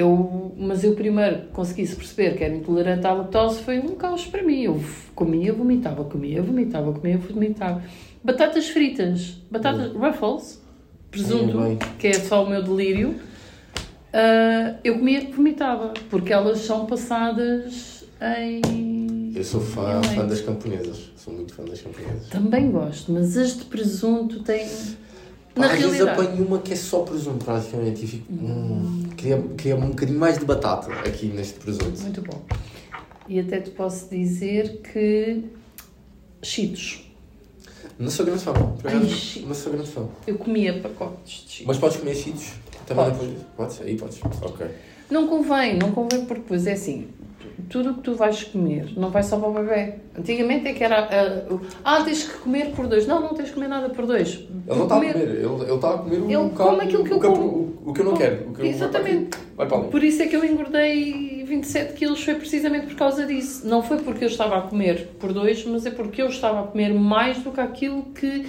Eu, 0.00 0.54
mas 0.56 0.82
eu 0.82 0.94
primeiro 0.94 1.42
conseguisse 1.52 1.94
perceber 1.94 2.34
que 2.34 2.42
era 2.42 2.54
intolerante 2.54 3.06
à 3.06 3.12
lactose 3.12 3.62
foi 3.62 3.78
um 3.78 3.94
caos 3.96 4.24
para 4.24 4.42
mim. 4.42 4.62
Eu 4.62 4.82
comia, 5.14 5.52
vomitava, 5.52 6.04
comia, 6.04 6.40
vomitava, 6.40 6.90
comia, 6.90 7.18
vomitava. 7.18 7.82
Batatas 8.24 8.68
fritas, 8.68 9.36
batatas 9.50 9.92
Ruffles, 9.92 10.62
presunto, 11.10 11.60
bem. 11.60 11.78
que 11.98 12.06
é 12.06 12.14
só 12.14 12.44
o 12.44 12.48
meu 12.48 12.62
delírio. 12.62 13.14
ah, 14.12 14.76
eu 14.82 14.98
comia, 14.98 15.30
vomitava, 15.30 15.92
porque 16.08 16.32
elas 16.32 16.60
são 16.60 16.86
passadas 16.86 18.04
em. 18.38 19.32
Eu 19.34 19.44
sou 19.44 19.60
fã, 19.60 20.02
fã 20.02 20.26
das 20.26 20.40
camponesas. 20.40 21.10
Sou 21.14 21.34
muito 21.34 21.52
fã 21.52 21.62
das 21.62 21.82
camponesas. 21.82 22.28
Também 22.30 22.70
gosto, 22.70 23.12
mas 23.12 23.36
as 23.36 23.58
de 23.58 23.64
presunto 23.66 24.42
têm. 24.42 24.66
Na 25.60 25.66
às 25.66 25.72
vezes 25.80 25.92
realidade. 25.96 26.20
apanho 26.28 26.46
uma 26.46 26.58
que 26.58 26.72
é 26.72 26.76
só 26.76 27.00
presunto, 27.02 27.44
praticamente, 27.44 28.04
e 28.04 28.08
fico. 28.08 28.32
Hum, 28.32 29.04
queria, 29.16 29.42
queria 29.56 29.76
um 29.76 29.88
bocadinho 29.90 30.18
mais 30.18 30.38
de 30.38 30.44
batata 30.44 30.92
aqui 30.92 31.26
neste 31.26 31.58
presunto. 31.60 32.00
Muito 32.00 32.22
bom. 32.22 32.42
E 33.28 33.38
até 33.38 33.60
te 33.60 33.70
posso 33.70 34.08
dizer 34.10 34.80
que. 34.82 35.44
Cheetos. 36.42 37.06
Não 37.98 38.10
sou 38.10 38.24
grande 38.24 38.42
fã. 38.42 38.52
Por 38.52 38.86
Ai, 38.90 38.96
acaso, 38.96 39.10
chi- 39.14 39.40
não 39.46 39.54
sou 39.54 39.72
grande 39.72 39.90
fã. 39.90 40.06
Eu 40.26 40.36
comia 40.38 40.80
pacotes 40.80 41.44
de 41.44 41.50
Cheetos. 41.50 41.66
Mas 41.66 41.78
podes 41.78 41.96
comer 41.98 42.14
cheetos? 42.14 42.52
Também 42.86 43.04
Podes. 43.04 43.20
depois. 43.28 43.46
Podes? 43.56 43.80
Aí 43.82 43.96
podes. 43.96 44.20
Ok. 44.42 44.66
Não 45.10 45.28
convém, 45.28 45.76
não 45.78 45.92
convém 45.92 46.24
porque 46.24 46.40
depois 46.42 46.66
é 46.66 46.72
assim. 46.72 47.08
Tudo 47.68 47.90
o 47.90 47.94
que 47.94 48.00
tu 48.00 48.14
vais 48.14 48.42
comer 48.44 48.92
não 48.96 49.10
vai 49.10 49.22
só 49.22 49.38
para 49.38 49.48
o 49.48 49.52
bebê. 49.52 49.94
Antigamente 50.18 50.68
é 50.68 50.72
que 50.72 50.82
era. 50.82 51.46
o- 51.50 51.60
Ah, 51.84 52.02
tens 52.02 52.24
que 52.24 52.38
comer 52.38 52.72
por 52.72 52.86
dois. 52.86 53.06
Não, 53.06 53.20
não 53.20 53.34
tens 53.34 53.48
que 53.50 53.54
comer 53.54 53.68
nada 53.68 53.90
por 53.90 54.06
dois. 54.06 54.34
Ele 54.34 54.48
não 54.66 54.82
está 54.84 54.96
a 54.96 54.98
comer, 55.00 55.16
ele 55.16 55.74
está 55.74 55.94
a 55.94 55.98
comer 55.98 56.16
o, 56.20 56.24
Ele 56.26 56.36
o 56.36 56.50
come 56.50 56.80
aquilo 56.84 57.04
que 57.04 57.12
eu 57.12 57.20
como. 57.20 57.42
o, 57.84 57.90
o 57.90 57.92
que 57.92 58.00
eu 58.00 58.04
não 58.06 58.14
quero. 58.14 58.52
Que 58.52 58.66
Exatamente. 58.66 59.38
Vai 59.56 59.66
para. 59.68 59.78
Por 59.84 60.02
isso 60.02 60.22
é 60.22 60.26
que 60.26 60.34
eu 60.36 60.44
engordei 60.44 61.44
27 61.44 61.94
quilos, 61.94 62.22
foi 62.22 62.34
precisamente 62.34 62.86
por 62.86 62.96
causa 62.96 63.26
disso. 63.26 63.66
Não 63.66 63.82
foi 63.82 63.98
porque 63.98 64.24
eu 64.24 64.28
estava 64.28 64.58
a 64.58 64.62
comer 64.62 65.08
por 65.18 65.32
dois, 65.32 65.64
mas 65.64 65.86
é 65.86 65.90
porque 65.90 66.22
eu 66.22 66.26
estava 66.28 66.60
a 66.60 66.62
comer 66.64 66.92
mais 66.94 67.38
do 67.38 67.50
que 67.52 67.60
aquilo 67.60 68.02
que 68.14 68.46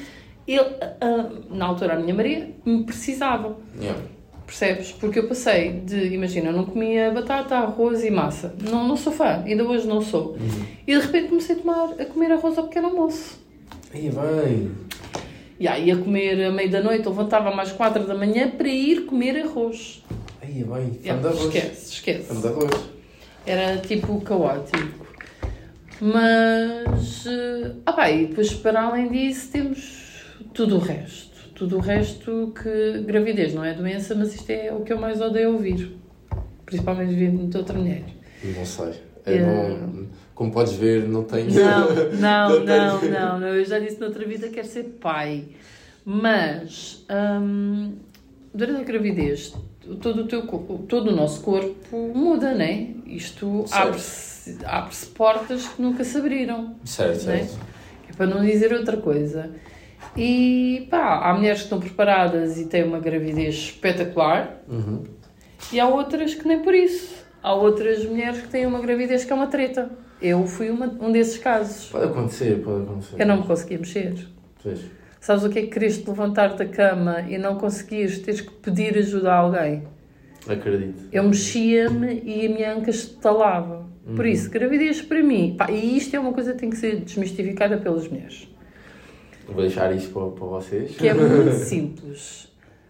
ele, 0.47 0.75
ah, 0.99 1.29
na 1.49 1.65
altura 1.67 1.93
a 1.93 1.99
minha 1.99 2.13
Maria, 2.13 2.49
me 2.65 2.83
precisava. 2.83 3.55
Yeah. 3.79 3.99
Percebes? 4.51 4.91
Porque 4.91 5.17
eu 5.19 5.29
passei 5.29 5.71
de, 5.71 6.13
imagina, 6.13 6.49
eu 6.49 6.53
não 6.53 6.65
comia 6.65 7.09
batata, 7.09 7.55
arroz 7.55 8.03
e 8.03 8.11
massa. 8.11 8.53
Não, 8.69 8.85
não 8.85 8.97
sou 8.97 9.13
fã, 9.13 9.41
ainda 9.45 9.63
hoje 9.63 9.87
não 9.87 10.01
sou. 10.01 10.31
Uhum. 10.33 10.65
E 10.85 10.93
de 10.93 10.99
repente 10.99 11.29
comecei 11.29 11.55
a, 11.55 11.59
tomar, 11.59 11.93
a 11.97 12.05
comer 12.05 12.33
arroz 12.33 12.57
ao 12.57 12.65
pequeno 12.65 12.87
almoço. 12.87 13.39
Aí 13.93 14.09
vai. 14.09 14.67
Yeah, 15.57 15.79
ia 15.79 15.95
comer 15.95 16.43
à 16.43 16.51
meia 16.51 16.67
da 16.67 16.81
noite, 16.83 17.07
levantava 17.07 17.55
mais 17.55 17.71
quatro 17.71 18.05
da 18.05 18.13
manhã 18.13 18.49
para 18.49 18.67
ir 18.67 19.05
comer 19.05 19.37
arroz. 19.41 20.03
Aí, 20.41 20.65
bem, 20.65 20.99
Yeah, 21.01 21.13
fã 21.13 21.21
de 21.21 21.27
arroz. 21.27 21.45
esquece, 21.55 21.93
esquece. 21.93 22.23
Fã 22.25 22.41
de 22.41 22.47
arroz. 22.47 22.71
Era 23.45 23.77
tipo 23.77 24.19
caótico. 24.19 25.07
Mas, 26.01 27.25
eh, 27.25 27.71
ah 27.85 27.93
pá, 27.93 28.11
e 28.11 28.25
depois 28.25 28.51
para 28.55 28.81
além 28.81 29.07
disso 29.07 29.49
temos 29.49 30.25
tudo 30.53 30.75
o 30.75 30.79
resto. 30.79 31.30
Tudo 31.61 31.77
o 31.77 31.79
resto 31.79 32.51
que 32.59 33.01
gravidez 33.03 33.53
não 33.53 33.63
é 33.63 33.71
doença, 33.71 34.15
mas 34.15 34.33
isto 34.33 34.49
é 34.49 34.73
o 34.73 34.79
que 34.79 34.91
eu 34.91 34.97
mais 34.99 35.21
odeio 35.21 35.53
ouvir. 35.53 35.95
Principalmente 36.65 37.13
vindo 37.13 37.45
de 37.47 37.55
outra 37.55 37.77
mulher. 37.77 38.01
Não 38.43 38.65
sei. 38.65 38.93
É, 39.23 39.35
É. 39.35 39.45
não- 39.45 40.07
como 40.33 40.51
podes 40.51 40.73
ver, 40.73 41.07
não 41.07 41.23
tenho. 41.23 41.51
Não, 41.53 41.93
não, 41.93 42.49
Não 42.65 42.65
não, 42.65 43.01
não, 43.03 43.39
não. 43.41 43.47
Eu 43.49 43.63
já 43.63 43.77
disse 43.77 43.99
noutra 43.99 44.25
vida 44.25 44.47
que 44.47 44.55
quero 44.55 44.65
ser 44.67 44.85
pai. 44.99 45.49
Mas 46.03 47.05
hum, 47.39 47.93
durante 48.51 48.81
a 48.81 48.83
gravidez, 48.83 49.53
todo 50.01 50.21
o, 50.23 50.27
teu, 50.27 50.47
todo 50.87 51.11
o 51.11 51.15
nosso 51.15 51.41
corpo 51.43 51.95
muda, 52.15 52.55
né? 52.55 52.87
Isto 53.05 53.65
abre-se 53.69 54.57
abre 54.65 54.95
portas 55.13 55.67
que 55.67 55.79
nunca 55.79 56.03
se 56.03 56.17
abriram. 56.17 56.75
Certo, 56.83 57.23
né? 57.27 57.43
certo. 57.43 57.59
É 58.09 58.13
para 58.13 58.25
não 58.25 58.43
dizer 58.43 58.73
outra 58.73 58.97
coisa. 58.97 59.51
E 60.15 60.87
pá, 60.89 61.19
há 61.29 61.33
mulheres 61.33 61.59
que 61.59 61.63
estão 61.65 61.79
preparadas 61.79 62.57
e 62.59 62.65
têm 62.65 62.83
uma 62.83 62.99
gravidez 62.99 63.55
espetacular 63.55 64.61
Uhum. 64.67 65.03
e 65.71 65.79
há 65.79 65.87
outras 65.87 66.35
que 66.35 66.47
nem 66.47 66.59
por 66.59 66.73
isso. 66.73 67.21
Há 67.41 67.53
outras 67.53 68.05
mulheres 68.05 68.41
que 68.41 68.47
têm 68.49 68.65
uma 68.65 68.79
gravidez 68.81 69.23
que 69.25 69.31
é 69.31 69.35
uma 69.35 69.47
treta. 69.47 69.89
Eu 70.21 70.45
fui 70.45 70.69
uma, 70.69 70.85
um 70.99 71.11
desses 71.11 71.37
casos. 71.39 71.87
Pode 71.89 72.05
acontecer, 72.05 72.61
pode 72.61 72.83
acontecer. 72.83 73.15
Eu 73.19 73.25
não 73.25 73.37
me 73.37 73.43
conseguia 73.47 73.79
mexer. 73.79 74.13
Pois. 74.61 74.79
Sabes 75.19 75.43
o 75.43 75.49
que 75.49 75.59
é 75.59 75.61
que 75.63 75.67
queres 75.69 75.97
te 75.99 76.07
levantar 76.09 76.55
da 76.55 76.65
cama 76.65 77.21
e 77.21 77.37
não 77.37 77.55
conseguires, 77.55 78.19
teres 78.19 78.41
que 78.41 78.51
pedir 78.51 78.97
ajuda 78.97 79.31
a 79.31 79.35
alguém? 79.37 79.83
Acredito. 80.47 81.03
Eu 81.11 81.23
mexia-me 81.23 82.21
e 82.25 82.45
a 82.45 82.49
minha 82.49 82.73
anca 82.75 82.89
estalava. 82.89 83.85
Por 84.15 84.25
isso, 84.25 84.49
gravidez 84.49 84.99
para 85.01 85.21
mim, 85.21 85.55
pá, 85.57 85.71
e 85.71 85.95
isto 85.95 86.15
é 86.15 86.19
uma 86.19 86.33
coisa 86.33 86.53
que 86.53 86.59
tem 86.59 86.69
que 86.71 86.75
ser 86.77 86.97
desmistificada 87.01 87.77
pelas 87.77 88.07
mulheres, 88.07 88.50
Vou 89.47 89.61
deixar 89.61 89.93
isto 89.95 90.11
para, 90.11 90.27
para 90.27 90.45
vocês. 90.47 90.95
que 90.95 91.07
é 91.07 91.13
muito 91.15 91.53
simples. 91.55 92.47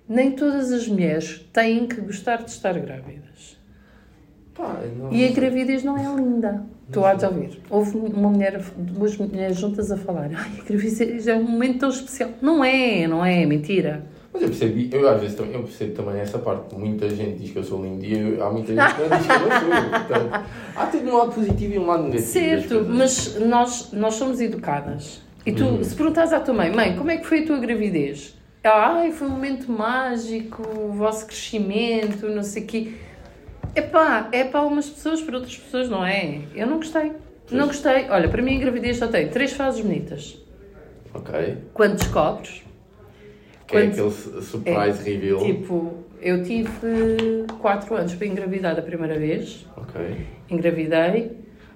Nem 0.08 0.32
todas 0.32 0.72
as 0.72 0.88
mulheres 0.88 1.46
têm 1.54 1.88
que 1.88 2.00
gostar 2.02 2.38
de 2.44 2.52
estar 2.52 2.74
grávidas. 2.78 3.58
Pá, 4.54 4.82
não- 4.98 5.12
E 5.14 5.26
a 5.28 5.32
gravidez 5.32 5.84
não 5.84 5.98
é 5.98 6.16
linda. 6.16 6.64
Estou 6.88 7.06
a 7.06 7.16
te 7.16 7.26
ouvir. 7.26 7.62
Houve 7.70 7.96
uma 7.98 8.30
mulher, 8.30 8.62
duas 8.78 9.16
mulheres 9.18 9.58
juntas 9.58 9.90
a 9.92 9.96
falar. 9.98 10.30
Ai, 10.36 10.52
a 10.60 10.64
gravidez 10.64 11.26
é 11.28 11.36
um 11.36 11.44
momento 11.44 11.80
tão 11.80 11.90
especial. 11.90 12.32
Não 12.42 12.62
é, 12.64 13.08
não 13.08 13.24
é, 13.24 13.46
mentira. 13.46 14.04
Mas 14.34 14.42
eu 14.44 14.50
percebi, 14.50 14.90
eu 14.92 15.08
às 15.10 15.22
vezes 15.22 15.38
eu 15.40 15.46
percebo 15.64 15.94
também 15.94 16.20
essa 16.22 16.38
parte. 16.40 16.76
Muita 16.76 17.10
gente 17.10 17.40
diz 17.40 17.52
que 17.52 17.60
eu 17.60 17.64
sou 17.64 17.82
lindo 17.82 18.04
e 18.04 18.18
eu- 18.38 18.44
há 18.46 18.52
muita 18.52 18.74
gente 18.76 18.96
que 18.96 19.02
não 19.02 19.18
diz 19.18 19.26
que 19.28 19.32
eu 19.34 19.40
não 19.40 19.60
sou. 19.60 19.70
Portanto, 20.00 20.46
há 20.76 20.86
tudo 20.88 21.10
um 21.10 21.18
lado 21.18 21.32
positivo 21.34 21.74
e 21.74 21.80
um 21.80 21.86
lado 21.86 22.04
negativo. 22.04 22.28
Certo, 22.28 22.86
mas 22.90 23.40
nós, 23.40 23.92
nós 23.94 24.14
somos 24.16 24.42
educadas. 24.42 25.22
E 25.46 25.52
tu, 25.52 25.64
Uhum. 25.66 25.84
se 25.84 25.96
perguntas 25.96 26.32
à 26.34 26.40
tua 26.40 26.54
mãe, 26.54 26.72
mãe, 26.72 26.96
como 26.96 27.10
é 27.12 27.18
que 27.18 27.26
foi 27.26 27.44
a 27.44 27.46
tua 27.48 27.58
gravidez? 27.60 28.36
Ela, 28.64 29.00
ai, 29.00 29.12
foi 29.12 29.28
um 29.28 29.32
momento 29.32 29.72
mágico, 29.72 30.62
o 30.78 30.92
vosso 30.92 31.26
crescimento, 31.26 32.28
não 32.30 32.44
sei 32.44 32.64
o 32.64 32.66
quê. 32.68 32.92
Epá, 33.76 34.28
é 34.32 34.44
para 34.44 34.60
algumas 34.60 34.88
pessoas, 34.90 35.22
para 35.22 35.36
outras 35.38 35.58
pessoas 35.58 35.90
não 35.90 36.06
é. 36.06 36.42
Eu 36.54 36.68
não 36.68 36.78
gostei. 36.78 37.14
Não 37.50 37.68
gostei. 37.68 38.08
Olha, 38.10 38.30
para 38.30 38.42
mim 38.42 38.58
a 38.58 38.60
gravidez 38.60 38.98
só 38.98 39.08
tem 39.08 39.30
três 39.30 39.54
fases 39.54 39.82
bonitas. 39.82 40.38
Ok. 41.14 41.58
Quando 41.74 41.96
descobres, 41.98 42.64
Que 43.68 43.78
é 43.78 43.82
Quando- 43.84 43.92
aquele 43.94 44.12
su- 44.12 44.42
surprise 44.42 45.02
reveal. 45.10 45.46
tipo, 45.46 45.94
eu 46.22 46.44
tive 46.44 46.70
quatro 47.60 47.96
anos 47.96 48.14
para 48.14 48.28
engravidar 48.28 48.76
da 48.76 48.82
primeira 48.82 49.18
vez. 49.18 49.66
Ok. 49.78 50.02
Engravidei. 50.50 51.32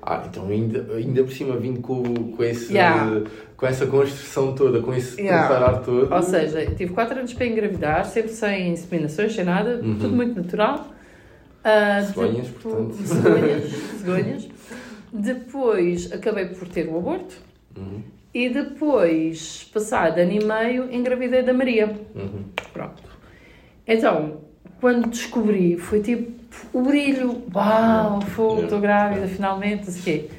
Ah, 0.07 0.23
então 0.29 0.47
ainda, 0.47 0.85
ainda 0.95 1.23
por 1.23 1.31
cima 1.33 1.57
vindo 1.57 1.79
com, 1.81 2.03
com, 2.03 2.43
esse, 2.43 2.71
Yeah. 2.71 3.23
com 3.57 3.65
essa 3.65 3.87
construção 3.87 4.53
toda, 4.53 4.79
com 4.79 4.93
esse 4.93 5.19
Yeah. 5.19 5.47
preparar 5.47 5.81
todo. 5.81 6.13
Ou 6.13 6.21
seja, 6.21 6.63
tive 6.75 6.93
4 6.93 7.17
anos 7.17 7.33
para 7.33 7.47
engravidar, 7.47 8.05
sempre 8.05 8.31
sem 8.31 8.69
inseminações, 8.69 9.33
sem 9.33 9.43
nada, 9.43 9.81
Uhum. 9.83 9.97
tudo 9.97 10.15
muito 10.15 10.35
natural. 10.35 10.87
Ah, 11.63 12.03
Cegonhas, 12.03 12.45
depo- 12.47 12.59
portanto. 12.69 12.93
Cegonhas, 12.93 13.71
cegonhas. 13.99 14.47
Depois 15.11 16.11
acabei 16.11 16.45
por 16.45 16.67
ter 16.67 16.87
o 16.87 16.97
aborto 16.99 17.35
Uhum. 17.75 18.01
e 18.33 18.49
depois, 18.49 19.67
passado 19.73 20.19
ano 20.19 20.31
e 20.33 20.43
meio, 20.45 20.93
engravidei 20.93 21.41
da 21.41 21.53
Maria. 21.53 21.87
Uhum. 22.13 22.43
Pronto. 22.73 23.01
Então, 23.87 24.41
quando 24.79 25.07
descobri, 25.09 25.77
foi 25.77 26.01
tipo 26.01 26.34
o 26.73 26.81
brilho, 26.81 27.43
uau, 27.53 28.21
fogo, 28.21 28.63
estou 28.63 28.79
grávida 28.79 29.27
finalmente, 29.27 29.85
não 29.85 29.93
sei 29.93 30.01
o 30.01 30.03
quê. 30.03 30.29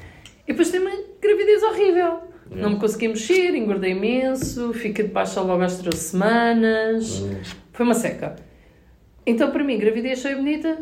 E 0.47 0.51
depois 0.51 0.69
tem 0.69 0.79
uma 0.79 0.91
gravidez 1.21 1.63
horrível. 1.63 2.19
Não 2.49 2.71
me 2.71 2.75
consegui 2.77 3.09
mexer, 3.09 3.55
engordei 3.55 3.91
imenso, 3.91 4.73
fiquei 4.73 5.05
de 5.05 5.11
baixa 5.11 5.41
logo 5.41 5.61
às 5.61 5.77
três 5.77 5.95
semanas. 5.95 7.23
Foi 7.73 7.85
uma 7.85 7.93
seca. 7.93 8.35
Então, 9.25 9.51
para 9.51 9.63
mim, 9.63 9.77
gravidez 9.77 10.21
foi 10.21 10.35
bonita 10.35 10.79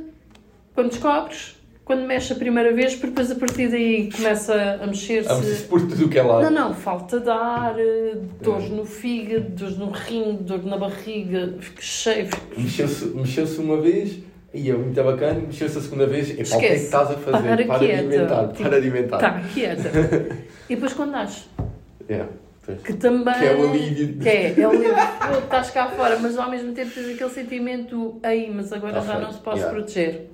quando 0.76 0.90
descobres, 0.90 1.56
quando 1.84 2.06
mexe 2.06 2.34
a 2.34 2.36
primeira 2.36 2.74
vez, 2.74 2.94
porque 2.94 3.08
depois 3.08 3.32
a 3.32 3.36
partir 3.36 3.70
daí 3.70 4.12
começa 4.12 4.80
a 4.82 4.86
mexer-se. 4.86 5.32
Abre-se 5.32 5.64
por 5.64 5.82
tudo 5.82 6.06
o 6.06 6.10
que 6.10 6.20
é 6.20 6.22
lado. 6.22 6.44
Não, 6.44 6.70
não, 6.70 6.74
falta 6.74 7.20
de 7.20 7.30
ar, 7.30 7.76
dores 8.42 8.70
no 8.70 8.86
fígado, 8.86 9.50
dores 9.50 9.78
no 9.78 9.90
rim, 9.90 10.38
dor 10.42 10.64
na 10.64 10.78
barriga, 10.78 11.56
fico 11.60 11.82
cheio. 11.82 12.30
Mexeu-se 12.56 13.06
mexeu 13.06 13.46
uma 13.64 13.82
vez, 13.82 14.20
e 14.56 14.70
é 14.72 14.74
muito 14.74 15.04
bacana, 15.04 15.40
mexeu-se 15.42 15.78
a 15.78 15.82
segunda 15.82 16.06
vez, 16.08 16.30
e 16.30 16.44
pá, 16.50 16.56
o 16.56 16.60
que 16.60 16.66
é 16.66 16.70
que 16.70 16.76
estás 16.76 17.12
a 17.12 17.14
fazer? 17.16 17.32
Para 17.32 17.66
Para, 17.66 17.80
de 17.80 17.86
quieta. 17.86 18.00
alimentar, 18.00 18.48
Tipo, 18.48 18.58
para 18.62 18.70
de 18.70 18.76
alimentar. 18.76 19.18
Tá, 19.18 19.42
quieta. 19.54 19.90
E 20.70 20.76
depois 20.76 20.94
quando 20.94 21.12
nasce, 21.12 21.44
pois. 22.66 22.82
que 22.82 22.94
também. 22.94 23.34
Que 23.36 23.46
é 23.46 23.56
o 23.56 23.70
alívio. 23.70 24.18
Que 24.20 24.30
é, 24.30 24.60
é 24.60 24.68
o 24.68 24.70
alívio. 24.72 24.94
Estás 25.44 25.70
cá 25.72 25.88
fora, 25.90 26.18
mas 26.20 26.38
ao 26.38 26.50
mesmo 26.50 26.74
tempo 26.74 26.92
tens 26.92 27.14
aquele 27.14 27.30
sentimento, 27.30 28.20
aí, 28.24 28.52
mas 28.54 28.72
agora 28.74 28.94
Tá 28.94 29.02
já 29.02 29.20
não 29.20 29.30
te 29.32 29.38
posso 29.40 29.58
Yeah. 29.58 29.76
proteger. 29.78 30.30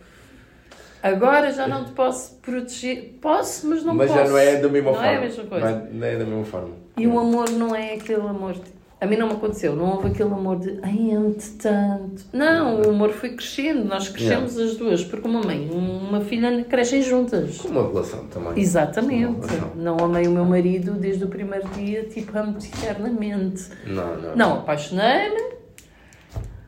Agora 1.04 1.52
já 1.52 1.68
não 1.68 1.84
te 1.86 1.92
posso 1.94 2.36
proteger. 2.36 3.18
Posso, 3.20 3.68
mas 3.68 3.84
não 3.84 3.96
Mas 3.96 4.12
posso. 4.12 4.24
já 4.24 4.30
não 4.30 4.38
é 4.38 4.56
da 4.58 4.70
mesma 4.70 4.92
Não 4.92 4.98
forma. 4.98 5.12
é 5.12 5.18
a 5.18 5.22
mesma 5.22 5.44
coisa. 5.46 5.66
Não 5.72 5.78
é, 5.78 5.88
não 5.92 6.08
é 6.08 6.12
da 6.18 6.26
mesma 6.26 6.46
forma. 6.46 6.70
E 6.98 7.08
o 7.08 7.20
amor 7.20 7.50
não 7.50 7.76
é 7.76 7.94
aquele 7.96 8.22
amor. 8.22 8.54
de- 8.54 8.81
A 9.02 9.08
mim 9.08 9.18
não 9.18 9.26
me 9.30 9.34
aconteceu, 9.34 9.76
não 9.76 9.96
houve 9.96 10.10
aquele 10.10 10.32
amor 10.32 10.60
de 10.60 10.78
ai, 10.84 11.10
tanto. 11.58 12.24
Não, 12.32 12.82
o 12.82 12.90
amor 12.92 13.10
foi 13.10 13.32
crescendo, 13.32 13.84
nós 13.84 14.08
crescemos 14.08 14.56
as 14.60 14.78
duas, 14.78 15.04
porque 15.04 15.28
uma 15.28 15.42
mãe 15.42 15.68
e 15.72 15.76
uma 15.76 16.22
filha 16.22 16.64
crescem 16.66 17.02
juntas. 17.02 17.58
Com 17.58 17.70
uma 17.70 17.88
relação 17.88 18.26
também. 18.28 18.54
Exatamente. 18.62 19.26
Uma 19.26 19.48
relação. 19.48 19.72
Não 19.76 19.98
amei 19.98 20.28
o 20.28 20.32
meu 20.32 20.46
marido 20.46 20.92
desde 20.94 21.24
o 21.24 21.28
primeiro 21.28 21.68
dia, 21.70 22.04
tipo, 22.04 22.38
amo-te 22.38 22.70
eternamente. 22.78 23.70
Não, 23.88 24.18
não. 24.22 24.36
Não, 24.36 24.54
apaixonei-me, 24.60 25.50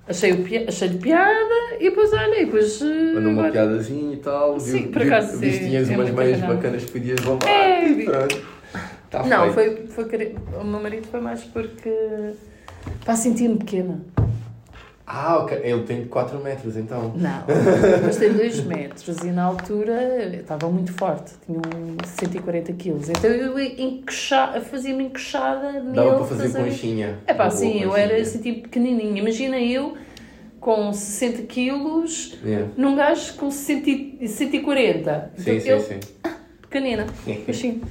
achei-lhe 0.08 0.44
pi 0.44 0.66
achei 0.68 0.90
piada 0.90 1.76
e 1.80 1.84
depois, 1.92 2.12
olha, 2.14 2.42
e 2.42 2.46
depois. 2.46 2.82
eh, 2.82 2.86
Mandou 3.14 3.22
uma 3.32 3.32
agora- 3.46 3.52
piadazinha 3.52 4.12
e 4.12 4.18
tal. 4.18 4.60
Sim, 4.60 4.72
viu- 4.84 4.92
por 4.92 5.04
viu- 5.04 5.14
acaso, 5.14 5.38
viste 5.38 5.60
sim, 5.60 5.70
tinhas 5.70 5.88
é 5.88 5.96
umas 5.96 6.10
meias 6.10 6.40
bacana. 6.40 6.56
bacanas 6.56 6.84
que 6.86 6.92
podias 6.94 7.20
levar. 7.20 7.48
É. 7.48 7.84
Tá 9.14 9.22
Não, 9.24 9.54
foi, 9.54 9.86
foi 9.86 10.06
querer- 10.10 10.36
o 10.60 10.64
meu 10.64 10.82
marido 10.82 11.06
foi 11.08 11.22
mais 11.22 11.44
porque. 11.44 12.34
Pá, 13.06 13.16
senti-me 13.16 13.58
pequena. 13.58 14.02
Ah, 15.06 15.38
ok. 15.38 15.60
Ele 15.64 15.84
tem 15.84 16.06
4 16.06 16.40
metros 16.40 16.76
então. 16.76 17.14
Não, 17.16 17.44
mas 18.04 18.18
tem 18.18 18.34
2 18.34 18.62
metros 18.66 19.20
e 19.20 19.28
na 19.28 19.44
altura 19.44 19.94
eu 20.34 20.40
estava 20.42 20.68
muito 20.68 20.92
forte, 20.94 21.34
tinha 21.46 21.60
uns 21.60 22.10
140 22.10 22.74
quilos. 22.74 23.08
Então 23.10 23.30
eu 23.30 23.60
encoxa- 23.60 24.60
fazia-me 24.62 25.04
encoxada 25.04 25.74
nele. 25.74 25.94
Dava 25.94 26.16
para 26.16 26.26
fazer 26.26 26.58
conchinha. 26.64 27.20
É 27.28 27.34
pá, 27.36 27.44
Uma 27.44 27.50
boa 27.50 27.60
sim, 27.60 27.82
eu 27.84 27.90
conchinha. 27.90 28.06
era 28.08 28.20
assim 28.20 28.40
tipo 28.40 28.62
pequenininha. 28.64 29.22
Imagina 29.22 29.60
eu 29.60 29.96
com 30.60 30.92
60 30.92 31.44
quilos 31.44 32.36
Yeah. 32.44 32.70
num 32.76 32.96
gajo 32.96 33.36
com 33.36 33.52
100 33.52 34.18
e 34.22 34.28
140. 34.28 35.32
Sim, 35.38 35.52
Então, 35.52 35.60
sim, 35.62 35.70
eu, 35.70 35.80
sim. 35.82 36.00
pequenina, 36.64 37.06
baixinho. 37.46 37.82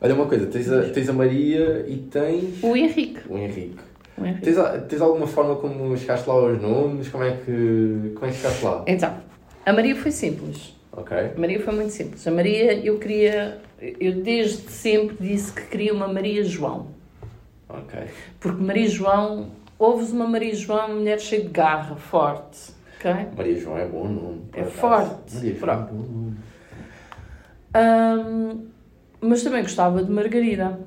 Olha 0.00 0.14
uma 0.14 0.26
coisa, 0.26 0.46
tens 0.46 0.70
a, 0.72 0.82
tens 0.90 1.08
a 1.08 1.12
Maria 1.12 1.84
e 1.86 1.96
tens 1.98 2.62
O 2.62 2.74
Henrique. 2.76 3.20
o 3.28 3.36
Henrique. 3.36 3.76
O 4.16 4.24
Henrique. 4.24 4.42
Tens, 4.42 4.58
a- 4.58 4.78
tens 4.78 5.00
alguma 5.02 5.26
forma 5.26 5.56
como 5.56 5.96
chegaste 5.96 6.28
lá 6.28 6.34
aos 6.34 6.60
nomes? 6.60 7.08
Como 7.08 7.22
é 7.24 7.32
que, 7.36 8.12
como 8.14 8.26
é 8.26 8.28
que 8.30 8.36
chegaste 8.36 8.64
lá? 8.64 8.84
Então, 8.86 9.14
a 9.66 9.72
Maria 9.72 9.94
foi 9.96 10.10
simples. 10.10 10.74
Ok. 10.92 11.16
A 11.16 11.38
Maria 11.38 11.60
foi 11.60 11.74
muito 11.74 11.90
simples. 11.92 12.26
A 12.26 12.30
Maria, 12.30 12.74
eu 12.84 12.98
queria, 12.98 13.58
eu 14.00 14.22
desde 14.22 14.70
sempre 14.70 15.16
disse 15.20 15.52
que 15.52 15.62
queria 15.66 15.92
uma 15.94 16.08
Maria 16.08 16.42
João. 16.44 16.88
Ok. 17.68 18.00
Porque 18.40 18.62
Maria 18.62 18.88
João, 18.88 19.50
ouves 19.78 20.10
uma 20.12 20.26
Maria 20.26 20.54
João, 20.54 20.86
uma 20.86 20.94
mulher 20.96 21.20
cheia 21.20 21.42
de 21.42 21.48
garra, 21.48 21.94
forte. 21.94 22.72
ok? 22.98 23.12
Maria 23.36 23.56
João 23.58 23.78
é 23.78 23.86
bom 23.86 24.08
nome. 24.08 24.40
É 24.54 24.60
acaso. 24.62 24.76
forte. 24.76 25.34
Maria 25.36 25.54
João 25.54 25.72
é 25.72 25.76
bom 25.76 25.96
nome. 25.96 26.36
Ahm, 27.72 28.69
mas 29.20 29.42
também 29.42 29.62
gostava 29.62 30.02
de 30.02 30.10
Margarida. 30.10 30.78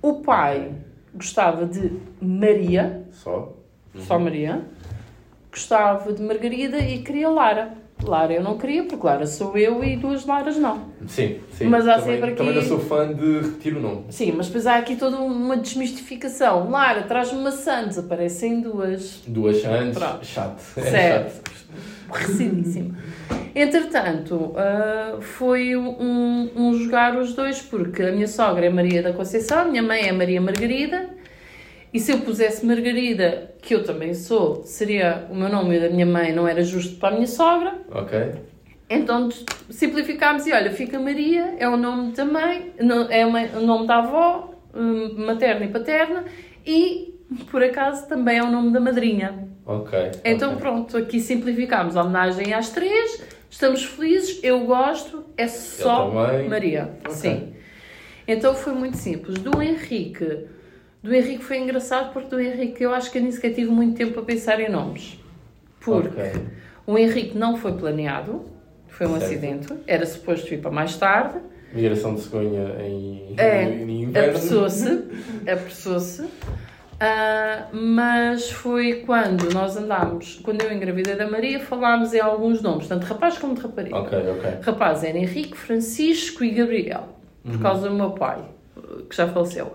O 0.00 0.14
pai 0.20 0.72
gostava 1.14 1.66
de 1.66 1.92
Maria, 2.20 3.02
Só? 3.12 3.54
só 3.96 4.18
Maria. 4.18 4.62
Gostava 5.50 6.12
de 6.12 6.22
Margarida 6.22 6.78
e 6.78 6.98
queria 7.02 7.28
Lara. 7.28 7.72
Lara 8.04 8.32
eu 8.32 8.42
não 8.42 8.56
queria, 8.56 8.84
porque 8.84 9.04
Lara 9.04 9.26
sou 9.26 9.56
eu 9.58 9.82
e 9.82 9.96
duas 9.96 10.24
Laras 10.24 10.56
não. 10.56 10.82
Sim, 11.08 11.40
sim. 11.52 11.64
Mas 11.66 11.88
há 11.88 11.98
também, 11.98 12.14
sempre 12.14 12.28
aqui- 12.30 12.36
Também 12.38 12.54
não 12.54 12.62
sou 12.62 12.78
fã 12.78 13.12
de 13.12 13.40
repetir 13.40 13.76
o 13.76 13.80
nome. 13.80 14.04
Sim, 14.10 14.32
mas 14.36 14.46
depois 14.46 14.68
há 14.68 14.76
aqui 14.76 14.94
toda 14.94 15.16
uma 15.16 15.56
desmistificação. 15.56 16.70
Lara, 16.70 17.02
traz-me 17.02 17.40
maçã, 17.42 17.84
desaparecem 17.88 18.60
duas. 18.60 19.22
Duas 19.26 19.60
Pronto. 19.60 20.24
chato. 20.24 20.62
É 20.78 20.82
chato. 21.24 21.50
Recidíssima. 22.10 22.96
Entretanto, 23.54 24.54
ah, 24.56 25.18
foi 25.20 25.76
um, 25.76 26.50
um 26.54 26.74
jogar 26.74 27.16
os 27.16 27.34
dois, 27.34 27.60
porque 27.60 28.02
a 28.02 28.12
minha 28.12 28.28
sogra 28.28 28.66
é 28.66 28.70
Maria 28.70 29.02
da 29.02 29.12
Conceição, 29.12 29.60
a 29.60 29.64
minha 29.64 29.82
mãe 29.82 30.06
é 30.06 30.12
Maria 30.12 30.40
Margarida, 30.40 31.10
e 31.92 31.98
se 31.98 32.12
eu 32.12 32.20
pusesse 32.20 32.64
Margarida, 32.64 33.54
que 33.62 33.74
eu 33.74 33.82
também 33.82 34.14
sou, 34.14 34.62
seria 34.64 35.26
o 35.30 35.34
meu 35.34 35.48
nome 35.48 35.76
e 35.76 35.80
da 35.80 35.88
minha 35.88 36.06
mãe, 36.06 36.32
não 36.32 36.46
era 36.46 36.62
justo 36.62 36.96
para 36.98 37.08
a 37.08 37.12
minha 37.12 37.26
sogra. 37.26 37.78
Ok. 37.90 38.34
Então 38.90 39.28
simplificámos 39.68 40.46
e 40.46 40.52
olha, 40.52 40.70
fica 40.70 40.98
Maria, 40.98 41.56
é 41.58 41.68
o 41.68 41.76
nome 41.76 42.12
da 42.12 42.24
mãe, 42.24 42.72
é 43.10 43.26
o 43.26 43.60
nome 43.60 43.86
da 43.86 43.96
avó, 43.96 44.54
hum, 44.74 45.14
materna 45.26 45.66
e 45.66 45.68
paterna, 45.68 46.24
e 46.66 47.17
por 47.50 47.62
acaso 47.62 48.06
também 48.08 48.38
é 48.38 48.42
o 48.42 48.50
nome 48.50 48.72
da 48.72 48.80
madrinha. 48.80 49.48
Ok. 49.66 49.98
Então 50.24 50.50
ok. 50.50 50.60
pronto, 50.60 50.96
aqui 50.96 51.20
simplificámos 51.20 51.96
a 51.96 52.02
homenagem 52.02 52.54
às 52.54 52.70
três, 52.70 53.22
estamos 53.50 53.84
felizes, 53.84 54.40
eu 54.42 54.60
gosto, 54.60 55.24
é 55.36 55.46
só. 55.46 56.10
Maria. 56.48 56.90
Ok. 57.04 57.12
Sim. 57.14 57.52
Então 58.26 58.54
foi 58.54 58.72
muito 58.72 58.96
simples. 58.96 59.38
Do 59.38 59.62
Henrique, 59.62 60.46
do 61.02 61.14
Henrique 61.14 61.44
foi 61.44 61.58
engraçado 61.58 62.12
porque 62.12 62.28
do 62.28 62.40
Henrique 62.40 62.82
eu 62.82 62.92
acho 62.94 63.10
que 63.10 63.18
eu 63.18 63.22
nem 63.22 63.32
sequer 63.32 63.54
tive 63.54 63.70
muito 63.70 63.96
tempo 63.96 64.18
a 64.20 64.22
pensar 64.22 64.60
em 64.60 64.70
nomes. 64.70 65.18
Porque 65.80 66.08
Ok. 66.20 66.32
o 66.86 66.98
Henrique 66.98 67.36
não 67.38 67.56
foi 67.56 67.72
planeado, 67.72 68.44
foi 68.88 69.06
um 69.06 69.12
Certo. 69.18 69.24
acidente, 69.24 69.74
era 69.86 70.04
suposto 70.04 70.52
ir 70.52 70.58
para 70.58 70.70
mais 70.70 70.96
tarde. 70.96 71.38
Migração 71.72 72.14
de 72.14 72.22
cegonha 72.22 72.74
em, 72.80 73.34
É, 73.36 73.64
em 73.64 74.02
inverno. 74.04 74.30
Apressou-se, 74.36 75.04
apressou-se. 75.50 76.24
Ah, 77.00 77.68
mas 77.72 78.50
foi 78.50 79.04
quando 79.06 79.52
nós 79.54 79.76
andámos, 79.76 80.40
quando 80.42 80.62
eu 80.62 80.72
engravidei 80.72 81.14
da 81.14 81.30
Maria, 81.30 81.60
falámos 81.60 82.12
em 82.12 82.20
alguns 82.20 82.60
nomes, 82.60 82.88
tanto 82.88 83.06
rapaz 83.06 83.38
como 83.38 83.54
de 83.54 83.60
rapariga. 83.60 83.96
Ok, 83.96 84.18
ok. 84.18 84.50
Rapaz 84.62 85.04
era 85.04 85.16
Henrique, 85.16 85.56
Francisco 85.56 86.42
e 86.42 86.50
Gabriel, 86.50 87.08
por 87.44 87.60
causa 87.60 87.88
do 87.88 87.94
meu 87.94 88.10
pai, 88.10 88.44
que 89.08 89.14
já 89.14 89.28
faleceu. 89.28 89.74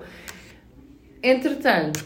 Entretanto, 1.22 2.04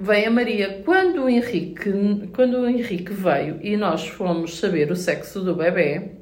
veio 0.00 0.28
a 0.28 0.30
Maria. 0.30 0.82
Quando 0.86 1.24
o 1.24 1.28
Henrique, 1.28 1.92
quando 2.34 2.54
o 2.58 2.66
Henrique 2.66 3.12
veio 3.12 3.58
e 3.60 3.76
nós 3.76 4.08
fomos 4.08 4.58
saber 4.58 4.90
o 4.90 4.96
sexo 4.96 5.40
do 5.42 5.54
bebê, 5.54 6.12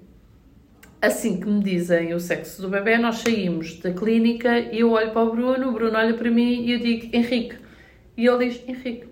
assim 1.01 1.39
que 1.39 1.47
me 1.47 1.63
dizem 1.63 2.13
o 2.15 2.19
sexo 2.19 2.63
do 2.63 2.69
bebê, 2.69 2.99
nós 2.99 3.19
saímos 3.19 3.79
da 3.79 3.93
clínica 3.93 4.59
e 4.59 4.81
eu 4.81 4.91
olho 4.91 5.13
para 5.13 5.23
o 5.23 5.31
Bruno, 5.31 5.69
o 5.69 5.73
Bruno 5.73 5.97
olha 5.97 6.15
para 6.15 6.31
mim 6.33 6.65
e 6.65 6.73
eu 6.73 6.81
digo 6.81 7.17
Henrique. 7.17 7.64
E 8.17 8.27
ele 8.27 8.49
diz 8.49 8.69
Henrique. 8.69 9.07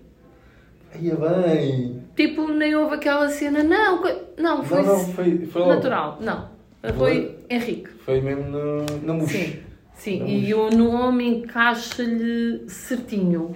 Ia 0.99 1.15
bem. 1.15 2.03
Tipo, 2.15 2.47
nem 2.49 2.75
houve 2.75 2.95
aquela 2.95 3.27
cena, 3.29 3.63
não, 3.63 4.01
não, 4.37 4.63
foi, 4.63 4.81
não, 4.81 4.85
não, 4.85 4.99
foi, 5.13 5.45
foi 5.47 5.65
natural, 5.65 6.19
não. 6.21 6.49
Foi 6.97 7.37
Henrique. 7.49 7.89
Foi 8.05 8.21
mesmo 8.21 8.43
no, 8.51 8.85
na 9.01 9.13
mousse. 9.13 9.37
Sim, 9.37 9.59
sim. 9.95 10.19
Não, 10.19 10.27
e 10.27 10.53
o 10.53 10.69
nome 10.69 11.27
encaixa-lhe 11.27 12.69
certinho. 12.69 13.55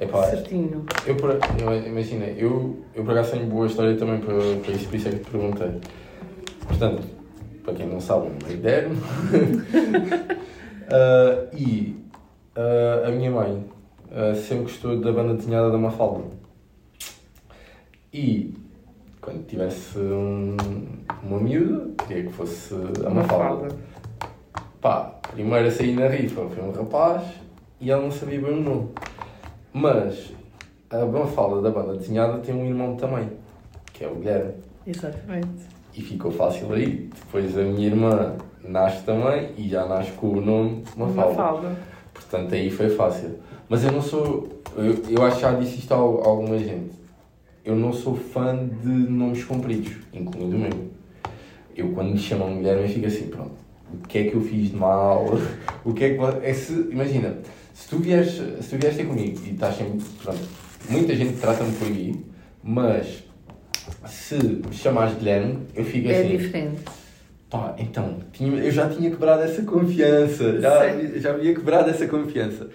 Epá, 0.00 0.24
Certinho. 0.24 0.84
eu, 1.06 1.16
eu 1.16 1.86
imagina, 1.86 2.26
eu, 2.26 2.82
eu 2.94 3.04
por 3.04 3.12
acaso 3.12 3.32
tenho 3.32 3.46
boa 3.46 3.66
história 3.66 3.96
também 3.96 4.18
para, 4.18 4.34
para 4.34 4.72
isso, 4.72 4.88
por 4.88 4.96
isso 4.96 5.08
é 5.08 5.10
que 5.12 5.18
te 5.18 5.30
perguntei. 5.30 5.70
Portanto, 6.66 7.02
para 7.62 7.74
quem 7.74 7.86
não 7.86 8.00
sabe, 8.00 8.26
o 8.26 8.48
meu 8.48 8.56
dermo. 8.58 8.96
Ah, 10.86 11.46
e 11.56 11.96
ah, 12.54 13.04
a 13.06 13.10
minha 13.10 13.30
mãe 13.30 13.64
ah, 14.14 14.32
sempre 14.32 14.64
gostou 14.64 15.00
da 15.00 15.10
banda 15.10 15.34
desenhada 15.34 15.72
da 15.72 15.78
Mafalda. 15.78 16.22
E 18.12 18.54
quando 19.20 19.44
tivesse 19.44 19.98
um, 19.98 20.56
uma 21.20 21.40
miúda, 21.40 21.90
queria 22.06 22.22
que 22.22 22.32
fosse 22.32 22.74
a 23.04 23.10
Mafalda. 23.10 23.74
Pá, 24.80 25.18
primeiro 25.32 25.66
a 25.66 25.70
sair 25.70 25.96
na 25.96 26.06
rifa 26.06 26.46
foi 26.48 26.62
um 26.62 26.70
rapaz 26.70 27.24
e 27.80 27.90
ela 27.90 28.02
não 28.02 28.12
sabia 28.12 28.40
bem 28.40 28.52
o 28.52 28.60
nome. 28.62 28.88
Mas 29.72 30.32
a 30.90 31.04
Mafalda 31.04 31.60
da 31.60 31.70
banda 31.70 31.96
desenhada 31.96 32.38
tem 32.38 32.54
um 32.54 32.64
irmão 32.64 32.94
também, 32.94 33.30
que 33.92 34.04
é 34.04 34.08
o 34.08 34.14
Guilherme. 34.14 34.54
Exatamente. 34.86 35.66
E 35.92 36.00
ficou 36.00 36.30
fácil 36.30 36.72
aí. 36.72 37.10
Depois 37.12 37.58
a 37.58 37.62
minha 37.62 37.88
irmã 37.88 38.36
nasce 38.62 39.02
também 39.02 39.50
e 39.56 39.68
já 39.68 39.86
nasce 39.86 40.12
com 40.12 40.28
o 40.28 40.40
nome 40.40 40.84
Mafalda. 40.96 41.30
Mafalda. 41.30 41.76
Portanto, 42.12 42.54
aí 42.54 42.70
foi 42.70 42.90
fácil. 42.90 43.40
Mas 43.68 43.84
eu 43.84 43.92
não 43.92 44.02
sou. 44.02 44.48
Eu, 44.76 44.96
eu 45.08 45.22
acho 45.24 45.36
que 45.36 45.42
já 45.42 45.52
disse 45.54 45.78
isto 45.78 45.92
a, 45.92 45.96
al- 45.96 46.22
a 46.24 46.28
alguma 46.28 46.58
gente. 46.58 46.92
Eu 47.64 47.74
não 47.76 47.92
sou 47.92 48.14
fã 48.14 48.56
de 48.56 48.88
nomes 48.88 49.44
compridos, 49.44 49.92
incluindo 50.12 50.56
o 50.56 50.58
meu. 50.58 50.90
Eu, 51.76 51.88
quando 51.90 52.10
me 52.12 52.18
chamam 52.18 52.56
Guilherme, 52.58 52.82
eu 52.82 52.88
fico 52.88 53.06
assim: 53.06 53.26
pronto, 53.28 53.52
o 53.92 54.06
que 54.06 54.18
é 54.18 54.24
que 54.24 54.34
eu 54.34 54.40
fiz 54.42 54.70
de 54.70 54.76
mal? 54.76 55.26
o 55.84 55.92
que 55.94 56.04
é 56.04 56.14
que. 56.14 56.20
É 56.46 56.52
se, 56.52 56.72
imagina, 56.90 57.38
se 57.72 57.88
tu, 57.88 57.98
vieres, 57.98 58.32
se 58.32 58.68
tu 58.70 58.76
vieres 58.76 58.96
ter 58.96 59.06
comigo 59.06 59.40
e 59.46 59.50
estás 59.52 59.76
sempre. 59.76 60.00
Pronto, 60.22 60.40
muita 60.90 61.14
gente 61.16 61.38
trata-me 61.40 61.72
por 61.76 61.86
aí, 61.88 62.14
mas 62.62 63.24
se 64.06 64.34
me 64.36 64.72
chamares 64.72 65.14
Guilherme, 65.16 65.58
eu 65.74 65.84
fico 65.84 66.08
É 66.08 66.18
assim. 66.20 66.36
diferente. 66.36 66.80
Pá, 67.50 67.74
então, 67.78 68.16
tinha- 68.32 68.62
eu 68.62 68.70
já 68.70 68.88
tinha 68.88 69.10
quebrado 69.10 69.42
essa 69.42 69.62
confiança. 69.62 70.60
Já, 70.60 71.00
já 71.18 71.30
havia 71.30 71.54
quebrado 71.54 71.88
essa 71.88 72.06
confiança. 72.06 72.68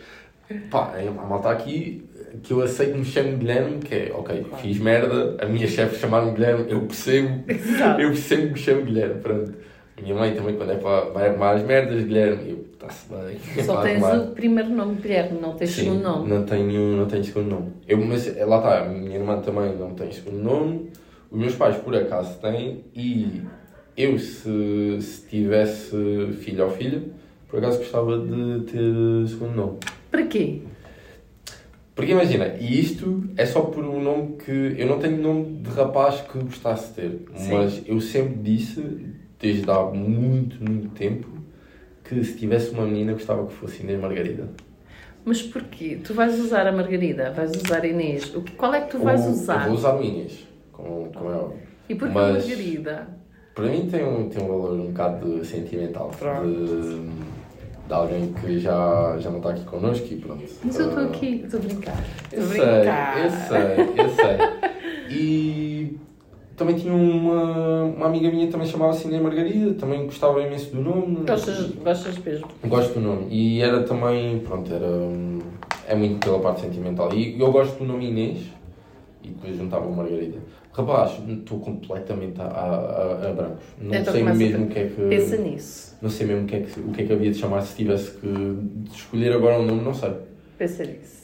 Pá, 0.69 0.93
é 0.97 1.07
a 1.07 1.12
malta 1.12 1.49
aqui 1.49 2.03
que 2.43 2.53
eu 2.53 2.62
aceito 2.62 2.93
que 2.93 2.97
me 2.99 3.05
chame 3.05 3.35
Guilherme, 3.38 3.79
que 3.79 3.93
é, 3.95 4.12
ok, 4.13 4.45
fiz 4.62 4.79
merda, 4.79 5.38
a 5.41 5.45
minha 5.45 5.67
chefe 5.67 5.97
chamaram-me 5.99 6.33
Guilherme, 6.33 6.65
eu 6.71 6.81
percebo, 6.81 7.43
Exato. 7.49 8.01
eu 8.01 8.09
percebo 8.09 8.41
que 8.47 8.53
me 8.53 8.57
chamo 8.59 8.81
Guilherme, 8.83 9.21
pronto. 9.21 9.53
A 9.97 10.01
minha 10.01 10.15
mãe 10.15 10.33
também, 10.33 10.55
quando 10.55 10.71
é 10.71 10.75
para 10.75 11.09
vai 11.09 11.27
arrumar 11.29 11.51
as 11.51 11.63
merdas, 11.63 12.03
Guilherme, 12.03 12.51
eu, 12.51 12.65
está-se 12.73 13.07
bem. 13.09 13.38
é 13.57 13.63
Só 13.63 13.81
tens 13.83 14.03
arrumar. 14.03 14.23
o 14.29 14.31
primeiro 14.31 14.69
nome 14.69 14.95
Guilherme, 14.95 15.39
não 15.41 15.55
tens 15.55 15.71
Sim, 15.71 15.83
segundo 15.83 16.01
nome. 16.03 16.29
Não 16.29 16.43
tenho, 16.45 16.97
não 16.97 17.05
tenho 17.05 17.23
segundo 17.23 17.49
nome. 17.49 17.71
Eu, 17.88 17.97
mas 18.05 18.27
eh, 18.38 18.45
lá 18.45 18.57
está, 18.57 18.83
a 18.83 18.85
minha 18.85 19.15
irmã 19.17 19.39
também 19.41 19.75
não 19.75 19.93
tem 19.95 20.12
segundo 20.12 20.38
nome, 20.38 20.89
os 21.31 21.38
meus 21.39 21.55
pais 21.55 21.75
por 21.77 21.95
acaso 21.95 22.39
têm, 22.39 22.85
e 22.95 23.41
eu 23.97 24.17
se, 24.17 24.97
se 25.01 25.27
tivesse 25.27 25.91
filho 26.39 26.63
ou 26.65 26.71
filha, 26.71 27.01
por 27.47 27.57
acaso 27.59 27.79
gostava 27.79 28.17
de 28.19 28.62
ter 28.71 29.27
segundo 29.27 29.55
nome. 29.55 29.77
Para 30.11 30.23
quê? 30.27 30.61
Porque 31.95 32.11
imagina, 32.13 32.55
e 32.59 32.79
isto 32.79 33.25
é 33.35 33.45
só 33.45 33.61
por 33.61 33.83
um 33.83 34.01
nome 34.01 34.37
que. 34.37 34.75
Eu 34.77 34.87
não 34.87 34.99
tenho 34.99 35.21
nome 35.21 35.57
de 35.61 35.69
rapaz 35.69 36.21
que 36.21 36.39
gostasse 36.39 36.89
de 36.89 36.93
ter, 36.93 37.19
Sim. 37.35 37.53
mas 37.53 37.81
eu 37.85 37.99
sempre 37.99 38.35
disse, 38.41 38.81
desde 39.39 39.69
há 39.69 39.81
muito, 39.83 40.63
muito 40.63 40.89
tempo, 40.91 41.27
que 42.03 42.23
se 42.23 42.37
tivesse 42.37 42.71
uma 42.71 42.85
menina 42.85 43.13
gostava 43.13 43.45
que 43.45 43.53
fosse 43.53 43.83
Inês 43.83 43.99
Margarida. 43.99 44.47
Mas 45.25 45.41
porquê? 45.41 45.99
Tu 46.01 46.13
vais 46.13 46.39
usar 46.39 46.65
a 46.65 46.71
Margarida, 46.71 47.31
vais 47.31 47.51
usar 47.51 47.81
a 47.83 47.87
Inês. 47.87 48.33
O 48.33 48.41
que- 48.43 48.53
Qual 48.53 48.73
é 48.73 48.79
que 48.81 48.91
tu 48.91 48.99
vais 48.99 49.21
Ou- 49.25 49.31
usar? 49.31 49.63
Eu 49.63 49.67
vou 49.67 49.73
usar 49.73 49.95
o 49.95 50.01
Inês, 50.03 50.47
como, 50.71 51.11
como 51.13 51.29
é 51.29 51.35
óbvio. 51.35 51.59
E 51.89 51.95
porquê 51.95 52.13
mas- 52.13 52.47
Margarida? 52.47 53.07
Para 53.53 53.65
mim 53.67 53.89
tem 53.91 54.05
um, 54.05 54.29
tem 54.29 54.41
um 54.41 54.47
valor 54.47 54.79
um 54.79 54.85
bocado 54.87 55.43
sentimental 55.43 56.11
Pronto. 56.17 56.47
de, 56.47 57.09
de 57.89 57.93
alguém 57.95 58.32
que 58.34 58.60
já, 58.60 59.17
já 59.17 59.32
não 59.32 59.38
está 59.38 59.49
aqui 59.49 59.65
connosco 59.65 60.06
e 60.12 60.17
pronto. 60.17 60.43
Mas 60.63 60.80
eu 60.80 60.89
estou 60.89 61.04
Ah, 61.04 61.08
aqui, 61.08 61.41
estou 61.43 61.60
a 61.60 61.63
brincar. 61.63 62.04
Eu 62.32 62.39
Estou 62.43 62.56
sei, 62.56 62.62
eu 63.25 63.30
sei, 63.47 64.06
eu 64.06 64.10
sei. 64.10 65.10
E 65.10 65.97
também 66.56 66.75
tinha 66.75 66.93
uma, 66.93 67.84
uma 67.86 68.06
amiga 68.06 68.30
minha 68.30 68.45
que 68.45 68.52
também 68.52 68.67
chamava-se 68.67 69.08
Inês 69.08 69.23
Margarida, 69.23 69.73
também 69.73 70.06
gostava 70.06 70.39
imenso 70.39 70.69
do 70.75 70.82
nome. 70.84 71.25
Gostas, 71.25 71.71
gostas 71.71 72.17
mesmo? 72.19 72.47
Gosto 72.65 72.93
do 72.93 72.99
nome. 72.99 73.25
E 73.32 73.60
era 73.60 73.82
também, 73.82 74.38
pronto, 74.39 74.71
era. 74.71 74.86
É 75.88 75.95
muito 75.95 76.23
pela 76.23 76.39
parte 76.39 76.62
sentimental. 76.62 77.12
E 77.12 77.41
eu 77.41 77.52
gosto 77.52 77.80
do 77.80 77.86
nome 77.86 78.08
Inês 78.10 78.38
e 79.23 79.30
depois 79.30 79.58
juntava 79.58 79.88
o 79.88 79.95
Margarida. 79.95 80.38
Rapaz, 80.79 81.19
estou 81.29 81.59
completamente 81.59 82.39
a, 82.41 82.45
a, 82.45 83.29
a, 83.29 83.33
brancos. 83.33 83.63
Não 83.81 83.93
Então 83.95 84.13
sei 84.13 84.23
mesmo 84.23 84.65
o 84.65 84.67
que 84.69 84.79
é 84.79 84.87
que. 84.87 85.01
Pensa 85.09 85.37
nisso. 85.37 85.97
Não 86.01 86.09
sei 86.09 86.27
mesmo 86.27 86.43
o 86.43 86.45
que, 86.47 86.55
é 86.55 86.59
que, 86.61 86.79
o 86.79 86.91
que 86.91 87.01
é 87.01 87.05
que 87.05 87.13
havia 87.13 87.31
de 87.31 87.37
chamar 87.37 87.61
se 87.61 87.75
tivesse 87.75 88.11
que 88.11 88.27
escolher 88.93 89.33
agora 89.33 89.59
um 89.59 89.65
nome, 89.65 89.81
não 89.81 89.93
sei. 89.93 90.13
Pensa 90.57 90.83
nisso. 90.85 91.19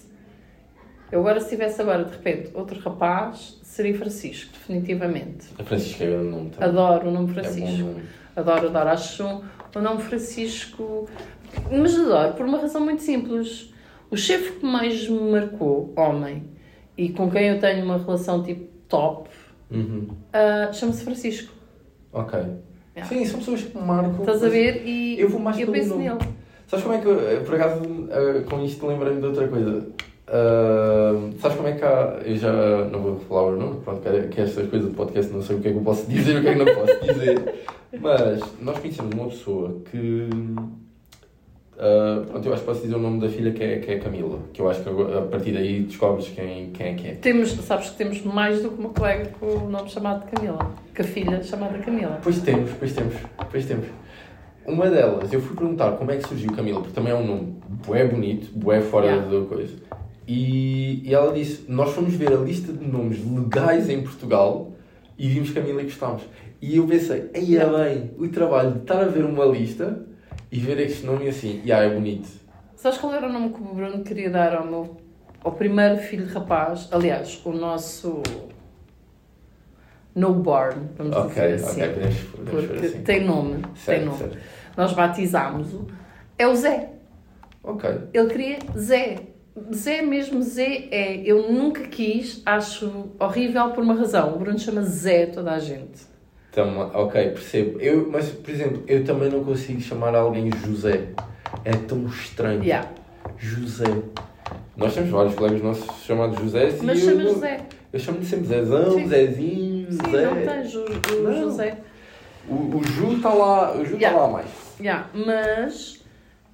Eu 1.12 1.20
agora, 1.22 1.40
se 1.40 1.50
tivesse 1.50 1.82
agora, 1.82 2.04
de 2.04 2.12
repente, 2.12 2.50
outro 2.54 2.80
rapaz, 2.80 3.60
seria 3.64 3.96
Francisco, 3.98 4.52
definitivamente. 4.54 5.48
A 5.58 5.64
Francisca 5.64 6.04
é 6.04 6.18
o 6.18 6.24
nome 6.24 6.50
também. 6.50 6.70
Adoro 6.70 7.08
o 7.08 7.12
nome 7.12 7.30
É 7.30 7.34
Francisco. 7.34 7.78
nome. 7.78 8.04
Adoro, 8.36 8.68
adoro. 8.68 8.90
Acho 8.90 9.42
o 9.76 9.80
nome 9.80 10.02
Francisco. 10.02 11.08
Mas 11.72 11.98
adoro, 11.98 12.34
por 12.34 12.46
uma 12.46 12.58
razão 12.58 12.82
muito 12.82 13.02
simples. 13.02 13.74
O 14.12 14.18
chefe 14.18 14.60
que 14.60 14.66
mais 14.66 15.08
me 15.08 15.32
marcou, 15.32 15.94
homem, 15.96 16.44
e 16.98 17.10
com 17.10 17.30
quem 17.30 17.48
eu 17.50 17.60
tenho 17.60 17.84
uma 17.86 17.98
relação 17.98 18.44
tipo 18.44 18.66
top, 18.88 19.30
Uhum. 19.72 20.08
ah, 20.34 20.72
chama-se 20.74 21.04
Francisco. 21.04 21.52
Ok. 22.14 22.40
Yeah. 22.96 23.10
Sim, 23.10 23.26
são 23.26 23.40
pessoas 23.40 23.62
que 23.64 23.78
marcam. 23.78 24.20
Estás 24.20 24.44
a 24.44 24.50
ver? 24.50 24.84
E 24.86 25.20
Eu 25.20 25.28
vou 25.30 25.40
mais 25.40 25.60
eu 25.60 25.72
penso 25.72 25.90
nome. 25.90 26.04
nele. 26.06 26.20
Sabes 26.68 26.84
como 26.86 26.96
é 26.96 27.02
que 27.02 27.06
eu, 27.08 27.30
eh, 27.30 27.40
por 27.42 27.56
acaso, 27.56 27.82
eh, 28.10 28.42
com 28.50 28.64
isto 28.64 28.88
lembrei-me 28.88 29.20
de 29.20 29.28
outra 29.28 29.48
coisa? 29.48 29.88
Ah, 30.28 31.14
sabes 31.40 31.58
como 31.58 31.68
é 31.68 31.74
que 31.74 31.84
há. 31.84 32.20
Eu 32.26 32.36
já 32.38 32.52
não 32.92 33.02
vou 33.02 33.20
falar 33.20 33.44
o 33.54 33.56
nome, 33.58 33.82
pronto, 33.82 34.02
que, 34.02 34.08
é- 34.08 34.28
que 34.28 34.42
estas 34.42 34.68
coisas 34.70 34.90
do 34.90 34.96
podcast 34.96 35.32
não 35.34 35.42
sei 35.42 35.58
o 35.58 35.60
que 35.60 35.68
é 35.68 35.72
que 35.72 35.78
eu 35.78 35.84
posso 35.84 36.06
dizer 36.10 36.36
e 36.36 36.40
o 36.40 36.42
que 36.42 36.48
é 36.48 36.54
que 36.56 36.64
não 36.64 36.74
posso 36.74 37.14
dizer. 37.14 37.56
Mas 38.02 38.42
nós 38.62 38.80
conhecemos 38.80 39.14
uma 39.14 39.28
pessoa 39.28 39.82
que. 39.92 40.30
Ah, 41.78 42.24
pronto, 42.28 42.48
eu 42.48 42.54
acho 42.54 42.62
que 42.62 42.68
posso 42.68 42.82
dizer 42.82 42.96
o 42.96 43.00
nome 43.00 43.20
da 43.20 43.30
filha 43.30 43.52
que 43.52 43.64
é, 43.64 43.80
que 43.80 43.92
é 43.92 44.00
Camila. 44.00 44.40
Que 44.54 44.62
eu 44.62 44.70
acho 44.70 44.82
que 44.82 44.90
a 44.90 45.22
partir 45.24 45.52
daí 45.52 45.84
descobres 45.84 46.30
quem, 46.30 46.72
quem 46.72 46.88
é 46.88 46.94
que 46.94 47.08
é. 47.08 47.16
Temos, 47.16 47.52
sabes 47.52 47.90
que 47.90 47.98
temos 47.98 48.22
mais 48.24 48.62
do 48.62 48.70
que 48.70 48.80
uma 48.80 48.90
colega 48.90 49.32
com 49.40 49.46
o 49.46 49.70
nome 49.70 49.90
chamado 49.90 50.26
Camila. 50.32 50.74
Com 50.96 51.02
a 51.02 51.06
filha 51.06 51.44
chamada 51.44 51.78
Camila. 51.80 52.20
Pois 52.24 52.40
temos, 52.40 52.72
pois 52.80 52.94
temos, 52.94 53.16
pois 53.52 53.66
temos. 53.66 53.88
Uma 54.66 54.90
delas, 54.90 55.32
eu 55.32 55.40
fui 55.42 55.56
perguntar 55.56 55.92
como 55.92 56.12
é 56.12 56.18
que 56.18 56.28
surgiu 56.28 56.52
Camila, 56.52 56.80
porque 56.80 56.94
também 56.94 57.14
é 57.14 57.16
um 57.16 57.26
nome 57.26 57.56
bué 57.86 58.06
bonito, 58.08 58.48
bué 58.58 58.82
fora 58.82 59.06
Yeah. 59.06 59.40
da 59.40 59.46
coisa. 59.46 59.76
E, 60.28 61.08
e 61.08 61.14
ela 61.14 61.32
disse, 61.32 61.66
nós 61.70 61.92
fomos 61.92 62.16
ver 62.16 62.34
a 62.34 62.38
lista 62.38 62.74
de 62.74 62.84
nomes 62.84 63.20
legais 63.24 63.90
em 63.92 64.02
Portugal 64.02 64.72
e 65.20 65.28
vimos 65.28 65.52
Camila 65.52 65.82
e 65.82 65.86
gostámos. 65.86 66.24
E 66.60 66.78
eu 66.78 66.88
pensei, 66.88 67.30
aí 67.36 67.58
é 67.58 67.66
bem, 67.66 68.12
o 68.18 68.28
trabalho 68.30 68.72
de 68.72 68.80
estar 68.80 69.02
a 69.02 69.06
ver 69.06 69.24
uma 69.24 69.46
lista 69.46 70.04
e 70.52 70.60
ver 70.60 70.80
este 70.80 71.06
nome 71.06 71.28
assim, 71.28 71.62
e 71.64 71.72
ah, 71.72 71.80
é 71.84 71.90
bonito. 71.90 72.28
Sabes 72.76 72.98
qual 73.00 73.14
era 73.14 73.28
o 73.28 73.32
nome 73.34 73.50
que 73.50 73.62
o 73.62 73.74
Bruno 73.74 74.04
queria 74.04 74.30
dar 74.30 74.54
ao 74.56 74.66
meu 74.66 74.98
ao 75.44 75.52
primeiro 75.54 75.98
filho 75.98 76.26
rapaz? 76.28 76.88
Aliás, 76.92 77.42
o 77.46 77.52
nosso 77.52 78.22
no-born, 80.14 80.90
vamos 80.98 81.16
Ok, 81.16 81.30
dizer 81.34 81.54
assim. 81.54 81.82
ok, 81.82 81.94
podemos, 81.94 82.20
podemos 82.24 82.66
Porque 82.66 82.86
assim. 82.86 83.02
tem 83.04 83.26
nome, 83.26 83.62
tem 83.62 83.72
Certo, 83.76 84.06
nome. 84.06 84.18
certo. 84.18 84.38
Nós 84.78 84.94
batizámos-o. 84.94 85.88
É 86.38 86.48
o 86.48 86.56
Zé. 86.56 86.90
Ok, 87.64 87.90
Ele 88.14 88.28
queria 88.30 88.60
Zé. 88.78 89.16
Zé 89.74 90.02
mesmo, 90.02 90.42
Zé 90.42 90.88
é. 90.92 91.18
Eu 91.26 91.52
nunca 91.52 91.82
quis, 91.88 92.42
acho 92.46 93.10
horrível 93.20 93.70
por 93.72 93.84
uma 93.84 93.94
razão. 93.96 94.36
O 94.36 94.40
Bruno 94.40 94.60
chama 94.60 94.82
Zé 94.84 95.26
toda 95.28 95.52
a 95.54 95.60
gente. 95.60 96.02
Tamo, 96.56 96.90
ok, 96.94 97.32
percebo. 97.32 97.82
Eu, 97.82 98.10
mas, 98.10 98.30
por 98.30 98.50
exemplo, 98.50 98.82
eu 98.88 99.04
também 99.04 99.30
não 99.30 99.44
consigo 99.44 99.82
chamar 99.82 100.16
alguém 100.16 100.50
José. 100.66 101.10
É 101.66 101.72
tão 101.72 102.06
estranho. 102.08 102.64
Yeah. 102.64 102.90
José. 103.38 103.84
Nós 104.78 104.94
temos 104.94 105.10
vários 105.10 105.36
colegas 105.36 105.62
nossos 105.62 106.04
chamados 106.06 106.40
José 106.40 106.70
Mas 106.82 107.00
chama 107.00 107.24
José. 107.24 107.60
eu 107.92 108.00
chamo-lhe 108.00 108.26
sempre 108.26 108.48
Zezão, 108.48 108.94
Sim. 108.94 109.08
Zezinho, 109.08 109.92
Sim, 109.92 110.12
Zé. 110.12 110.26
não 110.26 110.36
tens 110.36 110.76
o, 110.76 110.86
o 110.86 111.24
Não. 111.24 111.42
José. 111.44 111.78
O, 112.48 112.54
o 112.78 112.84
Ju 112.84 113.14
está 113.18 113.34
lá, 113.34 113.72
o 113.74 113.78
Ju 113.86 113.96
está 113.96 113.98
Yeah. 113.98 114.22
lá 114.22 114.28
mais. 114.32 114.48
Yeah, 114.80 115.10
mas 115.14 116.04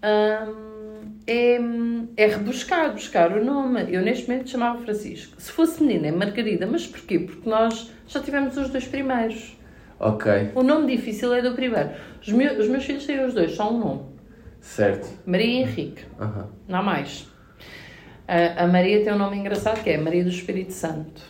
hum, 0.03 1.05
é, 1.27 1.59
é 2.23 2.27
rebuscar, 2.27 2.91
buscar 2.93 3.37
o 3.37 3.43
nome. 3.43 3.85
Eu 3.93 4.01
neste 4.01 4.27
momento 4.29 4.49
chamava 4.49 4.79
Francisco. 4.79 5.39
Se 5.39 5.51
fosse 5.51 5.83
menina 5.83 6.07
é 6.07 6.11
Margarida, 6.11 6.65
mas 6.65 6.87
porquê? 6.87 7.19
Porque 7.19 7.47
nós 7.49 7.91
já 8.07 8.19
tivemos 8.19 8.57
os 8.57 8.69
dois 8.69 8.85
primeiros. 8.87 9.57
Ok, 10.03 10.51
O 10.55 10.63
nome 10.63 10.95
difícil 10.95 11.31
é 11.31 11.43
do 11.43 11.53
primeiro. 11.53 11.91
Os, 12.21 12.29
meus 12.29 12.57
os 12.57 12.67
meus 12.67 12.83
filhos 12.83 13.05
têm 13.05 13.23
os 13.23 13.35
dois, 13.35 13.51
só 13.51 13.71
um 13.71 13.79
nome. 13.79 14.01
certo. 14.59 15.07
Maria 15.27 15.45
e 15.45 15.61
Henrique. 15.61 16.05
Aham. 16.19 16.49
Não 16.67 16.79
há 16.79 16.81
mais. 16.81 17.27
A, 18.27 18.63
a 18.63 18.67
Maria 18.67 19.03
tem 19.03 19.13
um 19.13 19.17
nome 19.17 19.37
engraçado 19.37 19.83
que 19.83 19.91
é 19.91 19.97
Maria 19.97 20.23
do 20.23 20.29
Espírito 20.29 20.73
Santo. 20.73 21.21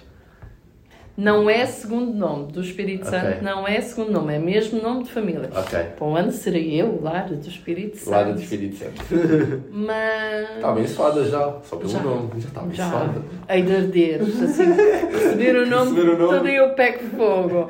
Não 1.21 1.47
é 1.49 1.65
segundo 1.67 2.11
nome 2.13 2.51
do 2.51 2.61
Espírito 2.61 3.07
Ok. 3.07 3.19
Santo, 3.19 3.43
não 3.43 3.67
é 3.67 3.79
segundo 3.81 4.11
nome, 4.11 4.33
é 4.35 4.39
mesmo 4.39 4.81
nome 4.81 5.03
de 5.03 5.11
família. 5.11 5.49
Ok. 5.55 5.79
Para 5.97 6.05
o 6.07 6.15
ano 6.15 6.31
serei 6.31 6.81
eu, 6.81 6.99
Lara 7.01 7.35
do 7.35 7.47
Espírito 7.47 7.97
Santo. 7.97 8.09
Lado 8.09 8.33
do 8.33 8.41
Espírito 8.41 8.75
Santo. 8.77 9.63
Mas. 9.71 10.49
Está 10.55 10.69
abençoada 10.71 11.25
já, 11.25 11.57
só 11.63 11.75
pelo 11.75 11.89
Já. 11.89 11.99
nome. 11.99 12.29
Já 12.39 12.47
está 12.47 12.61
abençoada. 12.61 13.21
Hei 13.49 13.61
de 13.61 13.75
arder. 13.75 14.21
Assim, 14.21 14.71
receber 15.11 15.55
o 15.57 15.65
nome, 15.67 15.91
Receber 15.91 16.09
o 16.09 16.17
nome. 16.17 16.37
todo 16.37 16.47
eu 16.47 16.69
pego 16.73 17.03
fogo. 17.15 17.67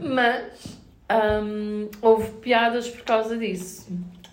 Mas. 0.00 0.76
hum, 1.42 1.88
houve 2.02 2.28
piadas 2.42 2.88
por 2.88 3.02
causa 3.04 3.36
disso. 3.38 3.86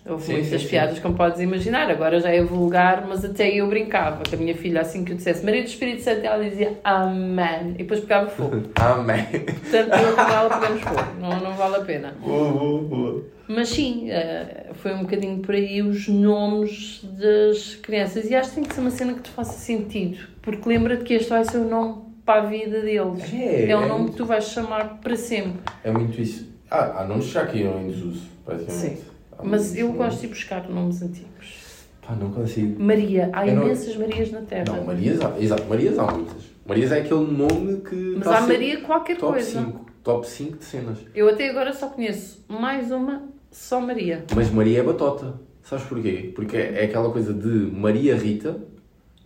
Houve 0.06 0.22
Sim, 0.24 0.32
muitas 0.32 0.50
sim, 0.50 0.58
sim. 0.58 0.68
piadas, 0.68 0.98
como 0.98 1.14
podes 1.14 1.40
imaginar. 1.40 1.90
Agora 1.90 2.20
já 2.20 2.28
é 2.30 2.42
vulgar, 2.42 3.06
mas 3.08 3.24
até 3.24 3.48
eu 3.54 3.66
brincava. 3.68 4.22
Que 4.22 4.34
a 4.34 4.38
minha 4.38 4.54
filha, 4.54 4.82
assim 4.82 5.02
que 5.02 5.12
eu 5.12 5.16
dissesse 5.16 5.42
Maria 5.44 5.62
do 5.62 5.68
Espírito 5.68 6.02
Santo, 6.02 6.24
ela 6.26 6.44
dizia 6.44 6.78
Amém. 6.84 7.70
E 7.74 7.78
depois 7.78 8.00
pegava 8.00 8.28
fogo. 8.28 8.62
Amém. 8.76 9.24
Portanto, 9.24 9.94
eu 9.94 10.14
com 10.14 10.20
ela 10.20 10.58
pegamos 10.60 10.82
fogo. 10.82 11.20
Não, 11.20 11.40
não 11.40 11.52
vale 11.54 11.76
a 11.76 11.80
pena. 11.80 12.14
Boa, 12.20 12.52
boa, 12.52 12.82
boa. 12.82 13.24
Mas 13.48 13.68
sim, 13.70 14.10
eh, 14.10 14.70
foi 14.74 14.92
um 14.94 15.00
bocadinho 15.02 15.38
por 15.40 15.54
aí 15.54 15.80
os 15.82 16.06
nomes 16.08 17.00
das 17.18 17.74
crianças. 17.76 18.30
E 18.30 18.34
acho 18.34 18.50
que 18.50 18.54
tem 18.56 18.64
que 18.64 18.74
ser 18.74 18.80
uma 18.82 18.90
cena 18.90 19.14
que 19.14 19.22
te 19.22 19.30
faça 19.30 19.52
sentido. 19.58 20.18
Porque 20.42 20.68
lembra-te 20.68 21.04
que 21.04 21.14
este 21.14 21.30
vai 21.30 21.44
ser 21.44 21.58
o 21.58 21.64
nome 21.68 22.02
para 22.26 22.42
a 22.42 22.46
vida 22.46 22.80
deles. 22.80 23.22
É, 23.32 23.70
É 23.70 23.76
um 23.76 23.82
é 23.82 23.86
nome 23.86 24.00
muito- 24.00 24.12
que 24.12 24.16
tu 24.18 24.26
vais 24.26 24.44
chamar 24.48 24.98
para 25.02 25.16
sempre. 25.16 25.60
É 25.82 25.90
muito 25.90 26.20
isso. 26.20 26.46
Ah, 26.70 27.00
há 27.00 27.04
nomes 27.06 27.26
já 27.26 27.46
que 27.46 27.58
iam 27.58 27.80
em 27.80 27.88
desuso, 27.88 28.22
praticamente. 28.44 28.96
Sim. 28.96 29.13
Mas 29.42 29.76
eu 29.76 29.92
gosto 29.92 30.20
de 30.20 30.28
buscar 30.28 30.68
nomes 30.68 31.02
antigos. 31.02 31.64
Pá, 32.06 32.14
não 32.14 32.30
consigo. 32.30 32.82
Maria, 32.82 33.30
há 33.32 33.46
Eu 33.46 33.56
não- 33.56 33.62
imensas 33.64 33.96
Marias 33.96 34.30
na 34.30 34.42
Terra. 34.42 34.64
Não, 34.68 34.84
Marias 34.84 35.20
há, 35.20 35.40
exato, 35.40 35.64
Marias 35.64 35.98
há 35.98 36.06
muitas. 36.12 36.42
Marias 36.66 36.92
é 36.92 36.98
aquele 37.00 37.26
nome 37.32 37.80
que. 37.80 37.94
Mas 38.16 38.24
tá 38.24 38.30
há 38.34 38.40
sempre 38.40 38.52
Maria 38.52 38.80
qualquer 38.82 39.16
top 39.16 39.32
coisa. 39.32 39.60
5, 39.60 39.86
top 40.02 40.26
5 40.28 40.58
de 40.58 40.64
cenas. 40.64 40.98
Eu 41.14 41.28
até 41.28 41.48
agora 41.50 41.72
só 41.72 41.88
conheço 41.88 42.44
mais 42.48 42.90
uma, 42.90 43.22
só 43.50 43.80
Maria. 43.80 44.24
Mas 44.34 44.50
Maria 44.50 44.80
é 44.80 44.82
batota. 44.82 45.34
Sabes 45.62 45.84
porquê? 45.86 46.30
Porque 46.34 46.56
é 46.58 46.82
é 46.82 46.84
aquela 46.84 47.10
coisa 47.10 47.32
de 47.32 47.48
Maria 47.48 48.14
Rita 48.16 48.58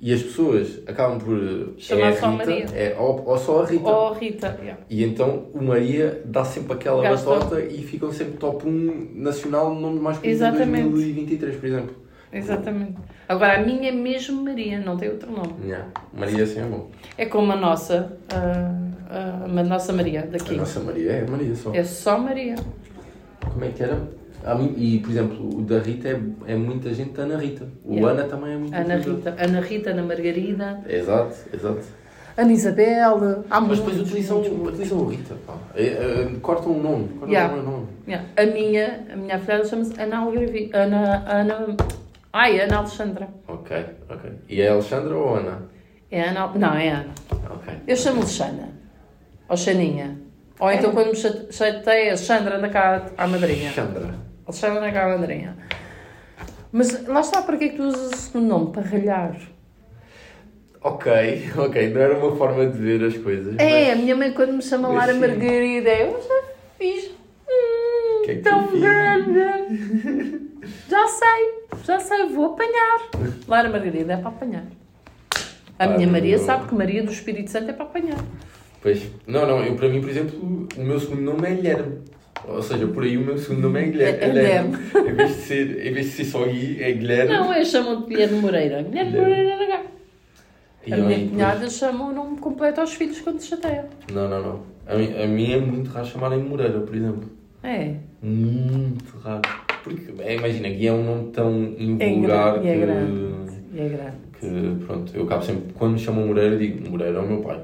e 0.00 0.12
as 0.12 0.22
pessoas 0.22 0.80
acabam 0.87 1.18
por. 1.18 1.74
Chamar 1.76 2.08
é 2.08 2.12
só 2.12 2.30
Rita, 2.30 2.44
Maria. 2.46 2.64
É, 2.72 2.96
ou, 2.98 3.24
ou 3.26 3.38
só 3.38 3.62
a 3.62 3.66
Rita. 3.66 3.88
Ou 3.88 4.12
Rita. 4.12 4.58
yeah. 4.61 4.80
E 4.88 5.04
então 5.04 5.46
o 5.52 5.62
Maria 5.62 6.22
dá 6.24 6.44
sempre 6.44 6.74
aquela 6.74 7.02
batota 7.02 7.61
e 7.61 7.82
ficam 7.82 8.12
sempre 8.12 8.34
top 8.38 8.66
1 8.68 9.12
nacional 9.14 9.74
no 9.74 9.80
nome 9.80 10.00
mais 10.00 10.18
conhecido 10.18 10.44
de 10.44 10.56
Exatamente. 10.56 10.88
2023, 10.90 11.56
por 11.56 11.66
exemplo. 11.66 11.96
Exatamente. 12.32 12.94
Agora 13.28 13.58
a 13.58 13.62
minha 13.64 13.88
é 13.88 13.92
mesmo 13.92 14.44
Maria, 14.44 14.78
não 14.80 14.96
tem 14.96 15.08
outro 15.08 15.30
nome. 15.32 15.54
Yeah. 15.64 15.88
Maria 16.12 16.44
assim 16.44 16.61
é 16.61 16.64
bom. 16.64 16.90
É 17.16 17.26
como 17.26 17.52
a 17.52 17.56
nossa, 17.56 18.16
a, 18.32 19.14
a, 19.14 19.44
a 19.44 19.64
nossa 19.64 19.92
Maria 19.92 20.20
A 20.22 20.26
daqui. 20.26 20.54
nossa 20.54 20.80
Maria 20.80 21.12
é 21.12 21.26
Maria 21.26 21.54
só. 21.54 21.74
É 21.74 21.82
só 21.82 22.18
Maria. 22.18 22.54
Como 23.50 23.64
é 23.64 23.68
que 23.68 23.82
era? 23.82 23.98
Mui- 24.54 24.74
E, 24.76 24.98
por 25.00 25.11
exemplo, 25.11 25.58
o 25.58 25.62
da 25.62 25.78
Rita 25.78 26.08
é, 26.08 26.20
é 26.46 26.56
muita 26.56 26.92
gente 26.94 27.18
Ana 27.20 27.37
Rita. 27.38 27.66
O 27.84 27.94
Yeah. 27.94 28.12
Ana 28.20 28.28
também 28.28 28.52
é 28.54 28.56
muita 28.56 28.76
Ana 28.76 28.96
gente. 28.96 29.11
Rita, 29.11 29.34
Ana 29.38 29.61
Rita, 29.61 29.90
Ana 29.90 30.02
Margarida, 30.02 30.80
Exato, 30.88 31.34
exato. 31.52 31.80
Ana 32.37 32.52
Isabel. 32.52 33.44
Há 33.50 33.61
Mas 33.61 33.78
depois 33.78 34.00
utilizam, 34.00 34.40
utilizam 34.40 34.98
o 34.98 35.08
Rita. 35.08 35.34
Pá. 35.46 35.54
É, 35.74 35.82
é, 35.87 36.28
cortam 36.40 36.72
o 36.72 36.82
nome. 36.82 37.08
Cortam 37.08 37.28
Yeah. 37.28 37.54
o 37.54 37.62
nome. 37.62 37.87
Yeah. 38.06 38.26
A 38.37 38.46
minha, 38.46 39.04
a 39.12 39.16
minha 39.16 39.37
afilhada 39.37 39.64
chama-se 39.64 40.00
Ana 40.00 40.18
Algarvi. 40.18 40.70
Ana, 40.72 41.24
Ana. 41.26 41.76
Ai, 42.32 42.61
Ana 42.61 42.78
Alexandra. 42.78 43.28
Ok, 43.48 43.76
ok. 44.08 44.30
E 44.48 44.61
é 44.61 44.68
Alexandra 44.68 45.16
ou 45.16 45.34
Ana? 45.37 45.62
É 46.11 46.22
Ana. 46.28 46.46
Não, 46.54 46.74
é 46.74 46.88
Ana. 46.90 47.14
Ok. 47.50 47.74
Eu 47.88 47.96
chamo-lhe 47.96 48.26
Xana. 48.26 48.68
Ou 49.48 49.56
Xaninha. 49.56 50.16
Ou 50.61 50.70
então 50.70 50.92
quando 50.92 51.08
me 51.08 51.16
chate- 51.16 51.52
chateia, 51.52 52.08
Alexandra, 52.11 52.56
anda 52.58 52.68
cá 52.68 53.06
à 53.16 53.26
madrinha. 53.26 53.70
Alexandra, 54.48 54.78
anda 54.78 54.92
cá 54.92 55.04
à 55.04 55.18
madrinha. 55.18 55.56
Mas 56.72 57.06
lá 57.06 57.20
está, 57.20 57.42
para 57.42 57.56
que 57.58 57.64
é 57.64 57.68
que 57.68 57.76
tu 57.76 57.82
usas 57.84 58.12
o 58.12 58.16
segundo 58.16 58.46
nome? 58.46 58.72
Para 58.72 58.82
ralhar. 58.82 59.37
Ok, 60.80 61.12
ok. 61.56 61.90
Não 61.90 62.00
era 62.00 62.16
uma 62.18 62.34
forma 62.37 62.66
de 62.66 62.78
ver 62.78 63.04
as 63.04 63.16
coisas. 63.18 63.56
É, 63.58 63.92
a 63.92 63.96
minha 63.96 64.16
mãe 64.16 64.32
quando 64.32 64.52
me 64.54 64.62
chama 64.62 64.88
Mas 64.88 64.96
Lara. 64.98 65.14
Margarida, 65.14 65.90
eu 65.90 66.20
já 66.22 66.42
fiz. 66.78 67.11
Hum, 67.48 68.22
Que 68.24 68.30
é 68.30 68.34
que 68.37 68.40
tão 68.42 68.66
grande. 68.80 70.40
já 70.88 71.06
sei, 71.08 71.55
já 71.84 72.01
sei, 72.01 72.26
vou 72.28 72.46
apanhar. 72.55 73.11
Lara 73.46 73.68
Margarida 73.68 74.14
é 74.14 74.16
para 74.16 74.28
apanhar. 74.28 74.64
A 75.78 75.84
Ah, 75.84 75.88
minha 75.88 76.09
Maria 76.09 76.36
não. 76.38 76.44
sabe 76.44 76.68
que 76.68 76.74
Maria 76.74 77.03
do 77.05 77.12
Espírito 77.12 77.51
Santo 77.51 77.70
é 77.70 77.72
para 77.72 77.84
apanhar. 77.84 78.18
Pois. 78.82 79.03
Não, 79.26 79.46
não. 79.46 79.62
Eu, 79.62 79.74
para 79.76 79.88
mim, 79.88 80.01
por 80.01 80.11
exemplo, 80.11 80.66
o 80.76 80.80
meu 80.84 80.99
segundo 81.01 81.20
nome 81.22 81.46
é 81.49 81.55
Guilherme. 81.55 81.99
Ou 82.49 82.62
seja, 82.62 82.86
por 82.86 83.03
aí 83.05 83.16
o 83.16 83.20
meu 83.20 83.36
segundo 83.38 83.62
nome 83.62 83.80
é 83.80 83.82
Guilherme. 83.84 84.18
É- 84.18 84.24
é 84.24 84.28
Guilherme. 84.28 84.76
em, 85.11 85.14
vez 85.14 85.28
de 85.36 85.42
ser, 85.42 85.86
em 85.86 85.92
vez 85.92 86.07
de 86.07 86.12
ser 86.12 86.24
só 86.24 86.44
Gui, 86.46 86.82
é 86.82 86.92
Guilherme. 86.92 87.32
Não, 87.32 87.55
eles 87.55 87.68
chamam 87.68 88.01
de 88.01 88.07
Guilherme 88.09 88.38
Moreira. 88.40 88.82
Guilherme 88.82 89.11
Guilherme. 89.12 89.44
Moreira. 89.55 89.80
E 90.86 90.92
A 90.92 90.96
minha 90.96 91.09
depois- 91.09 91.30
cunhada 91.30 91.68
chama 91.70 92.05
o 92.07 92.12
nome 92.12 92.38
completo 92.38 92.80
aos 92.80 92.94
filhos 92.94 93.20
quando 93.20 93.40
se 93.40 93.49
chateia. 93.49 93.84
Não, 94.12 94.28
não, 94.28 94.42
não. 94.42 94.61
A 94.86 94.96
mim, 94.96 95.22
a 95.22 95.26
mim 95.26 95.53
é 95.53 95.59
muito 95.61 95.90
raro 95.90 96.07
chamarem 96.07 96.38
Moreira, 96.38 96.80
por 96.80 96.94
exemplo. 96.96 97.28
É. 97.62 97.94
Muito 98.22 99.18
raro. 99.18 99.42
Porque, 99.84 100.12
é, 100.22 100.36
imagina, 100.36 100.68
Gui 100.70 100.86
é 100.86 100.92
um 100.92 101.05
nome 101.05 101.30
tão 101.32 101.74
É 101.78 101.82
invulgar 102.09 102.57
é 102.57 102.61
que... 102.74 102.80
grande. 102.80 103.28
E 103.74 103.80
é 103.80 103.88
grande. 103.88 104.16
Que 104.40 104.84
pronto, 104.86 105.12
eu 105.14 105.24
acabo 105.24 105.44
sempre, 105.44 105.72
quando 105.74 105.92
me 105.92 105.99
chamam 105.99 106.26
Moreira, 106.26 106.57
digo 106.57 106.88
Moreira 106.90 107.18
é 107.18 107.20
o 107.20 107.26
meu 107.28 107.40
pai. 107.42 107.61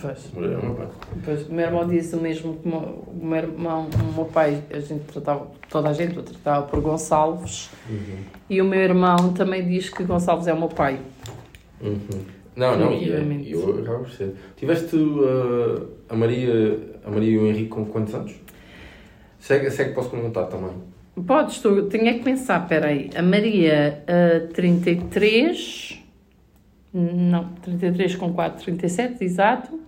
Pois. 0.00 0.30
É 0.36 0.40
meu 0.40 0.74
pai. 0.74 0.88
Pois, 1.24 1.48
o 1.48 1.52
meu 1.52 1.66
irmão 1.66 1.86
disse 1.86 2.16
o 2.16 2.20
mesmo 2.20 2.56
que 2.56 2.68
o 2.68 2.70
meu- 2.70 3.36
irmão, 3.36 3.88
o 4.10 4.12
meu 4.14 4.24
pai, 4.24 4.62
a 4.70 4.80
gente 4.80 5.04
tratava, 5.04 5.46
toda 5.68 5.90
a 5.90 5.92
gente 5.92 6.18
o 6.18 6.22
tratava 6.22 6.66
por 6.66 6.80
Gonçalves 6.80 7.70
e 8.48 8.60
o 8.60 8.64
meu 8.64 8.80
irmão 8.80 9.32
também 9.34 9.66
diz 9.68 9.90
que 9.90 10.02
Gonçalves 10.04 10.46
é 10.46 10.54
o 10.54 10.58
meu 10.58 10.68
pai. 10.68 10.98
Uhum. 11.82 11.98
Não, 12.56 12.78
não, 12.78 12.92
e 12.92 13.12
é- 13.12 13.52
eu 13.52 13.80
acabo 13.80 14.04
por 14.04 14.10
ser. 14.10 14.34
Tiveste 14.56 14.96
uh, 14.96 15.88
a 16.08 16.14
Maria 16.16 16.78
a 17.04 17.10
Maria 17.10 17.30
e 17.32 17.38
o 17.38 17.46
Henrique 17.46 17.68
com 17.68 17.84
quantos 17.84 18.14
anos? 18.14 18.32
Segue, 19.38 19.70
segue 19.70 19.92
posso 19.92 20.08
perguntar 20.10 20.44
também. 20.44 20.70
Podes, 21.26 21.60
tu, 21.60 21.88
tinha 21.88 22.14
que 22.14 22.24
pensar, 22.24 22.66
peraí, 22.66 23.10
a 23.14 23.22
Maria, 23.22 24.02
a 24.06 24.52
33, 24.52 26.02
não, 26.94 27.48
33 27.62 28.14
com 28.16 28.32
4, 28.32 28.64
37, 28.64 29.24
exato, 29.24 29.80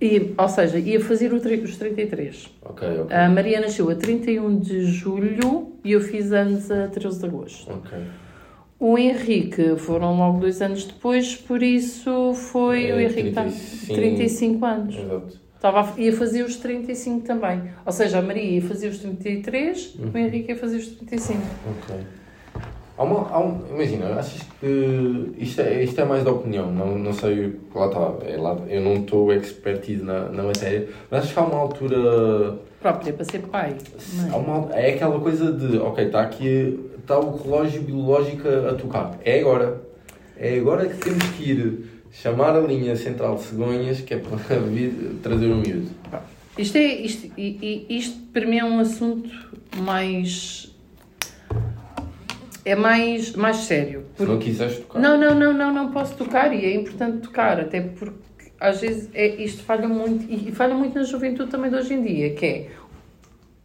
e, 0.00 0.34
ou 0.36 0.48
seja, 0.48 0.78
ia 0.78 1.00
fazer 1.00 1.32
os 1.32 1.42
33. 1.76 2.50
Ok, 2.62 2.86
ok. 3.00 3.16
A 3.16 3.28
Maria 3.28 3.60
nasceu 3.60 3.88
a 3.90 3.94
31 3.94 4.58
de 4.58 4.84
julho 4.84 5.72
e 5.84 5.92
eu 5.92 6.00
fiz 6.00 6.30
anos 6.32 6.70
a 6.70 6.86
13 6.88 7.18
de 7.18 7.24
agosto. 7.26 7.72
Ok. 7.72 7.98
O 8.78 8.96
Henrique 8.96 9.76
foram 9.76 10.16
logo 10.16 10.40
dois 10.40 10.60
anos 10.62 10.84
depois, 10.84 11.34
por 11.34 11.62
isso 11.62 12.32
foi 12.34 12.86
É, 12.86 12.94
o 12.94 13.00
Henrique 13.00 13.28
está 13.28 13.42
35. 13.42 13.94
35 13.94 14.64
anos. 14.64 14.96
Exato. 14.96 15.40
Estava 15.56 15.80
a- 15.82 16.00
ia 16.00 16.12
fazer 16.14 16.42
os 16.44 16.56
35 16.56 17.26
também. 17.26 17.62
Ou 17.84 17.92
seja, 17.92 18.18
a 18.18 18.22
Maria 18.22 18.42
ia 18.42 18.62
fazer 18.62 18.88
os 18.88 18.98
33, 18.98 19.94
Uhum. 19.98 20.10
o 20.14 20.18
Henrique 20.18 20.52
ia 20.52 20.56
fazer 20.56 20.76
os 20.78 20.86
35. 20.88 21.40
Ok. 21.68 21.96
Há 23.00 23.02
uma, 23.02 23.28
há 23.30 23.40
um, 23.40 23.62
imagina, 23.70 24.08
achas 24.18 24.42
que 24.60 25.32
isto 25.38 25.62
é, 25.62 25.82
isto 25.82 25.98
é 25.98 26.04
mais 26.04 26.22
da 26.22 26.32
opinião, 26.32 26.70
não, 26.70 26.98
não 26.98 27.14
sei, 27.14 27.56
lá 27.74 27.86
está, 27.86 28.12
é 28.26 28.36
lá, 28.36 28.58
eu 28.68 28.82
não 28.82 28.96
estou 28.96 29.32
expertise 29.32 30.02
na, 30.02 30.28
na 30.28 30.42
matéria, 30.42 30.86
mas 31.10 31.24
acho 31.24 31.32
que 31.32 31.38
há 31.38 31.42
uma 31.44 31.56
altura 31.58 32.58
Própria 32.78 33.14
para 33.14 33.24
ser 33.24 33.38
pai. 33.38 33.74
Há 34.30 34.36
uma- 34.36 34.70
é 34.74 34.90
aquela 34.92 35.18
coisa 35.18 35.50
de, 35.50 35.78
ok, 35.78 36.04
está 36.04 36.20
aqui, 36.20 36.78
está 36.98 37.18
o 37.18 37.42
relógio 37.42 37.80
biológico 37.80 38.46
a, 38.46 38.74
tocar. 38.74 39.18
É 39.24 39.40
agora. 39.40 39.80
É 40.36 40.58
agora 40.58 40.86
que 40.86 40.96
temos 40.98 41.24
que 41.30 41.50
ir 41.52 41.84
chamar 42.12 42.54
a 42.54 42.60
linha 42.60 42.94
central 42.96 43.36
de 43.36 43.42
cegonhas, 43.44 44.02
que 44.02 44.12
é 44.12 44.18
para 44.18 44.36
vir 44.60 44.92
trazer 45.22 45.46
o 45.46 45.56
miúdo. 45.56 45.88
Isto, 46.58 46.76
é, 46.76 46.84
isto, 46.96 47.30
e- 47.38 47.86
isto 47.88 48.18
para 48.30 48.44
mim 48.46 48.58
é 48.58 48.64
um 48.64 48.78
assunto 48.78 49.30
mais. 49.78 50.70
É 52.64 52.74
mais, 52.74 53.32
mais 53.34 53.56
sério. 53.58 54.04
Se 54.16 54.24
não 54.24 54.38
quiseres 54.38 54.78
tocar. 54.78 54.98
Não, 54.98 55.16
não, 55.18 55.34
não, 55.34 55.52
não, 55.52 55.72
não 55.72 55.90
posso 55.92 56.14
tocar 56.16 56.52
e 56.54 56.64
é 56.64 56.74
importante 56.74 57.18
tocar, 57.18 57.58
até 57.60 57.80
porque 57.80 58.18
às 58.60 58.80
vezes 58.80 59.08
é, 59.14 59.26
isto 59.42 59.62
falha 59.62 59.88
muito 59.88 60.30
e 60.30 60.52
falha 60.52 60.74
muito 60.74 60.94
na 60.94 61.02
juventude 61.04 61.50
também 61.50 61.70
de 61.70 61.76
hoje 61.76 61.94
em 61.94 62.02
dia, 62.02 62.34
que 62.34 62.44
é 62.46 62.68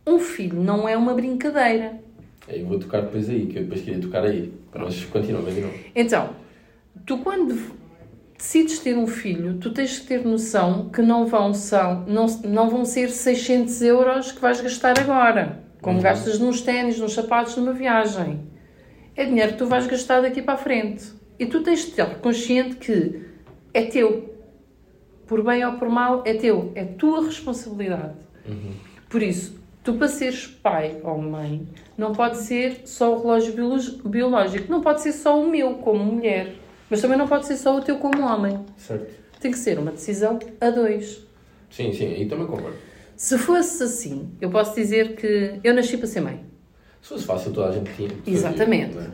um 0.07 0.19
filho 0.19 0.61
não 0.61 0.87
é 0.87 0.95
uma 0.95 1.13
brincadeira. 1.13 1.99
Eu 2.47 2.65
vou 2.65 2.79
tocar 2.79 3.01
depois 3.01 3.27
aí, 3.29 3.47
que 3.47 3.57
eu 3.57 3.63
depois 3.63 3.81
queria 3.81 3.99
tocar 3.99 4.23
aí. 4.23 4.53
Mas 4.73 5.03
continua, 5.05 5.41
continua. 5.41 5.71
Então, 5.95 6.29
tu 7.05 7.17
quando 7.17 7.57
decides 8.37 8.79
ter 8.79 8.95
um 8.97 9.07
filho, 9.07 9.55
tu 9.55 9.71
tens 9.71 9.99
que 9.99 10.07
ter 10.07 10.23
noção 10.23 10.89
que 10.89 11.01
não 11.01 11.25
vão, 11.25 11.53
são, 11.53 12.05
não, 12.07 12.27
não 12.45 12.69
vão 12.69 12.85
ser 12.85 13.09
600 13.09 13.81
euros 13.81 14.31
que 14.31 14.39
vais 14.41 14.61
gastar 14.61 14.97
agora, 14.99 15.59
como 15.81 15.97
Uhum. 15.97 16.03
gastas 16.03 16.39
nos 16.39 16.61
ténis, 16.61 16.99
nos 16.99 17.13
sapatos, 17.13 17.57
numa 17.57 17.73
viagem. 17.73 18.39
É 19.15 19.25
dinheiro 19.25 19.53
que 19.53 19.57
tu 19.57 19.67
vais 19.67 19.87
gastar 19.87 20.21
daqui 20.21 20.41
para 20.41 20.55
a 20.55 20.57
frente. 20.57 21.11
E 21.39 21.45
tu 21.45 21.61
tens 21.63 21.81
de 21.81 21.91
estar 21.91 22.15
consciente 22.19 22.75
que 22.75 23.21
é 23.73 23.83
teu. 23.85 24.35
Por 25.25 25.43
bem 25.43 25.65
ou 25.65 25.73
por 25.73 25.89
mal, 25.89 26.21
é 26.25 26.33
teu. 26.33 26.71
É 26.75 26.83
tua 26.83 27.25
responsabilidade. 27.25 28.13
Por 29.09 29.23
isso, 29.23 29.59
tu 29.83 29.93
para 29.93 30.07
seres 30.07 30.47
pai 30.47 30.99
ou 31.03 31.17
mãe, 31.21 31.67
não 31.97 32.13
pode 32.13 32.37
ser 32.37 32.81
só 32.85 33.15
o 33.15 33.21
relógio 33.21 33.53
biológico. 34.05 34.71
Não 34.71 34.81
pode 34.81 35.01
ser 35.01 35.13
só 35.13 35.39
o 35.39 35.49
meu 35.49 35.75
como 35.75 36.03
mulher. 36.03 36.55
Mas 36.89 37.01
também 37.01 37.17
não 37.17 37.27
pode 37.27 37.47
ser 37.47 37.57
só 37.57 37.75
o 37.75 37.81
teu 37.81 37.97
como 37.97 38.21
homem. 38.23 38.63
Certo. 38.77 39.11
Tem 39.39 39.51
que 39.51 39.57
ser 39.57 39.79
uma 39.79 39.91
decisão 39.91 40.39
a 40.59 40.69
dois. 40.69 41.25
Sim, 41.69 41.91
sim, 41.91 42.07
aí 42.07 42.27
também 42.27 42.47
concordo. 42.47 42.77
Se 43.15 43.37
fosse 43.37 43.83
assim, 43.83 44.31
eu 44.41 44.49
posso 44.49 44.75
dizer 44.75 45.15
que 45.15 45.59
eu 45.63 45.73
nasci 45.73 45.97
para 45.97 46.07
ser 46.07 46.21
mãe. 46.21 46.43
Se 47.05 47.09
fosse 47.09 47.25
fácil, 47.25 47.51
toda 47.51 47.69
a 47.69 47.71
gente 47.71 47.93
tinha. 47.93 48.09
Exatamente. 48.25 48.97
é? 48.97 49.07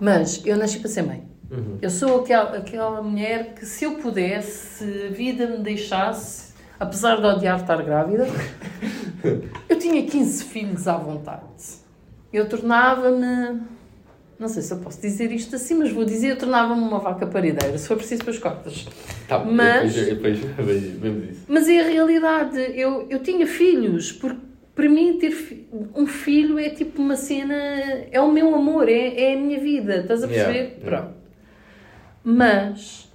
Mas 0.00 0.40
eu 0.46 0.56
nasci 0.56 0.78
para 0.78 0.88
ser 0.88 1.02
mãe. 1.02 1.24
Uhum. 1.50 1.76
Eu 1.82 1.90
sou 1.90 2.20
aquela, 2.22 2.56
aquela 2.56 3.02
mulher 3.02 3.52
que, 3.54 3.66
se 3.66 3.84
eu 3.84 3.96
pudesse, 3.96 4.78
se 4.82 5.06
a 5.08 5.10
vida 5.10 5.46
me 5.46 5.58
deixasse, 5.58 6.54
apesar 6.80 7.16
de 7.20 7.26
odiar 7.26 7.60
estar 7.60 7.82
grávida, 7.82 8.26
eu 9.68 9.78
tinha 9.78 10.02
15 10.06 10.44
filhos 10.44 10.88
à 10.88 10.96
vontade. 10.96 11.42
Eu 12.32 12.48
tornava-me. 12.48 13.60
Não 14.38 14.48
sei 14.48 14.62
se 14.62 14.72
eu 14.72 14.78
posso 14.78 14.98
dizer 15.02 15.30
isto 15.30 15.54
assim, 15.54 15.74
mas 15.74 15.92
vou 15.92 16.06
dizer: 16.06 16.28
eu 16.30 16.38
tornava-me 16.38 16.80
uma 16.80 16.98
vaca 16.98 17.26
parideira, 17.26 17.76
se 17.76 17.86
for 17.86 17.98
preciso 17.98 18.22
para 18.22 18.32
as 18.32 18.38
cortas. 18.38 18.86
Tá, 19.28 19.38
Mas- 19.38 19.94
Depois, 19.94 20.40
depois 20.40 20.82
isso. 20.82 21.44
Mas 21.46 21.68
é 21.68 21.80
a 21.82 21.84
realidade. 21.88 22.58
Eu, 22.74 23.06
eu 23.10 23.22
tinha 23.22 23.46
filhos, 23.46 24.12
porque 24.12 24.40
para 24.74 24.88
mim 24.88 25.18
ter 25.18 25.66
um 25.94 26.06
filho 26.06 26.58
é 26.58 26.70
tipo 26.70 27.00
uma 27.00 27.16
cena. 27.16 27.54
É 28.10 28.20
o 28.20 28.30
meu 28.32 28.54
amor, 28.54 28.88
é, 28.88 29.30
é 29.30 29.34
a 29.34 29.36
minha 29.36 29.58
vida. 29.60 29.98
Estás 29.98 30.22
a 30.24 30.28
perceber? 30.28 30.76
yeah. 30.78 30.84
Pronto. 30.84 31.14
Mas 32.22 33.10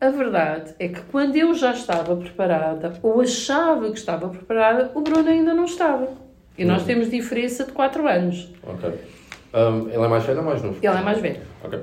a 0.00 0.10
verdade 0.10 0.74
é 0.78 0.88
que 0.88 1.00
quando 1.02 1.36
eu 1.36 1.54
já 1.54 1.72
estava 1.72 2.16
preparada, 2.16 2.92
ou 3.02 3.20
achava 3.20 3.90
que 3.90 3.98
estava 3.98 4.28
preparada, 4.28 4.90
o 4.94 5.00
Bruno 5.00 5.28
ainda 5.28 5.54
não 5.54 5.64
estava. 5.64 6.08
E 6.58 6.64
nós 6.64 6.80
Uhum. 6.82 6.86
temos 6.86 7.10
diferença 7.10 7.64
de 7.64 7.72
4 7.72 8.06
anos. 8.08 8.52
Ok. 8.64 8.90
Um, 9.54 9.88
ele 9.88 10.04
é 10.04 10.08
mais 10.08 10.24
velho 10.24 10.38
ou 10.40 10.44
mais 10.44 10.62
novo? 10.62 10.78
Ele 10.82 10.86
é 10.96 11.00
mais 11.02 11.18
velho. 11.18 11.40
Ok. 11.64 11.78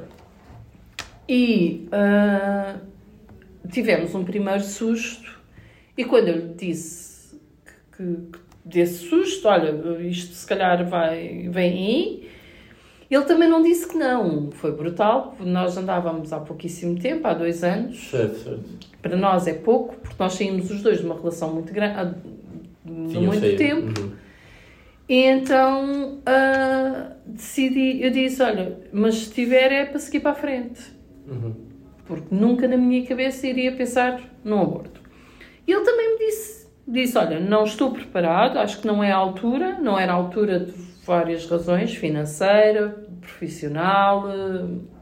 E 1.27 1.87
ah, 1.91 2.75
tivemos 3.71 4.13
um 4.15 4.23
primeiro 4.23 4.63
susto, 4.63 5.39
e 5.97 6.03
quando 6.03 6.27
eu 6.29 6.35
lhe 6.37 6.53
disse 6.55 7.39
que, 7.95 8.03
que 8.31 8.39
desse 8.69 9.07
susto, 9.07 9.47
olha, 9.47 9.71
isto 10.01 10.33
se 10.33 10.45
calhar 10.45 10.87
vai, 10.87 11.47
vem 11.49 11.73
aí, 11.73 12.29
ele 13.09 13.25
também 13.25 13.49
não 13.49 13.63
disse 13.63 13.87
que 13.87 13.97
não. 13.97 14.51
Foi 14.51 14.71
brutal, 14.71 15.35
nós 15.39 15.75
andávamos 15.75 16.31
há 16.31 16.39
pouquíssimo 16.39 16.99
tempo, 16.99 17.27
há 17.27 17.33
dois 17.33 17.63
anos. 17.63 18.09
Certo, 18.09 18.35
certo. 18.37 18.63
Para 19.01 19.15
nós 19.15 19.47
é 19.47 19.53
pouco, 19.53 19.95
porque 19.95 20.15
nós 20.19 20.33
saímos 20.33 20.69
os 20.69 20.83
dois 20.83 20.99
de 20.99 21.05
uma 21.05 21.15
relação 21.15 21.53
muito 21.53 21.73
grande, 21.73 22.15
de 22.85 23.11
Sim, 23.11 23.15
eu 23.15 23.21
muito 23.23 23.57
tempo. 23.57 24.01
Uhum. 24.01 24.11
E 25.07 25.23
então 25.23 26.19
ah, 26.23 27.13
decidi, 27.25 28.03
eu 28.03 28.11
disse, 28.11 28.43
olha, 28.43 28.77
mas 28.93 29.15
se 29.15 29.31
tiver 29.33 29.71
é 29.71 29.85
para 29.85 29.97
seguir 29.99 30.19
para 30.19 30.31
a 30.31 30.35
frente 30.35 30.99
Uhum. 31.27 31.53
porque 32.05 32.33
nunca 32.33 32.67
na 32.67 32.75
minha 32.75 33.05
cabeça 33.05 33.45
iria 33.45 33.71
pensar 33.71 34.19
num 34.43 34.61
aborto. 34.61 34.99
E 35.67 35.71
ele 35.71 35.83
também 35.83 36.13
me 36.13 36.25
disse, 36.25 36.67
disse, 36.91 37.17
olha, 37.17 37.39
não 37.39 37.63
estou 37.63 37.91
preparado, 37.91 38.57
acho 38.57 38.81
que 38.81 38.87
não 38.87 39.03
é 39.03 39.11
a 39.11 39.15
altura, 39.15 39.77
não 39.79 39.97
era 39.97 40.11
a 40.11 40.15
altura 40.15 40.59
de 40.59 40.73
várias 41.05 41.45
razões, 41.49 41.93
financeira, 41.93 42.89
profissional, 43.21 44.27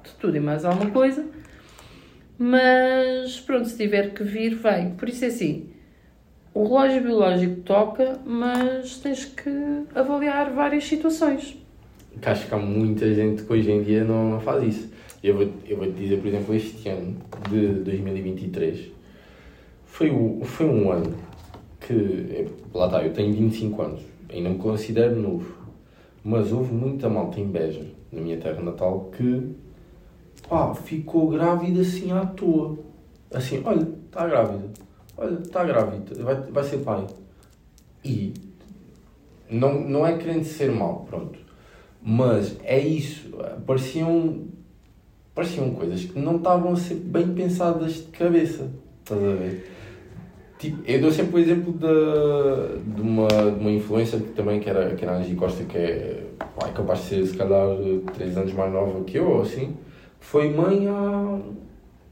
de 0.03 0.11
tudo 0.19 0.35
e 0.37 0.39
mais 0.39 0.65
alguma 0.65 0.91
coisa, 0.91 1.25
mas 2.37 3.39
pronto, 3.39 3.67
se 3.67 3.77
tiver 3.77 4.13
que 4.13 4.23
vir, 4.23 4.55
vem. 4.55 4.91
Por 4.91 5.09
isso 5.09 5.25
é 5.25 5.27
assim, 5.29 5.69
o 6.53 6.63
relógio 6.63 7.01
biológico 7.01 7.61
toca, 7.61 8.19
mas 8.25 8.97
tens 8.97 9.25
que 9.25 9.49
avaliar 9.95 10.51
várias 10.51 10.83
situações. 10.83 11.57
Que 12.21 12.29
acho 12.29 12.47
que 12.47 12.53
há 12.53 12.57
muita 12.57 13.13
gente 13.13 13.43
que 13.43 13.53
hoje 13.53 13.71
em 13.71 13.83
dia 13.83 14.03
não, 14.03 14.31
não 14.31 14.39
faz 14.39 14.63
isso. 14.63 14.91
Eu 15.23 15.35
vou, 15.35 15.49
eu 15.67 15.77
vou 15.77 15.87
te 15.87 15.93
dizer, 15.93 16.17
por 16.19 16.27
exemplo, 16.27 16.55
este 16.55 16.89
ano 16.89 17.17
de 17.49 17.67
2023 17.83 18.91
foi, 19.85 20.11
o, 20.11 20.41
foi 20.43 20.67
um 20.67 20.91
ano 20.91 21.26
que, 21.79 21.93
é, 21.93 22.47
lá 22.73 22.85
está, 22.85 23.03
eu 23.03 23.13
tenho 23.13 23.33
25 23.33 23.81
anos, 23.81 24.01
ainda 24.29 24.49
me 24.49 24.57
considero 24.57 25.15
novo, 25.15 25.55
mas 26.23 26.51
houve 26.51 26.73
muita 26.73 27.09
malta 27.09 27.39
inveja 27.39 27.85
na 28.11 28.21
minha 28.21 28.37
terra 28.37 28.61
natal 28.61 29.09
que 29.15 29.55
pá, 30.49 30.73
ficou 30.73 31.29
grávida 31.29 31.81
assim 31.81 32.11
à 32.11 32.25
toa. 32.25 32.77
Assim, 33.33 33.61
olha, 33.65 33.87
está 34.05 34.27
grávida, 34.27 34.69
olha, 35.17 35.39
está 35.39 35.63
grávida, 35.63 36.23
vai, 36.23 36.35
vai 36.35 36.63
ser 36.63 36.77
pai. 36.79 37.05
E 38.03 38.33
não, 39.49 39.79
não 39.81 40.05
é 40.05 40.17
querendo 40.17 40.45
ser 40.45 40.71
mau, 40.71 41.05
pronto. 41.09 41.39
Mas 42.01 42.55
é 42.63 42.79
isso. 42.79 43.29
Pareciam, 43.65 44.45
pareciam 45.35 45.71
coisas 45.71 46.05
que 46.05 46.19
não 46.19 46.37
estavam 46.37 46.73
a 46.73 46.75
ser 46.75 46.95
bem 46.95 47.33
pensadas 47.33 47.95
de 47.95 48.03
cabeça. 48.03 48.69
Estás 48.99 49.21
a 49.21 49.35
ver? 49.35 49.76
Tipo, 50.57 50.81
eu 50.89 51.01
dou 51.01 51.11
sempre 51.11 51.35
o 51.35 51.39
exemplo 51.39 51.71
de, 51.73 52.95
de, 52.95 53.01
uma, 53.01 53.27
de 53.27 53.59
uma 53.59 53.71
influencer 53.71 54.19
que 54.19 54.29
também 54.29 54.59
que 54.59 54.67
era, 54.69 54.95
que 54.95 55.05
era 55.05 55.13
a 55.13 55.17
Angie 55.19 55.35
Costa, 55.35 55.63
que 55.63 55.77
é, 55.77 56.23
pá, 56.39 56.67
é 56.67 56.71
capaz 56.71 57.01
de 57.01 57.05
ser 57.05 57.25
se 57.27 57.37
calhar 57.37 57.67
3 58.15 58.37
anos 58.37 58.53
mais 58.53 58.73
nova 58.73 59.03
que 59.03 59.17
eu, 59.17 59.29
ou 59.29 59.41
assim. 59.41 59.75
foi 60.19 60.49
mãe 60.49 60.87
há, 60.87 61.39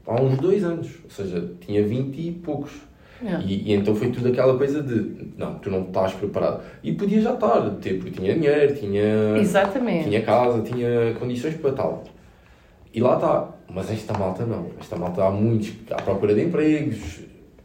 há 0.06 0.22
uns 0.22 0.38
dois 0.38 0.62
anos, 0.62 0.88
ou 1.02 1.10
seja, 1.10 1.52
tinha 1.60 1.84
20 1.84 2.16
e 2.18 2.32
poucos. 2.32 2.72
Yeah. 3.20 3.44
E, 3.44 3.70
e 3.70 3.72
então 3.72 3.94
foi 3.94 4.10
tudo 4.10 4.28
aquela 4.28 4.56
coisa 4.56 4.82
de 4.82 5.32
não, 5.36 5.58
tu 5.58 5.70
não 5.70 5.82
estás 5.82 6.12
preparado. 6.12 6.62
E 6.84 6.92
podia 6.92 7.20
já 7.20 7.34
estar, 7.34 7.70
tipo, 7.80 8.10
tinha 8.10 8.34
dinheiro, 8.34 8.76
tinha, 8.76 9.38
Exatamente. 9.38 10.04
tinha 10.04 10.22
casa, 10.22 10.62
tinha 10.62 11.14
condições 11.18 11.54
para 11.56 11.72
tal. 11.72 12.04
E 12.94 13.00
lá 13.00 13.16
está. 13.16 13.48
Mas 13.68 13.90
esta 13.90 14.16
malta 14.16 14.46
não. 14.46 14.70
Esta 14.78 14.96
malta 14.96 15.24
há 15.24 15.30
muitos 15.30 15.72
à 15.90 15.96
procura 15.96 16.34
de 16.34 16.44
empregos. 16.44 17.20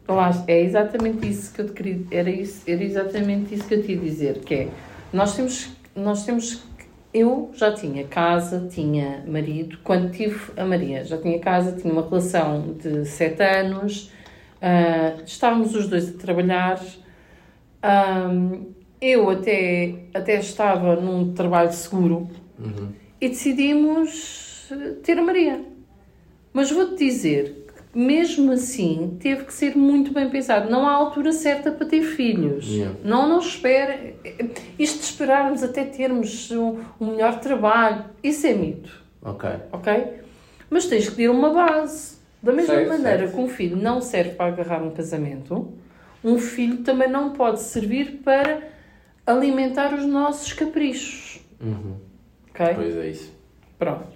Lá, 0.08 0.44
é 0.48 0.62
exatamente 0.62 1.28
isso 1.28 1.54
que 1.54 1.62
eu 1.62 1.68
te 1.68 1.74
queria, 1.74 2.00
era, 2.12 2.30
isso, 2.30 2.64
era 2.68 2.84
exatamente 2.84 3.56
isso 3.56 3.66
que 3.66 3.76
eu 3.76 3.84
te 3.84 3.94
ia 3.94 3.98
dizer, 3.98 4.40
que 4.40 4.54
é, 4.54 4.68
nós 5.14 5.36
temos, 5.36 5.70
nós 5.96 6.26
temos, 6.26 6.64
eu 7.14 7.52
já 7.54 7.72
tinha 7.74 8.06
casa, 8.06 8.68
tinha 8.70 9.24
marido, 9.26 9.78
quando 9.84 10.12
tive 10.12 10.52
a 10.58 10.66
Maria, 10.66 11.06
já 11.06 11.18
tinha 11.18 11.40
casa, 11.40 11.72
tinha 11.80 11.94
uma 11.94 12.02
relação 12.02 12.74
de 12.74 13.06
sete 13.06 13.42
anos, 13.42 14.12
ah, 14.62 15.22
estávamos 15.26 15.74
os 15.76 15.88
dois 15.88 16.10
a 16.10 16.18
trabalhar, 16.18 16.82
Ahm, 17.82 18.74
eu 19.02 19.30
até, 19.30 19.96
até 20.14 20.40
estava 20.40 20.96
num 20.96 21.34
trabalho 21.34 21.74
seguro 21.74 22.30
e 23.20 23.30
decidimos 23.30 24.72
ter 25.04 25.18
a 25.18 25.22
Maria. 25.24 25.66
Mas 26.54 26.72
vou-te 26.72 27.04
dizer 27.04 27.61
mesmo 27.94 28.52
assim, 28.54 29.18
teve 29.20 29.44
que 29.46 29.54
ser 29.54 29.76
muito 29.76 30.14
bem 30.14 30.30
pensado. 30.30 30.70
Não 30.70 30.88
há 30.88 30.92
altura 30.94 31.32
certa 31.34 31.72
para 31.72 31.86
ter 31.86 32.02
filhos. 32.04 32.66
Yeah. 32.68 32.96
Não, 33.04 33.28
não 33.28 33.40
espere. 33.40 34.16
Isto 34.80 35.00
de 35.00 35.06
esperarmos 35.06 35.62
até 35.64 35.84
termos 35.84 36.50
um, 36.52 36.80
um 37.00 37.08
melhor 37.12 37.40
trabalho, 37.40 38.06
isso 38.24 38.48
é 38.48 38.54
mito, 38.54 39.04
Ok. 39.22 39.50
ok? 39.72 40.22
Mas 40.70 40.86
tens 40.86 41.10
que 41.10 41.16
ter 41.16 41.30
uma 41.30 41.50
base. 41.54 42.20
Da 42.42 42.52
mesma 42.52 42.74
Certo, 42.74 42.88
maneira 42.88 43.20
certo. 43.20 43.36
que 43.36 43.40
um 43.42 43.48
filho 43.48 43.76
não 43.78 44.02
serve 44.02 44.32
para 44.32 44.48
agarrar 44.52 44.82
um 44.82 44.90
casamento, 44.90 45.72
um 46.24 46.40
filho 46.40 46.78
também 46.78 47.08
não 47.08 47.34
pode 47.34 47.62
servir 47.62 48.22
para 48.24 48.64
alimentar 49.28 49.94
os 49.94 50.06
nossos 50.08 50.52
caprichos. 50.54 51.40
Uhum. 51.62 51.98
Ok? 52.50 52.66
Pois 52.74 52.96
é 52.98 53.08
isso. 53.10 53.32
Pronto. 53.78 54.08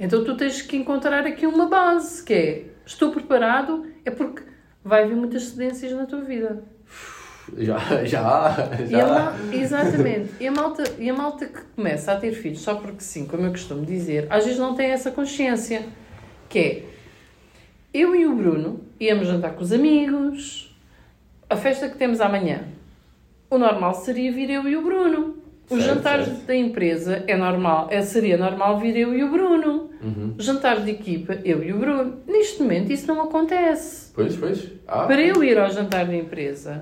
Então 0.00 0.24
tu 0.24 0.34
tens 0.36 0.62
que 0.62 0.76
encontrar 0.78 1.26
aqui 1.26 1.46
uma 1.46 1.66
base, 1.68 2.24
que 2.24 2.32
é 2.32 2.64
estou 2.86 3.10
preparado, 3.10 3.86
é 4.04 4.10
porque 4.10 4.42
vai 4.84 5.04
haver 5.04 5.16
muitas 5.16 5.44
cedências 5.44 5.92
na 5.92 6.06
tua 6.06 6.20
vida. 6.20 6.62
Já, 7.58 7.78
já, 8.04 8.56
E 8.88 8.94
a 8.94 9.06
já. 9.06 9.34
exatamente. 9.52 10.30
E 10.40 10.46
a, 10.46 10.52
malta, 10.52 10.84
e 10.98 11.10
a 11.10 11.14
malta 11.14 11.46
que 11.46 11.60
começa 11.76 12.12
a 12.12 12.16
ter 12.16 12.32
filhos 12.32 12.60
só 12.60 12.76
porque 12.76 13.00
sim, 13.00 13.26
como 13.26 13.44
eu 13.44 13.50
costumo 13.50 13.84
dizer, 13.84 14.26
às 14.30 14.44
vezes 14.44 14.58
não 14.58 14.74
tem 14.74 14.90
essa 14.90 15.10
consciência. 15.10 15.84
Que 16.48 16.58
é, 16.58 16.84
eu 17.92 18.14
e 18.14 18.26
o 18.26 18.34
Bruno 18.34 18.80
íamos 18.98 19.28
jantar 19.28 19.54
com 19.54 19.62
os 19.62 19.72
amigos, 19.72 20.74
a 21.48 21.56
festa 21.56 21.88
que 21.88 21.96
temos 21.98 22.20
amanhã. 22.20 22.64
O 23.50 23.58
normal 23.58 23.94
seria 23.94 24.32
vir 24.32 24.50
eu 24.50 24.66
e 24.68 24.76
o 24.76 24.82
Bruno. 24.82 25.36
Os 25.70 25.82
Certo, 25.82 25.94
jantares 25.96 26.26
certo. 26.26 26.46
da 26.46 26.54
empresa 26.56 27.24
é 27.26 27.36
normal, 27.36 27.88
é, 27.90 28.02
seria 28.02 28.36
normal 28.36 28.78
vir 28.78 28.96
eu 28.96 29.14
e 29.14 29.24
o 29.24 29.30
Bruno. 29.30 29.90
Uhum. 30.02 30.34
Jantares 30.38 30.84
de 30.84 30.90
equipa, 30.90 31.38
eu 31.44 31.62
e 31.64 31.72
o 31.72 31.78
Bruno. 31.78 32.18
Neste 32.26 32.62
momento 32.62 32.92
isso 32.92 33.06
não 33.06 33.22
acontece. 33.22 34.12
Pois, 34.14 34.36
pois. 34.36 34.70
Ah, 34.86 35.06
Para 35.06 35.22
eu 35.22 35.42
ir 35.42 35.58
ao 35.58 35.70
jantar 35.70 36.04
da 36.06 36.14
empresa, 36.14 36.80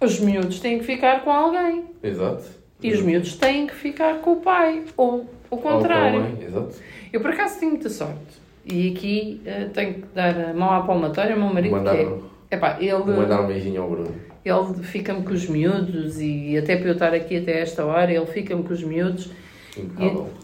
os 0.00 0.20
miúdos 0.20 0.60
têm 0.60 0.78
que 0.78 0.84
ficar 0.84 1.22
com 1.24 1.30
alguém. 1.30 1.84
Exato. 2.02 2.44
E 2.82 2.92
os 2.92 3.00
miúdos 3.00 3.36
têm 3.36 3.66
que 3.66 3.74
ficar 3.74 4.18
com 4.18 4.32
o 4.32 4.36
pai. 4.36 4.82
Ou 4.96 5.26
o 5.50 5.56
contrário. 5.56 6.18
Ou 6.18 6.22
com 6.24 6.28
a 6.28 6.32
mãe, 6.34 6.44
Exato. 6.46 6.74
Eu 7.12 7.20
por 7.20 7.30
acaso 7.30 7.58
tenho 7.58 7.72
muita 7.72 7.88
sorte. 7.88 8.42
E 8.66 8.92
aqui 8.92 9.40
eh, 9.46 9.68
tenho 9.72 9.94
que 9.94 10.04
dar 10.14 10.50
a 10.50 10.54
mão 10.54 10.70
à 10.70 10.82
palmatória 10.82 11.32
ao 11.34 11.40
meu 11.40 11.52
marido 11.52 11.72
Mandar, 11.72 11.96
que 11.96 12.02
é. 12.02 12.56
Epá, 12.56 12.76
ele, 12.80 13.02
mandar 13.04 13.40
um 13.40 13.46
beijinho 13.46 13.82
ao 13.82 13.88
Bruno. 13.90 14.14
Ele 14.44 14.82
fica-me 14.82 15.22
com 15.22 15.32
os 15.32 15.46
miúdos 15.48 16.20
e 16.20 16.56
até 16.58 16.76
para 16.76 16.88
eu 16.88 16.92
estar 16.94 17.14
aqui 17.14 17.36
até 17.36 17.60
esta 17.60 17.84
hora, 17.84 18.12
ele 18.12 18.26
fica-me 18.26 18.62
com 18.62 18.72
os 18.72 18.82
miúdos. 18.82 19.30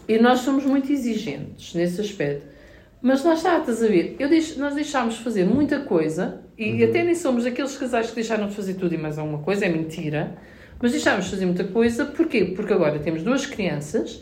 E, 0.07 0.13
e 0.15 0.17
nós 0.19 0.39
somos 0.39 0.65
muito 0.65 0.91
exigentes 0.91 1.73
nesse 1.75 2.01
aspecto. 2.01 2.47
Mas 3.01 3.23
lá 3.23 3.33
está, 3.33 3.59
estás 3.59 3.83
a 3.83 3.87
ver? 3.87 4.15
Eu 4.19 4.27
deix, 4.27 4.57
nós 4.57 4.75
deixámos 4.75 5.15
de 5.15 5.23
fazer 5.23 5.45
muita 5.45 5.79
coisa 5.81 6.41
e 6.57 6.83
até 6.83 7.03
nem 7.03 7.15
somos 7.15 7.45
aqueles 7.45 7.77
casais 7.77 8.09
que 8.09 8.15
deixaram 8.15 8.47
de 8.47 8.55
fazer 8.55 8.73
tudo 8.73 8.93
e 8.93 8.97
mais 8.97 9.17
alguma 9.17 9.39
coisa, 9.39 9.65
é 9.65 9.69
mentira. 9.69 10.35
Mas 10.81 10.91
deixámos 10.91 11.25
de 11.25 11.31
fazer 11.31 11.45
muita 11.45 11.63
coisa, 11.65 12.05
porquê? 12.05 12.45
Porque 12.55 12.73
agora 12.73 12.99
temos 12.99 13.21
duas 13.23 13.45
crianças 13.45 14.21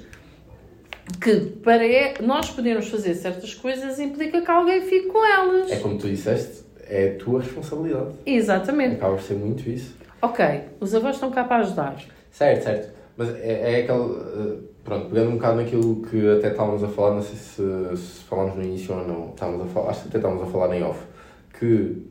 que 1.22 1.36
para 1.64 1.86
é- 1.86 2.16
nós 2.22 2.50
podermos 2.50 2.88
fazer 2.90 3.16
certas 3.16 3.54
coisas 3.54 4.00
implica 4.00 4.42
que 4.42 4.52
alguém 4.52 4.82
fique 4.82 5.08
com 5.08 5.26
elas. 5.26 5.72
É 5.72 5.78
como 5.78 5.98
tu 5.98 6.08
disseste, 6.10 6.64
é 6.90 7.10
a 7.16 7.24
tua 7.24 7.42
responsabilidade. 7.42 8.12
Exatamente. 8.26 8.96
Acaba 8.96 9.16
por 9.16 9.22
ser 9.24 9.36
muito 9.36 9.68
isso. 9.70 9.96
Ok, 10.22 10.46
os 10.80 10.94
avós 10.96 11.16
estão 11.16 11.30
cá 11.32 11.44
para 11.44 11.58
ajudar. 11.64 11.96
Certo, 12.32 12.64
certo. 12.64 12.92
Mas 13.16 13.30
é, 13.36 13.80
é 13.80 13.82
aquele. 13.84 14.16
eh, 14.16 14.58
Pronto, 14.84 15.10
pegando 15.10 15.32
um 15.32 15.34
bocado 15.34 15.58
naquilo 15.58 16.02
que 16.04 16.30
até 16.38 16.48
estávamos 16.48 16.82
a 16.82 16.88
falar, 16.88 17.16
não 17.16 17.22
sei 17.22 17.36
se, 17.36 17.98
se 17.98 18.24
falámos 18.24 18.56
no 18.56 18.64
início 18.64 18.96
ou 18.96 19.06
não, 19.06 19.30
estávamos 19.32 19.64
a 19.64 19.66
falar, 19.66 19.90
acho 19.90 20.04
que 20.04 20.08
até 20.08 20.18
estávamos 20.18 20.44
a 20.44 20.46
falar 20.46 20.74
em 20.78 20.82
off, 20.82 21.00
que, 21.60 22.04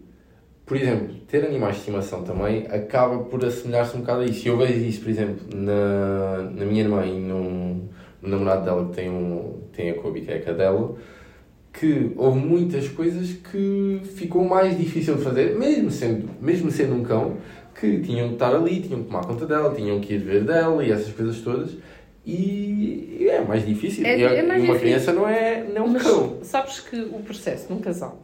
por 0.66 0.76
exemplo, 0.76 1.14
ter 1.26 1.42
animais 1.46 1.76
de 1.76 1.80
estimação 1.80 2.22
também 2.22 2.66
acaba 2.66 3.20
por 3.24 3.42
assemelhar-se 3.42 3.96
um 3.96 4.00
bocado 4.00 4.20
a 4.20 4.24
isso. 4.26 4.46
E 4.46 4.50
eu 4.50 4.58
vejo 4.58 4.74
isso, 4.84 5.00
por 5.00 5.08
exemplo, 5.08 5.36
na, 5.54 6.50
na 6.54 6.66
minha 6.66 6.82
irmã 6.82 7.06
e 7.06 7.18
num, 7.18 7.88
no 8.20 8.28
namorado 8.28 8.66
dela 8.66 8.86
que 8.90 8.94
tem, 8.94 9.08
um, 9.08 9.58
tem 9.74 9.88
a 9.88 9.94
Kobe, 9.94 10.20
que 10.20 10.30
é 10.32 10.36
a 10.36 10.42
cadela, 10.42 10.94
que 11.78 12.12
houve 12.16 12.38
muitas 12.38 12.88
coisas 12.88 13.32
que 13.32 14.00
ficou 14.14 14.44
mais 14.44 14.76
difícil 14.78 15.16
de 15.16 15.22
fazer, 15.22 15.56
mesmo 15.58 15.90
sendo, 15.90 16.30
mesmo 16.40 16.70
sendo 16.70 16.94
um 16.94 17.02
cão, 17.02 17.36
que 17.78 18.00
tinham 18.00 18.28
que 18.28 18.34
estar 18.34 18.54
ali, 18.54 18.80
tinham 18.80 19.00
que 19.02 19.06
tomar 19.08 19.24
conta 19.26 19.44
dela, 19.46 19.74
tinham 19.74 20.00
que 20.00 20.14
ir 20.14 20.18
ver 20.18 20.44
dela 20.44 20.82
e 20.82 20.90
essas 20.90 21.12
coisas 21.12 21.38
todas. 21.42 21.72
E 22.24 23.28
é 23.30 23.40
mais 23.40 23.64
difícil. 23.66 24.04
É- 24.06 24.20
é 24.20 24.42
mais 24.42 24.62
uma 24.62 24.74
difícil. 24.74 24.80
criança 24.80 25.12
não 25.12 25.28
é, 25.28 25.62
não 25.64 25.76
é 25.76 25.82
um 25.82 25.92
Mas 25.92 26.02
cão. 26.02 26.38
sabes 26.42 26.80
que 26.80 26.96
o 26.98 27.20
processo 27.20 27.72
num 27.72 27.78
casal, 27.80 28.22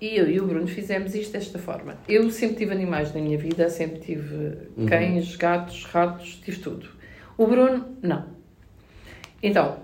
e 0.00 0.16
eu 0.16 0.28
e 0.28 0.40
o 0.40 0.46
Bruno 0.46 0.66
fizemos 0.66 1.14
isto 1.14 1.32
desta 1.32 1.58
forma. 1.58 1.96
Eu 2.08 2.30
sempre 2.30 2.56
tive 2.56 2.72
animais 2.72 3.14
na 3.14 3.20
minha 3.20 3.36
vida, 3.38 3.68
sempre 3.68 4.00
tive 4.00 4.56
Uhum. 4.76 4.86
cães, 4.86 5.36
gatos, 5.36 5.84
ratos, 5.84 6.40
tive 6.44 6.58
tudo. 6.60 6.88
O 7.36 7.46
Bruno, 7.46 7.84
não. 8.02 8.24
Então, 9.42 9.76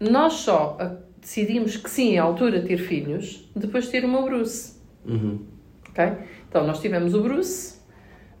nós 0.00 0.34
só 0.34 0.78
decidimos 1.22 1.76
que 1.76 1.88
sim, 1.88 2.14
é 2.16 2.18
a 2.18 2.24
altura 2.24 2.60
de 2.60 2.66
ter 2.68 2.76
filhos, 2.76 3.48
depois 3.56 3.84
de 3.86 3.92
ter 3.92 4.04
o 4.04 4.08
meu 4.08 4.24
Bruce. 4.24 4.74
Uhum. 5.06 5.40
Ok? 5.88 6.04
Então, 6.48 6.66
nós 6.66 6.80
tivemos 6.80 7.14
o 7.14 7.22
Bruce. 7.22 7.80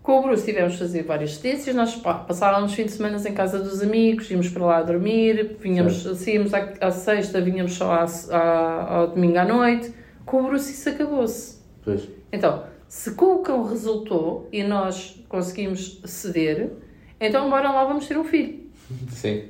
Com 0.02 0.18
o 0.18 0.22
Bruce 0.22 0.44
tivemos 0.44 0.72
de 0.72 0.78
fazer 0.80 1.04
várias 1.04 1.36
cedências. 1.36 1.74
Nós 1.76 1.94
passávamos 1.94 2.74
fins 2.74 2.86
de 2.86 2.90
semana 2.92 3.16
em 3.26 3.32
casa 3.32 3.60
dos 3.60 3.80
amigos, 3.80 4.28
íamos 4.30 4.48
para 4.48 4.64
lá 4.66 4.82
dormir, 4.82 5.56
vinhamos, 5.60 6.02
saíamos 6.18 6.52
à, 6.52 6.72
à 6.80 6.90
sexta, 6.90 7.40
vinhamos 7.40 7.74
só 7.74 7.92
à, 7.92 8.04
à- 8.32 8.94
ao 8.96 9.06
domingo 9.08 9.38
à 9.38 9.44
noite. 9.44 9.94
Com 10.26 10.42
o 10.42 10.46
Bruce 10.48 10.72
isso 10.72 10.88
acabou-se. 10.88 11.58
Pois. 11.84 12.08
Então, 12.32 12.64
se 12.88 13.12
com 13.14 13.36
o 13.36 13.38
cão 13.42 13.62
resultou 13.64 14.48
e 14.52 14.64
nós 14.64 15.24
conseguimos 15.28 16.00
ceder, 16.04 16.72
então 17.20 17.48
bora 17.48 17.70
lá, 17.70 17.84
vamos 17.84 18.06
ter 18.08 18.18
um 18.18 18.24
filho. 18.24 18.60
Sim. 19.08 19.44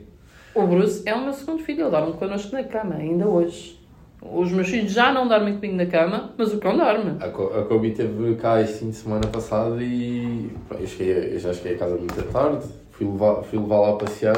O 0.55 0.67
Bruce 0.67 1.03
é 1.07 1.15
o 1.15 1.23
meu 1.23 1.33
segundo 1.33 1.63
filho, 1.63 1.83
ele 1.83 1.91
dorme 1.91 2.13
connosco 2.15 2.53
na 2.53 2.63
cama, 2.65 2.97
ainda 2.97 3.27
hoje. 3.27 3.81
Os 4.21 4.53
meus 4.53 4.69
filhos 4.69 4.93
já 4.93 5.13
não 5.13 5.27
dormem 5.27 5.55
comigo 5.57 5.75
na 5.77 5.87
cama, 5.87 6.33
mas 6.39 6.53
o 6.53 6.59
cão 6.59 6.77
dorme. 6.77 7.17
A, 7.21 7.29
Co- 7.29 7.53
a 7.59 7.65
Kobe 7.65 7.89
esteve 7.89 8.35
cá 8.37 8.61
este 8.61 8.79
fim 8.79 8.91
de 8.91 8.97
semana 8.97 9.27
passado 9.27 9.81
e 9.83 10.51
eu, 10.79 10.87
cheguei, 10.87 11.35
eu 11.35 11.39
já 11.41 11.53
cheguei 11.53 11.75
a 11.75 11.79
casa 11.79 11.97
muito 11.97 12.23
tarde, 12.33 12.65
fui 12.91 13.07
levá-la 13.59 13.91
a 13.91 13.97
passear 13.97 14.37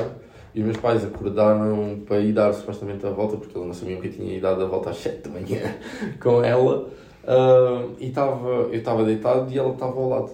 e 0.55 0.61
os 0.61 0.65
meus 0.65 0.77
pais 0.79 1.05
acordaram 1.05 2.01
para 2.07 2.21
ir 2.21 2.33
dar 2.33 2.53
supostamente 2.55 3.05
a 3.05 3.11
volta, 3.11 3.37
porque 3.37 3.59
eles 3.59 3.67
não 3.67 3.75
sabiam 3.75 4.01
que 4.01 4.07
eu 4.07 4.13
tinha 4.13 4.33
ido 4.35 4.43
dar 4.43 4.53
a 4.53 4.65
volta 4.67 4.91
às 4.91 4.97
7 4.99 5.29
da 5.29 5.31
manhã 5.31 5.61
com 6.23 6.43
ela. 6.43 6.89
Ah, 7.27 7.85
e 7.99 8.07
estava, 8.09 8.49
eu 8.49 8.75
estava 8.75 9.05
deitado 9.05 9.51
e 9.53 9.59
ela 9.59 9.73
estava 9.73 9.93
ao 9.99 10.09
lado, 10.09 10.31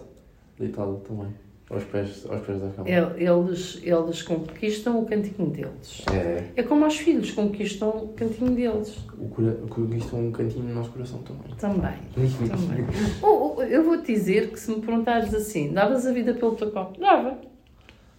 deitada 0.59 0.93
também, 1.09 1.35
aos 1.71 1.85
pés, 1.85 2.27
aos 2.29 2.41
pés 2.43 2.61
da 2.61 2.69
cama. 2.71 2.89
El- 2.89 3.17
Eles, 3.17 3.81
eles 3.83 4.23
conquistam 4.23 4.99
o 5.01 5.07
cantinho 5.07 5.49
deles. 5.51 6.03
É, 6.13 6.45
É 6.57 6.63
como 6.65 6.85
os 6.87 6.97
filhos 6.99 7.31
conquistam 7.31 7.89
o 7.91 8.09
cantinho 8.09 8.51
deles. 8.51 8.97
o 9.19 9.29
cura, 9.29 9.53
conquista 9.69 10.17
um 10.17 10.33
cantinho 10.33 10.65
no 10.65 10.75
nosso 10.75 10.91
coração 10.91 11.21
também. 11.23 11.55
Também. 11.59 11.99
Também. 12.49 12.85
Ou- 13.23 13.57
ou 13.57 13.63
eu 13.63 13.85
vou-te 13.85 14.13
dizer 14.13 14.51
que 14.51 14.59
se 14.59 14.71
me 14.71 14.81
perguntares 14.81 15.33
assim, 15.33 15.73
davas 15.73 16.07
a 16.07 16.13
vida 16.13 16.35
pelo 16.35 16.57
teu 16.57 16.71
copo? 16.73 16.99
Dava. 17.01 17.39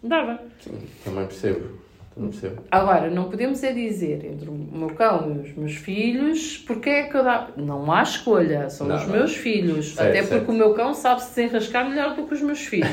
Dava. 0.03 0.39
Sim, 0.59 0.79
também 1.03 1.25
percebo, 1.27 1.80
percebo. 2.15 2.61
Agora, 2.69 3.09
não 3.09 3.29
podemos 3.29 3.63
é 3.63 3.71
dizer 3.71 4.25
entre 4.25 4.49
o 4.49 4.53
meu 4.53 4.89
cão 4.89 5.33
e 5.35 5.39
os 5.47 5.55
meus 5.55 5.75
filhos, 5.75 6.57
porque 6.57 6.89
é 6.89 7.03
que 7.03 7.15
eu 7.15 7.23
dava. 7.23 7.51
Não 7.57 7.91
há 7.91 8.03
escolha, 8.03 8.69
são 8.69 8.87
Não, 8.87 8.95
os 8.97 9.03
não. 9.03 9.11
meus 9.13 9.35
filhos. 9.35 9.95
Certo, 9.95 10.09
Até 10.09 10.19
porque 10.21 10.35
certo. 10.35 10.49
o 10.51 10.53
meu 10.53 10.73
cão 10.73 10.93
sabe 10.93 11.21
se 11.23 11.35
desenrascar 11.41 11.89
melhor 11.89 12.15
do 12.15 12.23
que 12.23 12.33
os 12.33 12.41
meus 12.41 12.59
filhos. 12.65 12.89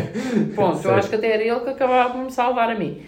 Ponto, 0.56 0.76
eu 0.78 0.82
Certo. 0.82 0.98
acho 0.98 1.08
que 1.10 1.16
até 1.16 1.32
era 1.34 1.42
ele 1.42 1.60
que 1.60 1.70
acabava 1.70 2.10
por 2.14 2.24
me 2.24 2.30
salvar 2.32 2.70
a 2.70 2.74
mim. 2.74 3.02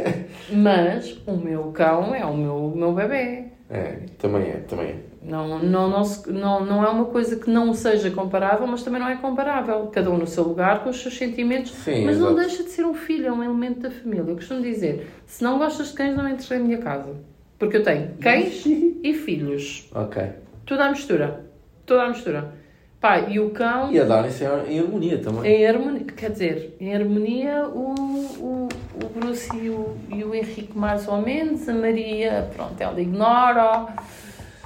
Mas 0.52 1.18
o 1.26 1.36
meu 1.36 1.72
cão 1.72 2.14
é 2.14 2.24
o 2.24 2.36
meu, 2.36 2.54
o 2.54 2.76
meu 2.76 2.92
bebê. 2.92 3.44
É, 3.68 3.96
também 4.18 4.42
é, 4.42 4.56
também 4.68 4.86
é. 4.90 4.96
Não, 5.26 5.58
não, 5.58 5.90
não, 5.90 6.02
não, 6.28 6.64
não 6.64 6.84
é 6.84 6.88
uma 6.88 7.06
coisa 7.06 7.34
que 7.34 7.50
não 7.50 7.74
seja 7.74 8.10
comparável, 8.12 8.64
mas 8.66 8.84
também 8.84 9.00
não 9.00 9.08
é 9.08 9.16
comparável. 9.16 9.88
Cada 9.88 10.08
um 10.08 10.16
no 10.16 10.26
seu 10.26 10.44
lugar, 10.44 10.84
com 10.84 10.90
os 10.90 11.02
seus 11.02 11.18
sentimentos. 11.18 11.72
Sim, 11.72 12.04
mas 12.04 12.18
não 12.18 12.28
exato. 12.28 12.46
deixa 12.46 12.62
de 12.62 12.70
ser 12.70 12.86
um 12.86 12.94
filho, 12.94 13.26
é 13.26 13.32
um 13.32 13.42
elemento 13.42 13.80
da 13.80 13.90
família. 13.90 14.24
Eu 14.26 14.36
costumo 14.36 14.62
dizer: 14.62 15.10
se 15.26 15.42
não 15.42 15.58
gostas 15.58 15.88
de 15.88 15.94
cães, 15.94 16.16
não 16.16 16.28
entres 16.28 16.48
na 16.48 16.58
minha 16.58 16.78
casa. 16.78 17.12
Porque 17.58 17.78
eu 17.78 17.82
tenho 17.82 18.10
cães 18.20 18.64
e 18.66 19.14
filhos. 19.14 19.88
Ok. 19.92 20.22
Tudo 20.64 20.82
à 20.82 20.90
mistura. 20.90 21.44
Tudo 21.84 22.00
à 22.00 22.08
mistura. 22.08 22.52
Pá, 23.00 23.20
e 23.20 23.40
o 23.40 23.50
cão. 23.50 23.92
E 23.92 24.00
a 24.00 24.04
darem-se 24.04 24.44
em 24.44 24.80
harmonia 24.80 25.18
também. 25.18 25.52
Em 25.52 25.66
harmonia, 25.66 26.04
quer 26.04 26.30
dizer, 26.30 26.76
em 26.80 26.94
harmonia 26.94 27.66
o, 27.68 27.94
o, 28.38 28.68
o 29.02 29.08
Bruce 29.14 29.48
e 29.56 29.70
o, 29.70 29.96
e 30.14 30.24
o 30.24 30.34
Henrique 30.34 30.76
mais 30.76 31.06
ou 31.06 31.20
menos, 31.20 31.68
a 31.68 31.74
Maria, 31.74 32.48
pronto, 32.54 32.80
ela 32.80 33.00
ignora, 33.00 33.86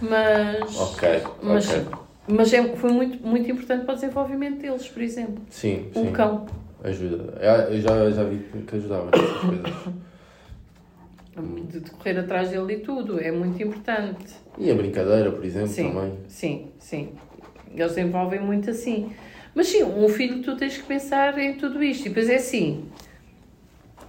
mas, 0.00 0.76
Ok, 0.76 1.22
mas, 1.42 1.68
ok. 1.68 1.86
mas 2.28 2.52
é, 2.52 2.76
foi 2.76 2.90
muito, 2.92 3.26
muito 3.26 3.50
importante 3.50 3.84
para 3.84 3.92
o 3.92 3.96
desenvolvimento 3.96 4.60
deles, 4.60 4.88
por 4.88 5.02
exemplo. 5.02 5.42
Sim, 5.50 5.90
O 5.94 6.00
sim. 6.00 6.12
cão, 6.12 6.46
Ajuda. 6.82 7.34
Eu 7.70 7.80
já, 7.82 8.10
já 8.10 8.24
vi 8.24 8.38
que 8.66 8.76
ajudava 8.76 9.10
nessas 9.10 9.36
coisas. 9.40 9.74
de, 11.68 11.80
de 11.80 11.90
correr 11.90 12.18
atrás 12.18 12.48
dele 12.50 12.72
e 12.74 12.78
tudo, 12.78 13.20
é 13.20 13.30
muito 13.30 13.62
importante. 13.62 14.34
E 14.56 14.70
a 14.70 14.74
brincadeira, 14.74 15.30
por 15.30 15.44
exemplo, 15.44 15.68
Sim, 15.68 15.88
também. 15.92 16.12
sim, 16.28 16.70
sim. 16.78 17.08
Eles 17.74 17.94
desenvolvem 17.94 18.40
muito 18.40 18.70
assim. 18.70 19.12
Mas 19.54 19.66
sim, 19.68 19.82
um 19.82 20.08
filho 20.08 20.42
tu 20.42 20.56
tens 20.56 20.76
que 20.78 20.84
pensar 20.84 21.36
em 21.38 21.54
tudo 21.54 21.82
isto. 21.82 22.06
E 22.06 22.08
depois 22.08 22.30
é 22.30 22.36
assim, 22.36 22.84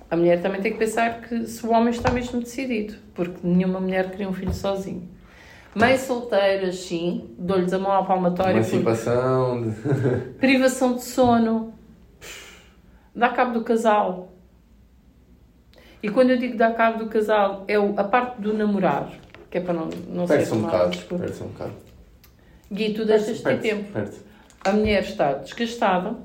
a 0.09 0.15
mulher 0.15 0.41
também 0.41 0.61
tem 0.61 0.71
que 0.71 0.77
pensar 0.79 1.21
que 1.21 1.45
se 1.47 1.65
o 1.65 1.71
homem 1.71 1.89
está 1.89 2.09
mesmo 2.11 2.39
decidido, 2.39 2.95
porque 3.13 3.39
nenhuma 3.45 3.79
mulher 3.81 4.11
cria 4.11 4.29
um 4.29 4.33
filho 4.33 4.53
sozinho. 4.53 5.09
Mães 5.73 6.01
solteiras, 6.01 6.75
sim, 6.79 7.33
dou-lhes 7.37 7.71
a 7.71 7.79
mão 7.79 7.93
à 7.93 8.03
palmatória, 8.03 8.61
porque 8.61 8.75
Emancipação. 8.75 9.61
De... 9.61 10.33
privação 10.37 10.95
de 10.95 11.03
sono, 11.03 11.73
dá 13.15 13.29
cabo 13.29 13.53
do 13.53 13.63
casal. 13.63 14.33
E 16.03 16.09
quando 16.09 16.31
eu 16.31 16.37
digo 16.37 16.57
dá 16.57 16.71
cabo 16.71 17.03
do 17.03 17.09
casal, 17.09 17.63
é 17.67 17.75
a 17.75 18.03
parte 18.03 18.41
do 18.41 18.53
namorar, 18.53 19.13
que 19.49 19.59
é 19.59 19.61
para 19.61 19.73
não, 19.73 19.89
não 20.09 20.27
ser 20.27 20.51
um 20.53 20.61
bocado. 20.63 20.97
Perde-se 20.97 21.43
um 21.43 21.47
bocado. 21.47 21.73
Gui, 22.71 22.93
tu 22.93 23.05
deixas 23.05 23.37
de 23.37 23.43
ter 23.43 23.59
tempo. 23.59 23.91
perde-se. 23.93 24.21
A 24.63 24.71
mulher 24.73 25.03
está 25.03 25.33
desgastada. 25.33 26.15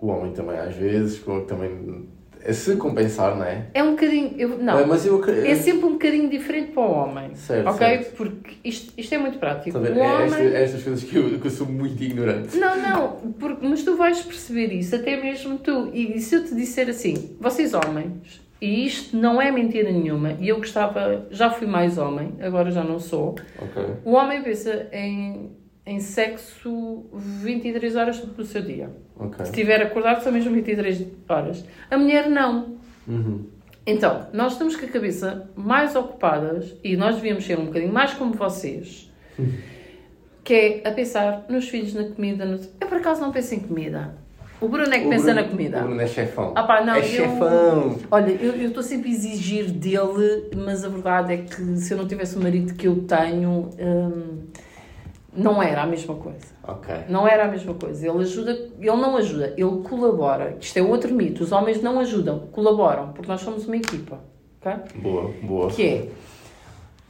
O 0.00 0.08
homem 0.08 0.32
também, 0.32 0.58
às 0.58 0.74
vezes, 0.74 1.22
também. 1.46 2.08
É 2.44 2.52
Se 2.52 2.76
compensar, 2.76 3.34
não 3.36 3.44
é? 3.44 3.64
É 3.72 3.82
um 3.82 3.92
bocadinho. 3.92 4.34
Eu, 4.36 4.58
não, 4.58 4.78
É, 4.78 4.84
Mas 4.84 5.06
eu 5.06 5.22
é 5.24 5.54
sempre 5.54 5.86
um 5.86 5.92
bocadinho 5.92 6.28
diferente 6.28 6.72
para 6.72 6.82
o 6.82 6.92
homem. 6.92 7.34
Certo, 7.34 7.68
ok? 7.68 7.86
certo. 7.86 8.16
Porque 8.16 8.56
isto, 8.62 8.92
isto 8.98 9.14
é 9.14 9.18
muito 9.18 9.38
prático. 9.38 9.78
A 9.78 9.80
O? 9.80 9.86
É 9.86 10.24
homem. 10.24 10.54
é 10.54 10.62
estas 10.62 10.82
coisas 10.82 11.02
que 11.02 11.16
eu, 11.16 11.38
que 11.40 11.46
eu 11.46 11.50
sou 11.50 11.66
muito 11.66 12.02
ignorante. 12.02 12.56
Não, 12.58 12.76
não, 12.76 13.08
porque, 13.38 13.66
mas 13.66 13.82
tu 13.82 13.96
vais 13.96 14.20
perceber 14.20 14.72
isso, 14.74 14.94
até 14.94 15.16
mesmo 15.16 15.58
tu. 15.58 15.90
E, 15.94 16.20
se 16.20 16.34
eu 16.34 16.44
te 16.44 16.54
disser 16.54 16.90
assim, 16.90 17.36
vocês 17.40 17.72
homens, 17.72 18.42
e 18.60 18.86
isto 18.86 19.16
não 19.16 19.40
é 19.40 19.50
mentira 19.50 19.90
nenhuma, 19.90 20.32
e 20.38 20.48
eu 20.48 20.56
gostava, 20.56 21.26
já 21.30 21.50
fui 21.50 21.66
mais 21.66 21.96
homem, 21.96 22.34
agora 22.40 22.70
já 22.70 22.84
não 22.84 23.00
sou. 23.00 23.36
O 24.04 24.12
homem 24.12 24.42
pensa 24.42 24.86
em, 24.92 25.50
em 25.86 26.00
sexo 26.00 27.04
23 27.12 27.96
horas 27.96 28.18
do 28.20 28.44
seu 28.44 28.62
dia. 28.62 28.90
Ok. 29.18 29.44
Se 29.44 29.50
estiver 29.50 29.82
acordado, 29.82 30.22
são 30.22 30.32
mesmo 30.32 30.52
23 30.52 31.06
horas. 31.28 31.64
A 31.90 31.98
mulher 31.98 32.28
não. 32.28 32.76
Uhum. 33.06 33.44
Então, 33.86 34.28
nós 34.32 34.52
estamos 34.52 34.76
com 34.76 34.86
a 34.86 34.88
cabeça 34.88 35.50
mais 35.54 35.94
ocupadas 35.94 36.74
e 36.82 36.96
nós 36.96 37.16
devíamos 37.16 37.44
ser 37.44 37.58
um 37.58 37.66
bocadinho 37.66 37.92
mais 37.92 38.14
como 38.14 38.32
vocês, 38.32 39.12
que 40.42 40.54
é 40.54 40.88
a 40.88 40.90
pensar 40.92 41.44
nos 41.50 41.68
filhos, 41.68 41.92
na 41.92 42.04
comida. 42.04 42.46
No... 42.46 42.58
Eu 42.80 42.86
por 42.88 42.96
acaso 42.98 43.20
não 43.20 43.30
penso 43.30 43.54
em 43.54 43.60
comida. 43.60 44.14
O 44.60 44.68
Bruno 44.68 44.90
é 44.94 45.00
que 45.00 45.06
O 45.06 45.10
pensa 45.10 45.24
Bruno- 45.26 45.40
na 45.42 45.48
comida. 45.48 45.80
O 45.80 45.84
Bruno 45.84 46.00
é 46.00 46.06
chefão. 46.06 46.52
Ah 46.56 46.62
pá, 46.62 46.82
não, 46.82 46.94
é 46.94 47.00
eu- 47.00 47.02
chefão. 47.02 47.98
Olha, 48.10 48.30
eu 48.30 48.54
eu 48.54 48.68
estou 48.68 48.82
sempre 48.82 49.10
a 49.10 49.12
exigir 49.12 49.70
dele, 49.70 50.48
mas 50.56 50.82
a 50.82 50.88
verdade 50.88 51.34
é 51.34 51.36
que 51.38 51.76
se 51.76 51.92
eu 51.92 51.98
não 51.98 52.06
tivesse 52.08 52.36
o 52.38 52.42
marido 52.42 52.72
que 52.74 52.86
eu 52.88 53.02
tenho, 53.02 53.68
hum, 53.78 54.44
não 55.36 55.62
era 55.62 55.82
a 55.82 55.86
mesma 55.86 56.14
coisa. 56.14 56.46
Não 57.08 57.26
era 57.26 57.44
a 57.44 57.48
mesma 57.48 57.74
coisa. 57.74 58.06
Ele 58.08 58.18
ajuda, 58.22 58.52
ele 58.52 58.96
não 58.96 59.16
ajuda, 59.16 59.52
ele 59.56 59.82
colabora. 59.82 60.56
Isto 60.60 60.78
é 60.78 60.82
outro 60.82 61.12
mito. 61.14 61.42
Os 61.42 61.52
homens 61.52 61.82
não 61.82 61.98
ajudam, 62.00 62.40
colaboram, 62.52 63.12
porque 63.12 63.28
nós 63.28 63.40
somos 63.40 63.66
uma 63.66 63.76
equipa. 63.76 64.20
ok? 64.60 65.00
Boa, 65.02 65.32
boa. 65.42 65.70
Que 65.70 65.82
é, 65.86 66.08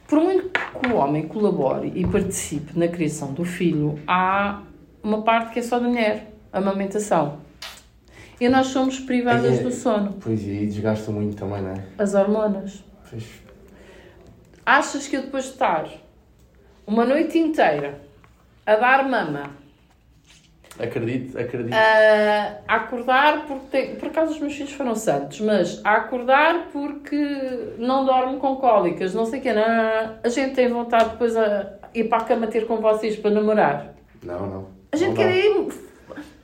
por 0.07 0.19
muito 0.19 0.49
que 0.81 0.87
o 0.91 0.95
homem 0.97 1.27
colabore 1.27 1.91
e 1.95 2.05
participe 2.05 2.77
na 2.77 2.87
criação 2.87 3.33
do 3.33 3.45
filho, 3.45 3.99
há 4.07 4.61
uma 5.03 5.21
parte 5.21 5.53
que 5.53 5.59
é 5.59 5.61
só 5.63 5.79
da 5.79 5.87
mulher, 5.87 6.33
a 6.51 6.57
amamentação. 6.57 7.37
E 8.41 8.49
nós 8.49 8.67
somos 8.67 8.99
privadas 8.99 9.59
É. 9.59 9.63
do 9.63 9.71
sono, 9.71 10.15
Pois 10.19 10.41
e 10.45 10.65
desgasta 10.65 11.09
muito 11.11 11.37
também, 11.37 11.61
não 11.61 11.71
é? 11.71 11.83
as 11.97 12.13
hormonas. 12.13 12.83
Pois. 13.09 13.23
Achas 14.65 15.07
que 15.07 15.15
eu 15.15 15.21
depois 15.21 15.45
de 15.45 15.51
estar 15.51 15.87
uma 16.87 17.05
noite 17.05 17.37
inteira 17.37 18.01
a 18.65 18.75
dar 18.75 19.07
mama, 19.07 19.51
Acredito, 20.77 21.39
acredito. 21.39 21.73
a 21.73 22.57
a 22.67 22.75
acordar 22.75 23.45
porque 23.47 23.65
tem, 23.71 23.95
por 23.95 24.09
acaso 24.09 24.33
os 24.33 24.39
meus 24.41 24.53
filhos 24.55 24.73
foram 24.73 24.93
santos, 24.93 25.39
mas 25.39 25.79
a 25.85 25.93
acordar 25.93 26.67
porque 26.73 27.73
não 27.77 28.05
dorme 28.05 28.37
com 28.39 28.57
cólicas, 28.57 29.13
não 29.13 29.25
sei 29.25 29.39
o 29.39 29.41
quê, 29.41 29.53
não, 29.53 29.65
não, 29.65 29.77
não. 30.07 30.15
a 30.21 30.27
gente 30.29 30.53
tem 30.53 30.67
vontade 30.67 31.11
depois 31.11 31.35
a 31.37 31.71
ir 31.93 32.05
para 32.09 32.17
a 32.17 32.25
cama 32.25 32.47
ter 32.47 32.67
com 32.67 32.77
vocês 32.77 33.15
para 33.15 33.31
namorar. 33.31 33.95
Não, 34.21 34.47
não. 34.47 34.67
A 34.91 34.97
gente 34.97 35.09
Não 35.09 35.15
quer 35.15 35.29
dá. 35.29 35.35
ir 35.37 35.53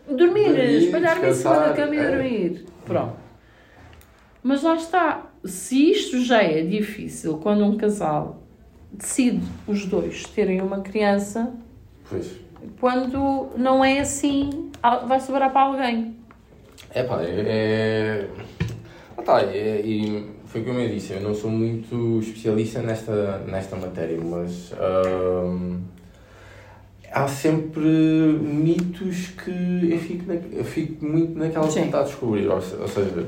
dormir, 0.07 0.45
Dormir, 0.45 0.83
espalhar-me 0.83 1.27
em 1.29 1.33
cima 1.33 1.55
da 1.59 1.73
cama 1.73 1.95
e 1.95 1.99
é. 1.99 2.09
dormir. 2.11 2.65
Pronto. 2.85 3.15
Mas 4.43 4.63
lá 4.63 4.75
está. 4.75 5.27
Se 5.43 5.91
isto 5.91 6.21
já 6.21 6.41
é 6.41 6.61
difícil 6.61 7.37
quando 7.39 7.65
um 7.65 7.75
casal 7.75 8.41
decide 8.91 9.41
os 9.67 9.85
dois 9.85 10.23
terem 10.25 10.61
uma 10.61 10.81
criança, 10.81 11.53
Pois. 12.11 12.29
quando 12.77 13.51
não 13.55 13.83
é 13.83 13.99
assim, 13.99 14.69
vai 15.07 15.19
sobrar 15.21 15.49
para 15.51 15.61
alguém. 15.61 16.17
É 16.93 17.03
pá, 17.03 17.21
é. 17.21 17.29
é... 17.47 18.27
Ah, 19.17 19.21
tá, 19.21 19.41
é, 19.41 19.81
e 19.81 20.29
foi 20.45 20.63
como 20.63 20.79
eu 20.79 20.89
disse, 20.89 21.13
eu 21.13 21.21
não 21.21 21.33
sou 21.33 21.49
muito 21.49 22.19
especialista 22.19 22.81
nesta, 22.81 23.37
nesta 23.47 23.77
matéria, 23.77 24.19
mas 24.21 24.73
ahm, 24.73 25.79
há 27.09 27.25
sempre 27.27 27.79
mitos 27.79 29.27
que 29.27 29.89
eu 29.89 29.99
fico, 29.99 30.27
na, 30.27 30.35
eu 30.35 30.65
fico 30.65 31.05
muito 31.05 31.37
naquela 31.39 31.67
de 31.67 31.73
tentar 31.73 32.03
descobrir, 32.03 32.47
ou, 32.47 32.55
ou 32.55 32.87
seja, 32.87 33.27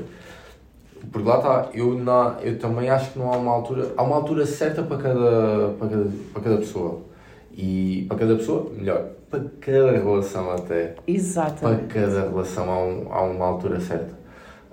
porque 1.10 1.28
lá 1.28 1.36
está, 1.36 1.70
eu, 1.72 1.94
na, 1.98 2.36
eu 2.42 2.58
também 2.58 2.90
acho 2.90 3.12
que 3.12 3.18
não 3.18 3.32
há 3.32 3.36
uma 3.36 3.52
altura, 3.52 3.94
há 3.96 4.02
uma 4.02 4.16
altura 4.16 4.44
certa 4.44 4.82
para 4.82 4.98
cada, 4.98 5.74
para 5.78 5.88
cada, 5.88 6.06
para 6.32 6.42
cada 6.42 6.56
pessoa. 6.58 7.13
E 7.56 8.04
para 8.08 8.18
cada 8.18 8.36
pessoa, 8.36 8.70
melhor, 8.76 9.06
para 9.30 9.40
cada 9.60 9.92
relação 9.92 10.50
até 10.52 10.86
para 10.88 11.04
Exatamente. 11.06 11.86
cada 11.94 12.22
relação 12.28 12.70
há, 12.70 12.78
um- 12.84 13.12
há 13.12 13.22
uma 13.22 13.46
altura 13.46 13.80
certa. 13.80 14.14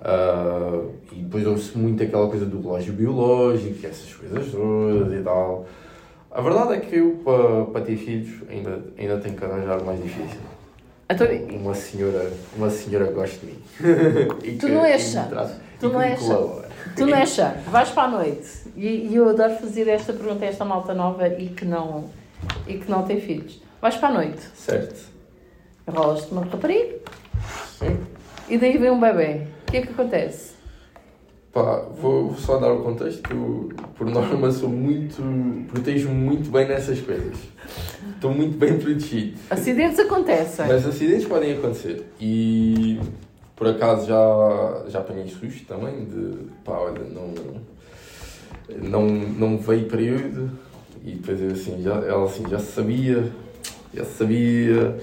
Ah, 0.00 0.82
e 1.12 1.16
depois 1.16 1.46
ouve-se 1.46 1.78
muito 1.78 2.02
aquela 2.02 2.28
coisa 2.28 2.44
do 2.44 2.60
relógio 2.60 2.92
biológico, 2.92 3.86
essas 3.86 4.12
coisas 4.14 4.50
todas 4.50 5.12
e 5.12 5.22
tal. 5.22 5.64
A 6.30 6.40
verdade 6.40 6.72
é 6.74 6.80
que 6.80 6.96
eu, 6.96 7.20
para, 7.24 7.64
para 7.66 7.80
ter 7.82 7.96
filhos, 7.96 8.42
ainda, 8.50 8.80
ainda 8.98 9.18
tenho 9.18 9.36
que 9.36 9.44
arranjar 9.44 9.80
o 9.80 9.84
mais 9.84 10.02
difícil. 10.02 10.40
Então, 11.10 11.26
Uma 11.60 11.74
senhora, 11.74 12.32
uma 12.56 12.70
senhora 12.70 13.06
que 13.06 13.12
goste 13.12 13.38
de 13.40 13.46
mim. 13.46 13.58
E 14.42 14.52
Tu 14.56 14.66
que- 14.66 14.72
não 14.72 14.84
és 14.84 15.02
chato. 15.02 15.50
Tu 15.78 15.88
não 15.88 16.00
és 16.00 16.18
chato. 16.20 16.64
tu 16.96 17.06
não 17.06 17.16
és 17.16 17.28
chato, 17.28 17.70
vais 17.70 17.90
para 17.90 18.02
a 18.04 18.08
noite. 18.08 18.48
E, 18.74 18.86
e 19.10 19.14
eu 19.14 19.28
adoro 19.28 19.54
fazer 19.56 19.86
esta 19.88 20.12
pergunta 20.12 20.44
a 20.44 20.48
esta 20.48 20.64
malta 20.64 20.94
nova 20.94 21.28
e 21.28 21.48
que 21.48 21.64
não, 21.66 22.04
e 22.66 22.74
que 22.78 22.90
não 22.90 23.02
tem 23.04 23.20
filhos. 23.20 23.60
Vais 23.80 23.96
para 23.96 24.08
a 24.08 24.12
noite, 24.12 24.40
Certo. 24.54 25.10
enrolas-te 25.88 26.32
uma 26.32 26.44
rapariga 26.44 26.96
e 28.48 28.58
daí 28.58 28.76
vem 28.78 28.90
um 28.90 29.00
bebê. 29.00 29.46
O 29.66 29.70
que 29.70 29.76
é 29.78 29.82
que 29.82 29.88
acontece? 29.92 30.52
Pá, 31.52 31.84
vou 32.00 32.34
só 32.36 32.58
dar 32.58 32.72
o 32.72 32.82
contexto. 32.82 33.22
Por 33.94 34.06
norma, 34.06 34.50
sou 34.50 34.68
muito. 34.68 35.22
protejo-me 35.70 36.14
muito 36.14 36.50
bem 36.50 36.66
nessas 36.66 37.00
coisas. 37.00 37.36
Estou 38.14 38.32
muito 38.32 38.56
bem 38.56 38.78
protegido. 38.78 39.38
Acidentes 39.50 39.98
acontecem. 39.98 40.66
Mas 40.66 40.86
acidentes 40.86 41.26
podem 41.26 41.52
acontecer. 41.52 42.06
E 42.20 42.98
por 43.54 43.66
acaso 43.68 44.06
já, 44.06 44.84
já 44.88 44.98
apanhei 45.00 45.28
susto 45.28 45.66
também 45.66 46.04
de 46.04 46.46
pá, 46.64 46.72
olha, 46.72 47.02
não, 47.04 47.34
não, 48.82 49.06
não 49.06 49.58
veio 49.58 49.86
período 49.88 50.50
e 51.04 51.12
depois 51.12 51.40
eu 51.40 51.50
assim, 51.50 51.82
já, 51.82 51.94
ela 51.94 52.24
assim, 52.24 52.48
já 52.48 52.58
sabia, 52.58 53.30
já 53.92 54.04
sabia. 54.04 54.96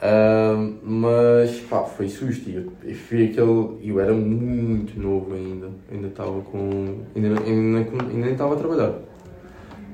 Ahm, 0.00 0.78
mas 0.82 1.60
pá, 1.60 1.84
foi 1.84 2.08
susto 2.08 2.50
e 2.50 2.56
eu, 2.56 2.72
eu 2.84 2.94
fui 2.94 3.26
aquele. 3.26 3.78
Eu 3.82 4.00
era 4.00 4.12
muito 4.12 5.00
novo 5.00 5.34
ainda. 5.34 5.70
Ainda 5.90 6.08
estava 6.08 6.40
com. 6.42 7.00
Ainda, 7.16 7.40
ainda, 7.40 7.78
ainda 7.78 8.04
nem 8.04 8.32
estava 8.32 8.54
a 8.54 8.58
trabalhar. 8.58 8.94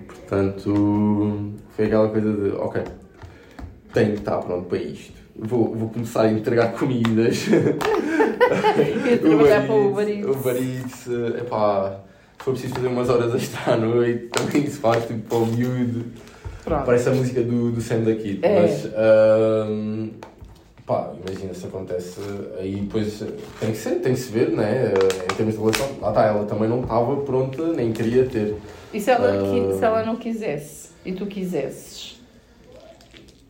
Portanto, 0.07 1.53
foi 1.71 1.87
aquela 1.87 2.09
coisa 2.09 2.33
de, 2.33 2.51
ok, 2.51 2.83
tenho 3.93 4.13
que 4.13 4.19
estar 4.19 4.39
pronto 4.39 4.69
para 4.69 4.79
isto. 4.79 5.21
Vou, 5.37 5.75
vou 5.75 5.89
começar 5.89 6.23
a 6.23 6.33
entregar 6.33 6.73
comidas. 6.79 7.47
E 7.49 9.17
trabalhar 9.19 9.67
para 9.67 9.75
o 9.75 9.91
Uber 9.91 10.09
Eats. 10.09 10.37
Uber 10.37 10.57
Eats, 10.57 11.07
epá, 11.41 12.01
for 12.45 12.53
preciso 12.53 12.75
fazer 12.75 12.87
umas 12.89 13.09
horas 13.09 13.35
extra 13.35 13.75
à 13.75 13.77
noite, 13.77 14.29
também 14.33 14.67
se 14.67 14.79
faz, 14.79 15.07
tipo, 15.07 15.21
para 15.29 15.39
o 15.39 15.47
miúdo. 15.47 16.05
Pronto. 16.65 16.85
Parece 16.85 17.09
a 17.09 17.13
música 17.13 17.43
do, 17.43 17.71
do 17.73 17.81
Sam 17.81 18.01
daqui, 18.03 18.39
É. 18.43 18.61
mas 18.63 18.85
ahm, 18.95 20.09
pá, 20.87 21.11
imagina 21.27 21.55
se 21.55 21.67
acontece 21.67 22.21
aí 22.59 22.77
depois 22.77 23.25
tem 23.59 23.71
que 23.73 23.77
ser, 23.79 23.91
tem 24.01 24.13
que 24.13 24.21
se 24.21 24.31
ver, 24.31 24.51
né? 24.51 24.93
Em 25.33 25.35
termos 25.37 25.55
de 25.55 25.61
relação, 25.61 25.89
lá 26.03 26.09
está, 26.11 26.27
ela 26.27 26.45
também 26.45 26.69
não 26.69 26.83
estava 26.83 27.17
pronta, 27.23 27.63
nem 27.73 27.93
queria 27.93 28.25
ter. 28.27 28.57
E 28.93 29.01
se 29.01 29.11
ela, 29.11 29.33
qui- 29.39 29.79
se 29.79 29.85
ela 29.85 30.05
não 30.05 30.17
quisesse 30.17 30.91
e 31.05 31.13
tu 31.13 31.25
quisesses? 31.27 32.21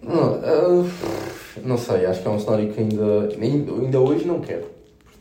Não, 0.02 0.34
ah, 0.42 0.86
não 1.64 1.76
sei, 1.76 2.06
acho 2.06 2.22
que 2.22 2.28
é 2.28 2.30
um 2.30 2.38
cenário 2.38 2.72
que 2.72 2.80
ainda, 2.80 3.28
ainda, 3.40 3.72
ainda 3.72 4.00
hoje 4.00 4.24
não 4.24 4.40
quero. 4.40 4.66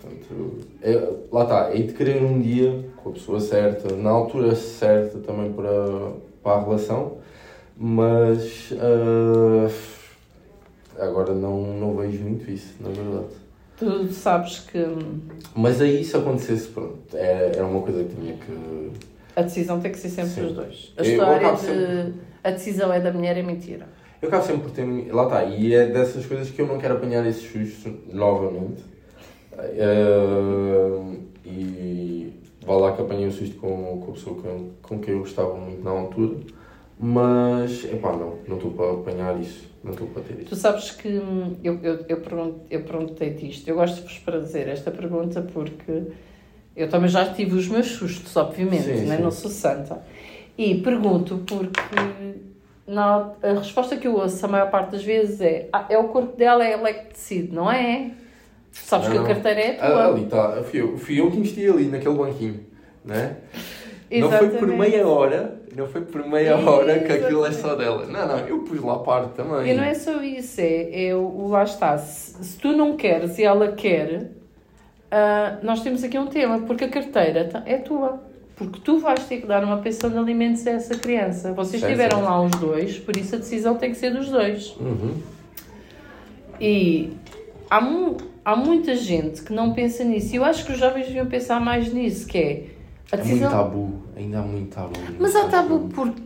Portanto, 0.09 0.57
é, 0.81 1.09
lá 1.31 1.43
está, 1.43 1.73
hei 1.73 1.83
de 1.83 1.93
querer 1.93 2.21
um 2.23 2.39
dia 2.41 2.85
com 2.97 3.09
a 3.09 3.13
pessoa 3.13 3.39
certa, 3.39 3.95
na 3.95 4.09
altura 4.09 4.55
certa 4.55 5.19
também 5.19 5.51
para, 5.53 6.11
para 6.43 6.53
a 6.53 6.63
relação, 6.63 7.17
mas 7.77 8.73
ah, 8.79 9.69
agora 10.99 11.33
não, 11.33 11.61
não 11.77 11.95
vejo 11.95 12.21
muito 12.23 12.49
isso, 12.49 12.73
na 12.79 12.89
verdade. 12.89 13.33
Tu 13.77 14.07
sabes 14.11 14.59
que 14.59 14.77
hum, 14.77 15.19
Mas 15.55 15.79
aí 15.79 16.03
se 16.03 16.15
acontecesse, 16.17 16.67
pronto, 16.67 16.97
era, 17.15 17.55
era 17.55 17.65
uma 17.65 17.81
coisa 17.81 18.03
que 18.03 18.13
tinha 18.15 18.33
que. 18.33 18.91
a 19.35 19.41
decisão 19.41 19.79
tem 19.79 19.91
que 19.91 19.97
ser 19.99 20.09
sempre 20.09 20.31
Sim. 20.31 20.41
dos 20.43 20.53
dois. 20.53 20.93
A 20.97 21.01
Eu 21.01 21.05
história 21.11 21.53
de 21.53 21.59
sempre- 21.61 22.13
a 22.43 22.51
decisão 22.51 22.91
é 22.91 22.99
da 22.99 23.11
mulher 23.13 23.37
é 23.37 23.41
mentira. 23.43 23.87
Eu 24.21 24.27
acabo 24.27 24.43
sempre 24.45 24.63
por 24.63 24.71
ter. 24.71 25.13
Lá 25.13 25.23
está, 25.23 25.45
e 25.45 25.73
é 25.73 25.85
dessas 25.85 26.25
coisas 26.25 26.49
que 26.49 26.61
eu 26.61 26.67
não 26.67 26.77
quero 26.77 26.95
apanhar 26.95 27.25
esses 27.25 27.43
sustos 27.49 27.93
novamente. 28.11 28.83
E 31.45 32.33
vá 32.65 32.75
lá 32.75 32.95
que 32.95 33.01
apanhei 33.01 33.27
o 33.27 33.31
susto 33.31 33.55
com, 33.57 34.01
com 34.03 34.11
a 34.11 34.13
pessoa 34.13 34.41
com, 34.41 34.69
com 34.81 34.99
quem 34.99 35.13
eu 35.13 35.19
gostava 35.21 35.55
muito 35.55 35.83
na 35.83 35.91
altura. 35.91 36.37
Mas, 37.01 37.85
epá, 37.85 38.11
não, 38.11 38.37
não 38.47 38.57
estou 38.57 38.71
para 38.71 38.91
apanhar 38.91 39.39
isso. 39.39 39.69
Não 39.83 39.91
estou 39.91 40.07
para 40.07 40.21
ter 40.23 40.33
Tu 40.43 40.43
isso. 40.53 40.55
sabes 40.57 40.91
que 40.91 41.07
hum, 41.07 41.55
eu, 41.63 41.79
eu, 41.81 42.05
eu, 42.09 42.17
pergun- 42.19 42.59
eu 42.69 42.81
perguntei-te 42.83 43.49
isto. 43.49 43.67
Eu 43.69 43.75
gosto 43.75 43.95
de 43.95 44.01
vos 44.01 44.17
fazer 44.17 44.67
esta 44.67 44.91
pergunta 44.91 45.41
porque 45.41 46.03
eu 46.75 46.89
também 46.89 47.09
já 47.09 47.33
tive 47.33 47.55
os 47.55 47.67
meus 47.69 47.87
sustos, 47.87 48.35
obviamente, 48.35 48.83
Sim, 48.83 49.05
né? 49.05 49.15
sim. 49.15 49.23
não 49.23 49.31
sou 49.31 49.49
santa. 49.49 50.03
E 50.57 50.75
pergunto 50.81 51.37
porque 51.47 52.35
na, 52.85 53.31
a 53.41 53.53
resposta 53.53 53.95
que 53.95 54.05
eu 54.07 54.15
ouço 54.17 54.45
a 54.45 54.49
maior 54.49 54.69
parte 54.69 54.91
das 54.91 55.03
vezes 55.03 55.39
é 55.39 55.69
ah, 55.71 55.85
é 55.89 55.97
o 55.97 56.09
corpo 56.09 56.35
dela, 56.35 56.65
é 56.65 56.73
ela 56.73 56.89
é 56.89 56.93
que 56.93 57.13
decide, 57.13 57.53
não 57.55 57.71
é? 57.71 58.11
Sabes 58.71 59.07
que 59.09 59.13
Não, 59.15 59.25
a 59.25 59.27
não. 59.27 59.33
carteira 59.33 59.59
é 59.61 59.77
Ah, 59.81 59.87
tua. 59.91 60.07
ali 60.07 60.23
está, 60.23 60.63
fui 60.63 60.81
eu, 60.81 60.97
fui 60.97 61.19
eu 61.19 61.29
que 61.31 61.37
investi 61.37 61.67
ali 61.67 61.85
naquele 61.85 62.15
banquinho. 62.15 62.59
Né? 63.05 63.35
Não 64.11 64.31
foi 64.31 64.49
por 64.49 64.67
meia 64.67 65.07
hora, 65.07 65.59
não 65.75 65.87
foi 65.87 66.01
por 66.01 66.27
meia 66.27 66.57
hora 66.57 66.99
que 66.99 67.11
aquilo 67.11 67.45
é 67.45 67.51
só 67.51 67.75
dela. 67.75 68.05
Não, 68.05 68.27
não, 68.27 68.39
eu 68.47 68.59
pus 68.59 68.81
lá 68.81 68.99
parte 68.99 69.33
também. 69.35 69.71
E 69.71 69.73
não 69.75 69.83
é 69.83 69.93
só 69.93 70.21
isso, 70.21 70.59
é, 70.61 71.07
é 71.09 71.15
o, 71.15 71.47
lá 71.47 71.63
está. 71.63 71.97
Se, 71.97 72.43
se 72.43 72.57
tu 72.57 72.71
não 72.71 72.95
queres 72.97 73.37
e 73.37 73.43
ela 73.43 73.71
quer, 73.71 74.31
ah, 75.11 75.57
nós 75.63 75.81
temos 75.81 76.03
aqui 76.03 76.17
um 76.17 76.27
tema, 76.27 76.59
porque 76.61 76.85
a 76.85 76.89
carteira 76.89 77.45
ta- 77.45 77.63
é 77.65 77.77
tua. 77.77 78.21
Porque 78.55 78.79
tu 78.83 78.99
vais 78.99 79.23
ter 79.25 79.37
que 79.41 79.47
dar 79.47 79.63
uma 79.63 79.77
pensão 79.77 80.09
de 80.09 80.17
alimentos 80.17 80.65
a 80.67 80.71
essa 80.71 80.97
criança. 80.97 81.53
Vocês 81.53 81.81
estiveram 81.81 82.21
lá 82.23 82.41
os 82.41 82.51
dois, 82.51 82.97
por 82.99 83.15
isso 83.15 83.35
a 83.35 83.37
decisão 83.37 83.75
tem 83.75 83.91
que 83.91 83.97
ser 83.97 84.11
dos 84.11 84.29
dois. 84.29 84.75
Uhum. 84.79 85.15
E 86.59 87.13
há, 87.69 87.79
mu 87.79 88.17
há 88.43 88.55
muita 88.55 88.95
gente 88.95 89.41
que 89.43 89.53
não 89.53 89.73
pensa 89.73 90.03
nisso. 90.03 90.33
E 90.33 90.37
eu 90.37 90.43
acho 90.45 90.65
que 90.65 90.71
os 90.73 90.77
jovens 90.79 91.07
deviam 91.07 91.25
pensar 91.27 91.59
mais 91.59 91.91
nisso, 91.93 92.27
que 92.27 92.37
é 92.37 92.65
a 93.11 93.15
É 93.15 93.17
muito 93.17 93.27
decisão. 93.27 93.51
tabu, 93.51 93.93
ainda 94.15 94.39
há 94.39 94.41
muito 94.41 94.73
tabu. 94.73 94.93
mas 95.19 95.35
há 95.35 95.47
tabu 95.47 95.89
porque. 95.93 96.21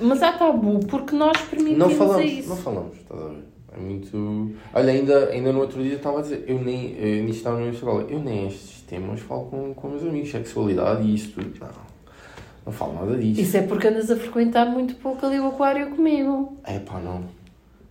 Mas 0.00 0.22
há 0.22 0.32
tabu 0.32 0.80
porque 0.86 1.14
nós 1.14 1.36
permitimos 1.42 1.78
Não 1.78 1.90
falamos, 1.90 2.30
isso. 2.30 2.48
não 2.48 2.56
falamos, 2.56 2.96
estás 2.96 3.20
a 3.20 3.28
ver? 3.28 3.38
É 3.74 3.80
muito. 3.80 4.52
Olha, 4.74 4.92
ainda, 4.92 5.28
ainda 5.30 5.52
no 5.52 5.60
outro 5.60 5.82
dia 5.82 5.94
estava 5.94 6.18
a 6.18 6.22
dizer, 6.22 6.44
eu 6.46 6.58
nem, 6.60 6.88
nisto 7.22 7.38
estava 7.38 7.58
na 7.60 7.68
escola, 7.70 8.02
eu 8.08 8.18
nem 8.18 8.46
estes 8.48 8.82
temas 8.82 9.20
falo 9.20 9.46
com, 9.46 9.72
com 9.74 9.88
meus 9.88 10.02
amigos, 10.02 10.30
sexualidade 10.30 11.02
e 11.06 11.14
isso 11.14 11.30
tudo. 11.32 11.52
Não, 11.60 11.68
não 12.66 12.72
falo 12.72 12.94
nada 12.94 13.16
disso. 13.16 13.40
Isso 13.40 13.56
é 13.56 13.62
porque 13.62 13.86
andas 13.88 14.10
a 14.10 14.16
frequentar 14.16 14.66
muito 14.66 14.94
pouco 14.96 15.24
ali 15.24 15.38
o 15.40 15.46
aquário 15.48 15.90
comigo. 15.90 16.58
É 16.64 16.78
pá, 16.80 16.98
não. 17.00 17.22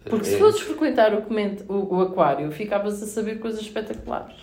Porque 0.05 0.25
se 0.25 0.35
É- 0.35 0.39
fosses 0.39 0.61
frequentar 0.61 1.13
o, 1.13 1.21
coment- 1.21 1.61
o, 1.67 1.95
o 1.95 2.01
aquário, 2.01 2.51
ficavas 2.51 3.01
a 3.03 3.05
saber 3.05 3.39
coisas 3.39 3.61
espetaculares. 3.61 4.35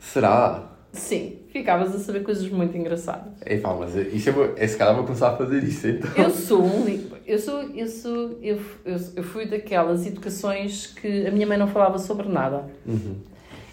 Será? 0.00 0.68
Sim, 0.92 1.38
ficavas 1.50 1.94
a 1.94 1.98
saber 1.98 2.22
coisas 2.22 2.46
muito 2.48 2.76
engraçadas. 2.76 3.32
É 3.40 3.56
pá, 3.56 3.74
mas 3.74 3.94
isso 3.94 4.28
é, 4.28 4.32
bom. 4.32 4.48
é 4.56 4.66
se 4.66 4.76
calhar 4.76 4.94
vou 4.94 5.04
começar 5.04 5.30
a 5.30 5.36
fazer 5.36 5.62
isso 5.64 5.86
então. 5.88 6.10
Eu 6.16 6.30
sou 6.30 6.62
um 6.62 6.84
eu 7.26 7.38
sou 7.38 7.62
eu 7.62 7.86
sou 7.88 8.38
eu, 8.42 8.60
eu, 8.84 8.96
eu 9.16 9.22
fui 9.22 9.46
daquelas 9.46 10.06
educações 10.06 10.88
que 10.88 11.26
a 11.26 11.30
minha 11.30 11.46
mãe 11.46 11.56
não 11.56 11.68
falava 11.68 11.98
sobre 11.98 12.28
nada. 12.28 12.66
Uhum. 12.86 13.16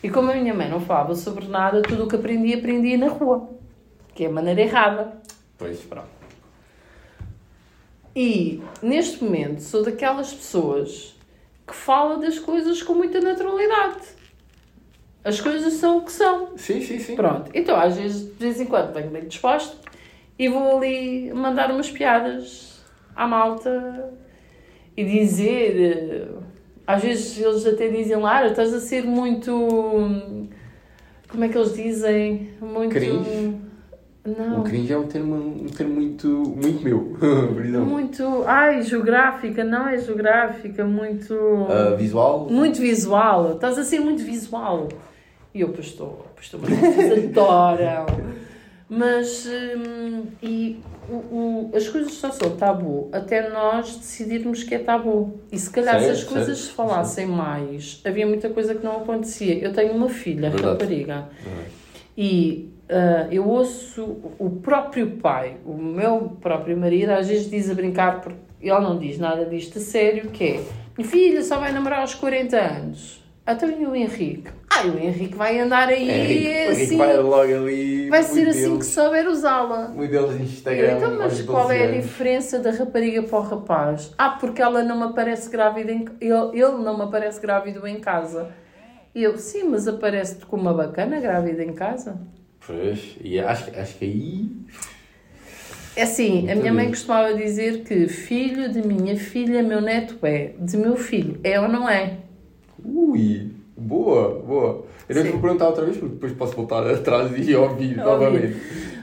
E 0.01 0.09
como 0.09 0.31
a 0.31 0.35
minha 0.35 0.53
mãe 0.53 0.69
não 0.69 0.79
falava 0.79 1.13
sobre 1.13 1.45
nada, 1.47 1.81
tudo 1.81 2.05
o 2.05 2.07
que 2.07 2.15
aprendi 2.15 2.53
aprendi 2.53 2.95
na 2.95 3.07
rua, 3.09 3.49
que 4.15 4.23
é 4.23 4.27
a 4.27 4.31
maneira 4.31 4.61
errada. 4.61 5.13
Pois, 5.57 5.79
pronto. 5.81 6.07
E 8.16 8.62
neste 8.82 9.24
momento 9.24 9.62
sou 9.62 9.84
daquelas 9.84 10.34
pessoas 10.34 11.16
que 11.68 11.76
fala 11.76 12.18
das 12.18 12.39
coisas 12.39 12.82
com 12.82 12.93
muita 12.95 13.20
naturalidade. 13.22 14.01
As 15.24 15.39
coisas 15.39 15.74
são 15.74 15.99
o 15.99 16.01
que 16.05 16.12
são. 16.12 16.57
Sim, 16.57 16.82
sim, 16.82 16.97
sim. 16.99 17.16
Pronto. 17.16 17.51
Então, 17.53 17.76
às 17.80 17.97
vezes, 17.97 18.26
de 18.26 18.34
vez 18.39 18.60
em 18.60 18.66
quando, 18.66 18.93
venho 18.93 19.10
bem 19.12 19.28
disposto 19.28 19.78
e 20.38 20.47
vou 20.47 20.78
ali 20.78 21.32
mandar 21.34 21.70
umas 21.72 21.89
piadas 21.91 22.82
à 23.16 23.28
malta 23.28 24.12
e 24.97 25.03
dizer. 25.03 25.76
eh, 25.80 26.28
Às 26.88 27.03
vezes 27.03 27.38
eles 27.39 27.66
até 27.68 27.89
dizem, 27.89 28.18
Lara, 28.18 28.47
estás 28.47 28.74
a 28.74 28.80
ser 28.80 29.03
muito. 29.05 29.51
Como 31.30 31.43
é 31.43 31.49
que 31.49 31.57
eles 31.57 31.74
dizem? 31.76 32.53
Muito. 32.60 32.89
Cringe? 32.91 33.55
Não. 34.38 34.59
O 34.61 34.63
cringe 34.63 34.91
é 34.93 34.97
um 34.97 35.07
termo, 35.07 35.36
um 35.36 35.65
termo 35.65 35.95
muito, 35.95 36.27
muito 36.27 36.84
meu. 36.84 37.15
Muito. 37.86 38.43
Ai, 38.45 38.82
geográfica, 38.82 39.63
não 39.63 39.88
é 39.88 39.97
geográfica, 39.97 40.84
muito. 40.86 41.34
Ah, 41.69 41.95
visual? 41.95 42.47
Muito 42.49 42.80
visual, 42.80 43.53
estás 43.53 43.77
a 43.77 43.84
ser 43.84 43.99
muito 43.99 44.23
visual. 44.23 44.88
E 45.53 45.61
eu, 45.61 45.69
pois 45.69 45.88
estou, 45.88 46.25
pois 46.36 46.45
estou, 46.45 46.59
mas 46.61 46.77
vocês 46.77 47.25
adoram. 47.30 48.05
Mas, 48.91 49.47
hum, 49.47 50.23
e 50.41 50.80
o, 51.09 51.13
o- 51.13 51.71
as 51.75 51.88
coisas 51.88 52.13
só 52.13 52.32
são 52.32 52.55
tabu 52.55 53.07
até 53.11 53.47
nós 53.49 53.95
decidirmos 53.97 54.63
que 54.63 54.73
é 54.75 54.80
tabu. 54.80 55.39
E 55.51 55.59
se 55.59 55.69
calhar 55.69 55.99
se 55.99 56.05
Certo, 56.07 56.17
as 56.17 56.23
coisas 56.23 56.57
certo, 56.57 56.69
se 56.69 56.71
falassem 56.75 57.27
mais, 57.27 58.01
havia 58.03 58.25
muita 58.25 58.49
coisa 58.49 58.73
que 58.73 58.84
não 58.84 58.97
acontecia. 58.97 59.59
Eu 59.59 59.71
tenho 59.73 59.93
uma 59.93 60.09
filha, 60.09 60.49
Verdade. 60.49 60.67
rapariga, 60.84 61.30
Uhum. 61.45 61.63
e 62.17 62.69
ah, 62.89 63.27
eu 63.31 63.47
ouço 63.47 64.17
o 64.39 64.49
próprio 64.49 65.11
pai, 65.17 65.57
o 65.65 65.73
meu 65.73 66.37
próprio 66.41 66.75
marido, 66.75 67.11
às 67.11 67.27
vezes 67.27 67.49
diz 67.49 67.69
a 67.69 67.73
brincar, 67.73 68.21
porque 68.21 68.39
ele 68.61 68.79
não 68.79 68.97
diz 68.97 69.17
nada 69.17 69.45
disto 69.45 69.77
a 69.77 69.81
sério, 69.81 70.29
que 70.31 70.43
é 70.43 70.63
minha 70.97 71.07
filha 71.07 71.41
só 71.43 71.57
vai 71.57 71.71
namorar 71.71 72.01
aos 72.01 72.13
40 72.13 72.57
anos. 72.57 73.23
Até 73.45 73.67
e 73.67 73.85
o 73.85 73.95
Henrique? 73.95 74.51
Ai, 74.69 74.89
o 74.89 74.99
Henrique 74.99 75.33
vai 75.33 75.57
andar 75.57 75.87
aí 75.87 76.09
Henrique, 76.09 76.83
assim. 76.83 76.97
vai 76.97 77.17
logo 77.17 77.41
ali. 77.41 78.09
Vai 78.09 78.21
ser 78.21 78.49
assim 78.49 78.77
que 78.77 78.85
souber 78.85 79.27
usá-la. 79.27 79.87
Muito 79.87 80.11
deles 80.11 80.31
no 80.31 80.43
Instagram. 80.43 80.97
Então, 80.97 81.17
mas 81.17 81.41
qual 81.43 81.67
12 81.69 81.79
é 81.79 81.87
a 81.87 81.91
diferença 81.91 82.59
da 82.59 82.71
rapariga 82.71 83.23
para 83.23 83.39
o 83.39 83.41
rapaz? 83.41 84.13
Ah, 84.17 84.31
porque 84.31 84.61
ela 84.61 84.83
não 84.83 84.97
me 84.97 85.05
aparece 85.05 85.49
grávida 85.49 85.91
em... 85.91 86.05
ele, 86.19 86.33
ele 86.53 86.83
não 86.83 86.97
me 86.97 87.03
aparece 87.03 87.41
grávido 87.41 87.87
em 87.87 87.99
casa. 88.01 88.49
Eu, 89.15 89.37
sim, 89.37 89.63
mas 89.63 89.87
aparece-te 89.87 90.45
com 90.45 90.57
uma 90.57 90.73
bacana 90.73 91.19
grávida 91.19 91.63
em 91.63 91.73
casa? 91.73 92.19
Pois, 92.70 93.17
e 93.24 93.39
acho, 93.39 93.72
acho 93.76 93.97
que 93.97 94.05
aí. 94.05 94.47
É 95.95 96.03
assim, 96.03 96.41
a 96.41 96.53
Muito 96.53 96.59
minha 96.59 96.74
mãe 96.74 96.88
costumava 96.88 97.34
dizer 97.34 97.80
que 97.80 98.07
filho 98.07 98.72
de 98.72 98.88
minha 98.88 99.17
filha, 99.17 99.63
meu 99.63 99.82
neto 99.82 100.20
é. 100.22 100.51
De 100.59 100.78
meu 100.78 100.95
filho, 100.95 101.39
é 101.43 101.59
ou 101.59 101.67
não 101.67 101.89
é? 101.89 102.17
Ui, 102.86 103.49
boa, 103.76 104.39
boa. 104.45 104.86
Eu 105.09 105.15
não 105.15 105.32
vou 105.32 105.41
perguntar 105.41 105.65
outra 105.65 105.84
vez 105.84 105.97
porque 105.97 106.13
depois 106.13 106.32
posso 106.34 106.55
voltar 106.55 106.88
atrás 106.88 107.32
e 107.32 107.55
ouvir 107.55 107.57
Ouvir. 107.57 107.97
novamente. 107.97 108.57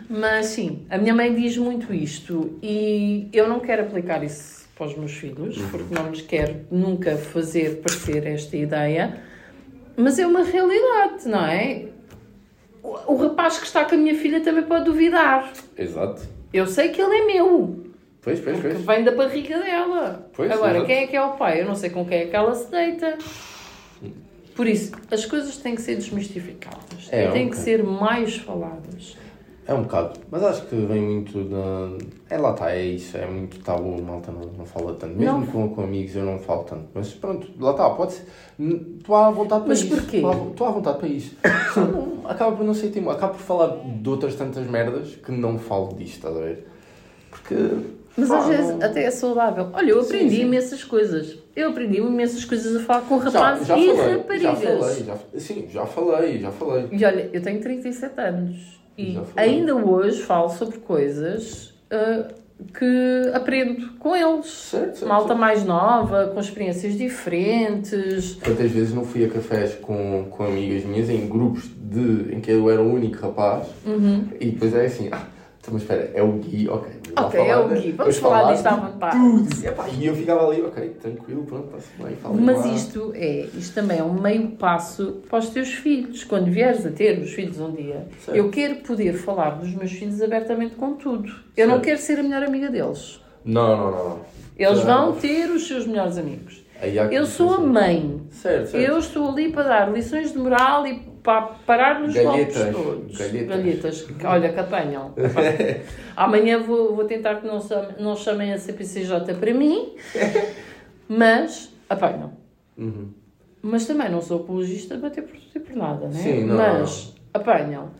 Mas 0.08 0.46
sim, 0.46 0.86
a 0.88 0.96
minha 0.96 1.12
mãe 1.12 1.34
diz 1.34 1.56
muito 1.56 1.92
isto 1.92 2.56
e 2.62 3.28
eu 3.32 3.48
não 3.48 3.58
quero 3.58 3.82
aplicar 3.82 4.22
isso 4.22 4.64
para 4.78 4.86
os 4.86 4.96
meus 4.96 5.10
filhos, 5.10 5.58
porque 5.72 5.92
não 5.92 6.08
lhes 6.08 6.20
quero 6.20 6.60
nunca 6.70 7.16
fazer 7.16 7.80
parecer 7.82 8.24
esta 8.28 8.56
ideia, 8.56 9.20
mas 9.96 10.20
é 10.20 10.26
uma 10.26 10.44
realidade, 10.44 11.26
não 11.26 11.44
é? 11.44 11.85
O, 12.86 13.14
o 13.14 13.16
rapaz 13.16 13.58
que 13.58 13.66
está 13.66 13.84
com 13.84 13.96
a 13.96 13.98
minha 13.98 14.14
filha 14.14 14.40
também 14.40 14.62
pode 14.62 14.84
duvidar. 14.84 15.52
Exato. 15.76 16.22
Eu 16.52 16.66
sei 16.66 16.90
que 16.90 17.02
ele 17.02 17.16
é 17.16 17.26
meu. 17.26 17.84
Pois, 18.22 18.38
pois, 18.38 18.60
pois. 18.60 18.80
vem 18.80 19.04
da 19.04 19.10
barriga 19.10 19.58
dela. 19.58 20.28
Pois, 20.32 20.50
Agora, 20.50 20.72
exato. 20.78 20.86
quem 20.86 20.96
é 20.96 21.06
que 21.06 21.16
é 21.16 21.22
o 21.22 21.32
pai? 21.32 21.60
Eu 21.60 21.66
não 21.66 21.74
sei 21.74 21.90
com 21.90 22.04
quem 22.04 22.18
é 22.18 22.26
que 22.26 22.36
ela 22.36 22.54
se 22.54 22.70
deita. 22.70 23.18
Por 24.54 24.66
isso, 24.66 24.92
as 25.10 25.26
coisas 25.26 25.56
têm 25.58 25.74
que 25.74 25.82
ser 25.82 25.96
desmistificadas. 25.96 27.08
É, 27.10 27.28
e 27.28 27.32
têm 27.32 27.46
ok. 27.46 27.50
que 27.50 27.56
ser 27.56 27.82
mais 27.82 28.36
faladas. 28.36 29.16
É 29.68 29.74
um 29.74 29.82
bocado. 29.82 30.20
Mas 30.30 30.44
acho 30.44 30.66
que 30.66 30.76
vem 30.76 31.02
muito 31.02 31.42
da. 31.44 31.88
É 32.30 32.38
lá 32.38 32.52
está, 32.52 32.70
é 32.72 32.84
isso. 32.84 33.16
É 33.16 33.26
muito 33.26 33.58
tabu, 33.64 34.00
malta 34.00 34.30
não, 34.30 34.42
não 34.58 34.64
fala 34.64 34.94
tanto. 34.94 35.16
Mesmo 35.16 35.40
Não. 35.40 35.46
com, 35.46 35.68
com 35.74 35.82
amigos 35.82 36.14
eu 36.14 36.24
não 36.24 36.38
falo 36.38 36.62
tanto. 36.62 36.84
Mas 36.94 37.12
pronto, 37.14 37.48
lá 37.58 37.72
está, 37.72 37.90
pode 37.90 38.12
ser. 38.12 38.26
Estou 38.60 39.16
à 39.16 39.30
vontade 39.30 39.62
para 39.62 39.68
Mas 39.70 39.80
isso. 39.80 39.88
porquê? 39.96 40.18
Estou 40.18 40.66
à- 40.66 40.70
vontade 40.70 40.98
para 40.98 41.08
isso. 41.08 41.36
Não- 41.76 42.30
acaba 42.30 42.54
por 42.56 42.64
não 42.64 42.74
ser 42.74 42.90
timo. 42.90 43.10
Acaba 43.10 43.32
por 43.34 43.40
falar 43.40 43.76
de 43.84 44.08
outras 44.08 44.34
tantas 44.36 44.66
merdas 44.68 45.16
que 45.16 45.32
não 45.32 45.58
falo 45.58 45.94
disto, 45.94 46.14
estás 46.16 46.36
a 46.36 46.40
ver? 46.40 46.66
Porque. 47.30 47.54
Mas 48.16 48.28
pá, 48.28 48.38
às 48.38 48.46
vezes 48.46 48.70
não- 48.70 48.82
até 48.86 49.02
é 49.02 49.10
saudável. 49.10 49.68
Olha, 49.72 49.90
eu 49.90 50.02
Sim, 50.02 50.14
aprendi 50.16 50.36
sim. 50.36 50.42
imensas 50.42 50.84
coisas. 50.84 51.38
Eu 51.56 51.70
aprendi 51.70 51.98
imensas 51.98 52.44
coisas 52.44 52.76
a 52.76 52.80
falar 52.84 53.00
com 53.02 53.20
Já, 53.20 53.30
rapazes 53.30 53.66
já 53.66 53.76
e 53.76 53.86
falei, 53.96 53.96
já 54.10 54.16
raparigas. 54.16 54.58
falei, 54.62 55.04
já, 55.04 55.16
sim, 55.40 55.66
já 55.68 55.86
falei, 55.86 56.38
já 56.40 56.50
falei. 56.52 56.88
E 56.92 57.04
olha, 57.04 57.30
eu 57.32 57.42
tenho 57.42 57.60
37 57.60 58.20
anos 58.20 58.76
e 58.98 59.18
ainda 59.36 59.74
hoje 59.74 60.22
falo 60.22 60.48
sobre 60.48 60.78
coisas 60.78 61.74
ah, 61.90 62.28
que 62.78 63.30
aprendo 63.34 63.94
com 63.98 64.16
eles. 64.16 64.46
Certo, 64.46 64.98
certo. 64.98 65.08
Malta 65.08 65.34
mais 65.34 65.64
nova, 65.64 66.28
com 66.28 66.40
experiências 66.40 66.96
diferentes. 66.96 68.38
Quantas 68.42 68.70
vezes 68.70 68.94
não 68.94 69.04
fui 69.04 69.24
a 69.24 69.28
cafés 69.28 69.74
com, 69.74 70.26
com 70.30 70.44
amigas 70.44 70.84
minhas 70.84 71.10
em 71.10 71.28
grupos 71.28 71.64
de, 71.76 72.34
em 72.34 72.40
que 72.40 72.50
eu 72.50 72.70
era 72.70 72.80
o 72.80 72.92
único 72.92 73.20
rapaz 73.20 73.68
e 74.40 74.50
depois 74.50 74.74
é 74.74 74.86
assim, 74.86 75.08
ah, 75.12 75.26
então, 75.60 75.74
mas 75.74 75.82
espera, 75.82 76.10
é 76.14 76.22
o 76.22 76.32
Gui, 76.32 76.68
ok. 76.68 76.92
Ok, 77.18 77.40
é 77.40 77.56
o 77.56 77.68
Gui, 77.68 77.92
vamos 77.92 78.18
falar 78.18 78.52
disto 78.52 78.66
à 78.66 78.76
vontade. 78.76 79.16
Tudo. 79.16 79.62
E, 79.62 79.66
epá, 79.66 79.88
E 79.88 80.06
eu 80.06 80.14
ficava 80.14 80.46
ali, 80.48 80.62
ok, 80.62 80.90
tranquilo, 81.00 81.44
pronto, 81.44 81.66
está-se 81.76 82.02
bem, 82.02 82.16
fala 82.16 82.34
Mas 82.38 82.58
lá. 82.58 82.66
isto 82.74 83.12
é, 83.14 83.46
isto 83.54 83.74
também 83.74 83.98
é 83.98 84.02
um 84.02 84.20
meio 84.20 84.48
passo 84.50 85.22
para 85.28 85.38
os 85.38 85.48
teus 85.48 85.72
filhos. 85.72 86.24
Quando 86.24 86.50
vieres 86.50 86.84
a 86.84 86.90
ter 86.90 87.18
os 87.18 87.32
filhos 87.32 87.58
um 87.58 87.72
dia, 87.72 88.06
Certo. 88.24 88.36
eu 88.36 88.50
quero 88.50 88.76
poder 88.76 89.14
falar 89.14 89.50
dos 89.52 89.74
meus 89.74 89.92
filhos 89.92 90.20
abertamente 90.20 90.74
com 90.74 90.92
tudo. 90.94 91.32
Eu 91.56 91.66
não 91.66 91.74
Certo. 91.76 91.84
quero 91.86 91.98
ser 91.98 92.18
a 92.18 92.22
melhor 92.22 92.42
amiga 92.42 92.68
deles. 92.68 93.20
Não, 93.44 93.76
não, 93.76 93.90
não. 93.90 94.08
não. 94.10 94.18
Eles 94.58 94.80
vão 94.80 95.12
ter 95.12 95.50
os 95.50 95.66
seus 95.66 95.86
melhores 95.86 96.18
amigos. 96.18 96.64
Eu 97.10 97.26
sou 97.26 97.54
a 97.54 97.60
mãe. 97.60 98.20
Certo, 98.30 98.70
certo. 98.70 98.84
Eu 98.84 98.98
estou 98.98 99.30
ali 99.30 99.50
para 99.50 99.62
dar 99.62 99.92
lições 99.92 100.32
de 100.32 100.38
moral 100.38 100.86
e 100.86 101.00
para 101.22 101.42
parar 101.66 102.00
nos 102.00 102.14
golpes 102.14 102.54
todos. 102.72 103.18
Galhetas. 103.18 103.48
Galhetas. 103.48 104.02
que, 104.02 104.26
Olha, 104.26 104.52
que 104.52 104.60
apanham. 104.60 105.12
Amanhã 106.14 106.60
vou, 106.62 106.94
vou 106.94 107.04
tentar 107.04 107.36
que 107.36 107.46
não, 107.46 107.58
não 107.98 108.14
chamem 108.14 108.52
a 108.52 108.58
CPCJ 108.58 109.34
para 109.34 109.52
mim, 109.52 109.94
mas 111.08 111.72
apanham. 111.88 112.32
Uhum. 112.78 113.10
Mas 113.62 113.86
também 113.86 114.08
não 114.08 114.20
sou 114.20 114.40
apologista 114.40 114.94
de 114.94 115.02
bater 115.02 115.24
por 115.24 115.36
tudo 115.36 115.56
e 115.56 115.60
por 115.60 115.76
nada, 115.76 116.06
né? 116.06 116.12
Sim, 116.12 116.44
não, 116.44 116.56
Mas 116.56 117.14
apanham. 117.34 117.90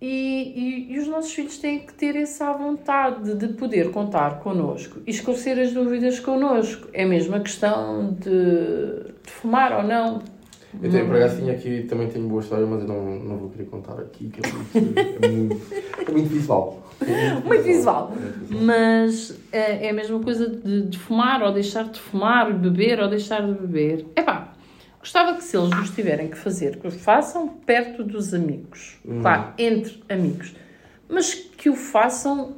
E, 0.00 0.06
e, 0.06 0.94
e 0.94 0.98
os 0.98 1.08
nossos 1.08 1.32
filhos 1.32 1.58
têm 1.58 1.80
que 1.80 1.94
ter 1.94 2.16
essa 2.16 2.52
vontade 2.52 3.34
de 3.34 3.48
poder 3.48 3.90
contar 3.90 4.40
connosco 4.40 5.00
e 5.06 5.10
esclarecer 5.10 5.58
as 5.58 5.72
dúvidas 5.72 6.20
connosco. 6.20 6.88
É 6.92 7.04
mesmo 7.04 7.34
a 7.36 7.40
questão 7.40 8.12
de, 8.12 8.30
de 9.24 9.30
fumar 9.30 9.72
ou 9.72 9.82
não. 9.82 10.22
Eu 10.82 10.90
tenho, 10.90 11.06
por 11.06 11.16
acaso, 11.16 11.48
aqui, 11.48 11.84
também 11.88 12.08
tenho 12.08 12.28
boa 12.28 12.42
história, 12.42 12.66
mas 12.66 12.82
eu 12.82 12.88
não, 12.88 13.18
não 13.20 13.36
vou 13.38 13.50
querer 13.50 13.66
contar 13.66 13.94
aqui, 14.00 14.28
que 14.28 14.40
é 14.44 14.52
muito, 14.52 14.98
é 14.98 15.28
muito, 15.28 15.62
é 16.08 16.12
muito 16.12 16.28
visual. 16.34 16.82
É 17.00 17.34
Muito 17.40 17.62
visual. 17.64 18.10
Muito 18.10 18.38
visual. 18.40 18.64
Mas 18.64 19.38
é, 19.52 19.86
é 19.86 19.90
a 19.90 19.92
mesma 19.92 20.18
coisa 20.20 20.48
de, 20.48 20.82
de 20.82 20.98
fumar 20.98 21.42
ou 21.42 21.52
deixar 21.52 21.84
de 21.84 22.00
fumar, 22.00 22.52
beber 22.52 23.00
ou 23.00 23.08
deixar 23.08 23.46
de 23.46 23.52
beber. 23.52 24.06
Epá, 24.16 24.53
gostava 25.04 25.34
que 25.34 25.44
se 25.44 25.54
eles 25.54 25.68
nos 25.68 25.90
tiverem 25.90 26.28
que 26.28 26.36
fazer, 26.38 26.78
que 26.78 26.88
o 26.88 26.90
façam 26.90 27.46
perto 27.46 28.02
dos 28.02 28.32
amigos. 28.32 28.96
Claro, 29.20 29.52
entre 29.58 30.02
amigos. 30.08 30.54
Mas 31.06 31.34
que 31.34 31.68
o 31.68 31.76
façam 31.76 32.56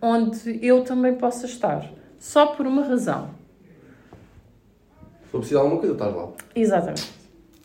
onde 0.00 0.64
eu 0.64 0.84
também 0.84 1.14
possa 1.14 1.46
estar. 1.46 1.90
Só 2.20 2.46
por 2.46 2.68
uma 2.68 2.84
razão. 2.84 3.30
Se 5.28 5.34
eu 5.34 5.40
precisar 5.40 5.58
de 5.58 5.64
alguma 5.64 5.80
coisa, 5.80 5.94
estás 5.94 6.14
lá. 6.14 6.28
Exatamente. 6.54 7.12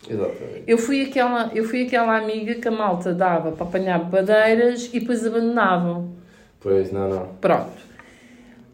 Exatamente. 0.09 0.63
Eu 0.65 0.77
fui, 0.79 1.03
aquela, 1.03 1.51
eu 1.53 1.63
fui 1.63 1.85
aquela 1.85 2.17
amiga 2.17 2.55
que 2.55 2.67
a 2.67 2.71
malta 2.71 3.13
dava 3.13 3.51
para 3.51 3.67
apanhar 3.67 4.03
badeiras 4.03 4.89
e 4.91 4.99
depois 4.99 5.23
abandonavam. 5.23 6.15
Pois, 6.59 6.91
não, 6.91 7.07
não. 7.07 7.27
Pronto. 7.35 7.77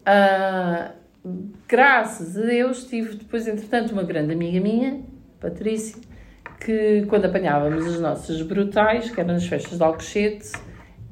Ah, 0.05 0.91
graças 1.67 2.37
a 2.37 2.41
Deus 2.41 2.85
tive 2.85 3.15
depois, 3.15 3.47
entretanto, 3.47 3.91
uma 3.91 4.03
grande 4.03 4.33
amiga 4.33 4.59
minha, 4.59 5.01
Patrícia, 5.39 5.97
que 6.59 7.05
quando 7.07 7.25
apanhávamos 7.25 7.85
as 7.85 7.99
nossas 7.99 8.41
brutais, 8.41 9.09
que 9.09 9.19
eram 9.19 9.33
nas 9.33 9.45
festas 9.47 9.77
de 9.77 9.83
Alcochete, 9.83 10.51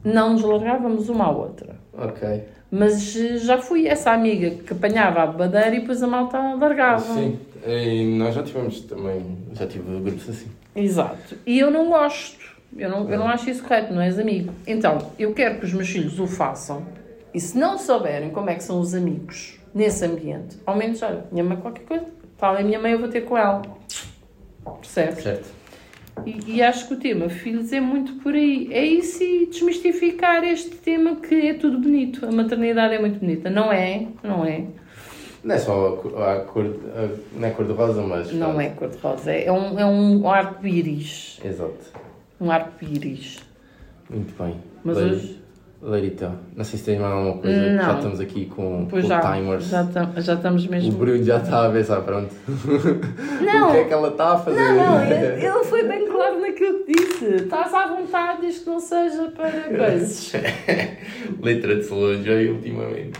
não 0.03 0.33
nos 0.33 0.43
largávamos 0.43 1.09
uma 1.09 1.25
à 1.25 1.31
outra. 1.31 1.75
Ok. 1.93 2.43
Mas 2.69 3.15
eh, 3.15 3.37
já 3.37 3.57
fui 3.57 3.87
essa 3.87 4.11
amiga 4.11 4.49
que 4.49 4.73
apanhava 4.73 5.21
a 5.21 5.27
badeira 5.27 5.75
e 5.75 5.79
depois 5.79 6.01
a 6.01 6.07
malta 6.07 6.39
largava. 6.55 7.13
Sim, 7.13 7.39
e 7.65 8.17
nós 8.17 8.33
já 8.33 8.43
tivemos 8.43 8.81
também, 8.81 9.37
já 9.53 9.67
tive 9.67 9.99
grupos 9.99 10.29
assim. 10.29 10.47
Exato. 10.75 11.37
E 11.45 11.59
eu 11.59 11.69
não 11.69 11.89
gosto. 11.89 12.43
Eu 12.75 12.89
não, 12.89 13.07
eu 13.09 13.19
não 13.19 13.27
acho 13.27 13.47
isso 13.51 13.61
correto, 13.61 13.93
não 13.93 14.01
és 14.01 14.17
amigo. 14.17 14.51
Então, 14.65 15.11
eu 15.19 15.31
quero 15.33 15.59
que 15.59 15.65
os 15.65 15.73
meus 15.73 15.87
filhos 15.87 16.19
o 16.19 16.25
façam. 16.25 16.83
E 17.31 17.39
se 17.39 17.55
não 17.55 17.77
souberem 17.77 18.31
como 18.31 18.49
é 18.49 18.55
que 18.55 18.63
são 18.63 18.79
os 18.79 18.95
amigos 18.95 19.59
nesse 19.73 20.05
ambiente, 20.05 20.57
ao 20.65 20.75
menos, 20.75 21.01
olha, 21.01 21.25
minha 21.31 21.43
mãe 21.43 21.57
qualquer 21.57 21.83
coisa, 21.85 22.05
fala 22.37 22.59
a 22.59 22.63
minha 22.63 22.79
mãe, 22.79 22.91
eu 22.93 22.99
vou 22.99 23.07
ter 23.09 23.21
com 23.21 23.37
ela. 23.37 23.61
Percebes? 24.81 25.23
Certo. 25.23 25.49
E, 26.25 26.55
e 26.57 26.61
acho 26.61 26.87
que 26.87 26.93
o 26.93 26.97
tema 26.97 27.27
filhos 27.27 27.73
é 27.73 27.79
muito 27.79 28.13
por 28.21 28.33
aí. 28.35 28.69
É 28.71 28.85
isso 28.85 29.23
e 29.23 29.47
desmistificar 29.47 30.43
este 30.43 30.69
tema 30.75 31.15
que 31.15 31.33
é 31.47 31.53
tudo 31.55 31.79
bonito. 31.79 32.25
A 32.25 32.31
maternidade 32.31 32.93
é 32.93 32.99
muito 32.99 33.19
bonita. 33.19 33.49
Não 33.49 33.71
é? 33.71 34.07
Não 34.21 34.45
é? 34.45 34.65
Não 35.43 35.55
é 35.55 35.57
só 35.57 35.87
a 35.87 35.97
cor, 35.97 36.21
a 36.21 36.39
cor, 36.41 36.65
a- 36.95 37.37
não 37.37 37.47
é 37.47 37.51
cor 37.51 37.65
de 37.65 37.73
rosa, 37.73 38.01
mas... 38.03 38.31
Não 38.31 38.61
é 38.61 38.69
cor-de-rosa. 38.69 39.31
É 39.31 39.51
um, 39.51 39.77
é 39.79 39.85
um 39.85 40.29
arco-íris. 40.29 41.39
Exato. 41.43 41.91
Um 42.39 42.49
arco-íris. 42.51 43.39
Muito 44.09 44.33
bem. 44.41 44.55
Mas 44.83 44.97
hoje- 44.97 45.41
Leirita, 45.85 46.31
não 46.55 46.63
sei 46.63 46.79
se 46.79 46.85
tens 46.85 46.99
mais 47.01 47.13
alguma 47.13 47.37
coisa, 47.41 47.71
Não. 47.73 47.83
já 47.83 47.95
estamos 47.95 48.19
aqui 48.21 48.45
com, 48.45 48.87
Pois 48.89 49.03
com 49.03 49.09
já, 49.09 49.19
timers. 49.19 49.65
já, 49.65 49.83
tam- 49.83 50.13
já 50.17 50.33
estamos 50.35 50.65
O 50.65 50.71
mesmo. 50.71 50.91
Bruno 50.93 51.23
já 51.23 51.37
está 51.37 51.67
a 51.67 51.69
pensar, 51.69 52.01
pronto. 52.01 52.33
Não. 53.45 53.67
o 53.67 53.71
que 53.71 53.77
é 53.79 53.83
que 53.83 53.93
ela 53.93 54.07
está 54.07 54.33
a 54.33 54.37
fazer? 54.37 54.59
Não, 54.61 54.75
não, 54.75 55.03
ele 55.05 55.43
ele 55.45 55.63
foi 55.65 55.83
bem 55.87 56.07
claro 56.07 56.39
naquilo 56.39 56.85
que 56.85 56.93
disse. 56.93 57.25
Estás 57.35 57.73
à 57.73 57.87
vontade, 57.87 58.47
que 58.47 58.65
não 58.69 58.79
seja 58.79 59.23
para 59.35 59.49
coisas. 59.77 60.31
Letra 61.41 61.75
de 61.75 61.83
Solange 61.83 62.49
ultimamente. 62.49 63.19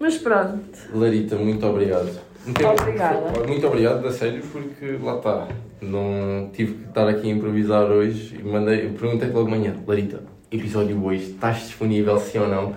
Mas 0.00 0.18
pronto. 0.18 0.78
Larita, 0.94 1.36
muito 1.36 1.64
obrigado. 1.66 2.10
Muito 2.44 2.66
Obrigada. 2.66 3.46
Muito 3.46 3.66
obrigado, 3.66 4.06
a 4.06 4.10
sério, 4.10 4.42
porque 4.50 4.98
lá 5.02 5.16
está. 5.18 5.48
Não 5.82 6.50
tive 6.52 6.72
que 6.74 6.88
estar 6.88 7.06
aqui 7.06 7.30
a 7.30 7.34
improvisar 7.34 7.84
hoje 7.84 8.36
e 8.38 8.42
mandei, 8.42 8.88
perguntei 8.88 9.28
logo 9.30 9.44
de 9.44 9.50
manhã, 9.50 9.74
Larita, 9.86 10.22
episódio 10.50 11.02
hoje, 11.04 11.32
estás 11.32 11.60
disponível 11.60 12.18
sim 12.18 12.38
ou 12.38 12.48
não? 12.48 12.74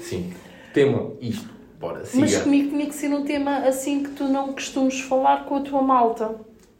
Sim. 0.00 0.32
Tema, 0.72 1.12
isto. 1.20 1.48
Bora, 1.78 2.04
siga. 2.04 2.22
Mas 2.22 2.36
comigo 2.38 2.70
tinha 2.70 2.86
que 2.86 2.94
ser 2.94 3.08
um 3.08 3.24
tema 3.24 3.58
assim 3.58 4.02
que 4.02 4.10
tu 4.10 4.24
não 4.24 4.52
costumes 4.52 5.00
falar 5.00 5.44
com 5.44 5.56
a 5.56 5.60
tua 5.60 5.82
malta. 5.82 6.34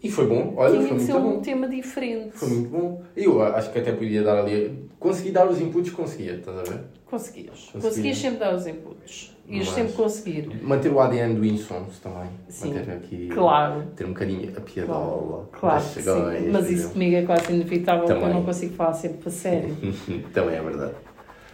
E 0.07 0.11
foi 0.11 0.26
bom, 0.26 0.54
olha, 0.57 0.76
tinha 0.76 0.88
foi 0.88 0.96
que 0.98 1.02
ser 1.04 1.12
muito 1.14 1.26
um 1.28 1.32
bom. 1.34 1.40
tema 1.40 1.68
diferente. 1.68 2.30
Foi 2.34 2.48
muito 2.48 2.68
bom. 2.70 3.02
Eu 3.16 3.42
acho 3.42 3.72
que 3.72 3.78
até 3.78 3.92
podia 3.92 4.22
dar 4.22 4.38
ali. 4.38 4.86
Consegui 4.98 5.30
dar 5.30 5.46
os 5.48 5.61
inputs, 5.61 5.90
conseguia, 5.92 6.34
estás 6.36 6.59
a 6.59 6.62
ver? 6.62 6.80
Conseguias. 7.04 7.70
Consegui. 7.72 7.82
Conseguias 7.82 8.18
sempre 8.18 8.38
dar 8.38 8.54
os 8.54 8.66
inputs. 8.66 9.36
Ias 9.48 9.68
sempre 9.70 9.92
conseguir. 9.92 10.48
Manter 10.62 10.90
o 10.92 10.98
ADN 11.00 11.34
do 11.34 11.44
Insons 11.44 11.98
também. 12.00 12.28
Sim, 12.48 12.74
Manter 12.74 12.90
aqui. 12.92 13.28
Claro. 13.28 13.82
Ter 13.94 14.04
um 14.04 14.09
bocadinho 14.09 14.52
a 14.57 14.61
piadola. 14.61 15.48
Claro 15.52 15.80
sim. 15.84 16.02
Mas 16.50 16.68
isso 16.70 16.90
comigo 16.90 17.14
é 17.16 17.22
quase 17.22 17.52
inevitável 17.52 18.04
porque 18.07 18.24
eu 18.24 18.28
não 18.34 18.44
consigo 18.44 18.74
falar 18.74 18.94
sempre 18.94 19.18
para 19.18 19.30
sério. 19.30 19.76
Também 20.34 20.57
é 20.57 20.62
verdade. 20.62 20.94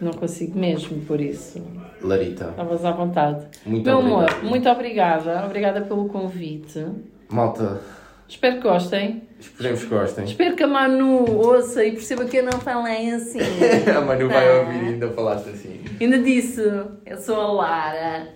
Não 0.01 0.11
consigo 0.11 0.57
mesmo, 0.57 1.01
por 1.05 1.21
isso. 1.21 1.61
Larita, 2.01 2.49
Estavas 2.49 2.83
à 2.83 2.91
vontade. 2.91 3.45
muito 3.65 3.85
Meu 3.85 3.99
obrigado. 3.99 4.23
amor, 4.33 4.43
muito 4.43 4.69
obrigada. 4.69 5.45
Obrigada 5.45 5.81
pelo 5.81 6.09
convite. 6.09 6.83
Malta, 7.29 7.79
Espero 8.27 8.57
que 8.57 8.63
gostem. 8.63 9.23
esperemos 9.39 9.81
que 9.83 9.87
gostem. 9.87 10.25
Espero 10.25 10.55
que 10.55 10.63
a 10.63 10.67
Manu 10.67 11.25
ouça 11.37 11.83
e 11.83 11.91
perceba 11.91 12.25
que 12.25 12.37
eu 12.37 12.43
não 12.43 12.59
falei 12.59 13.11
assim. 13.11 13.39
a 13.95 14.01
Manu 14.01 14.29
vai 14.29 14.59
ouvir 14.59 14.83
e 14.83 14.87
ainda 14.93 15.09
falaste 15.09 15.49
assim. 15.49 15.81
Ainda 16.01 16.17
disse, 16.19 16.61
eu 17.05 17.17
sou 17.17 17.39
a 17.39 17.51
Lara. 17.51 18.27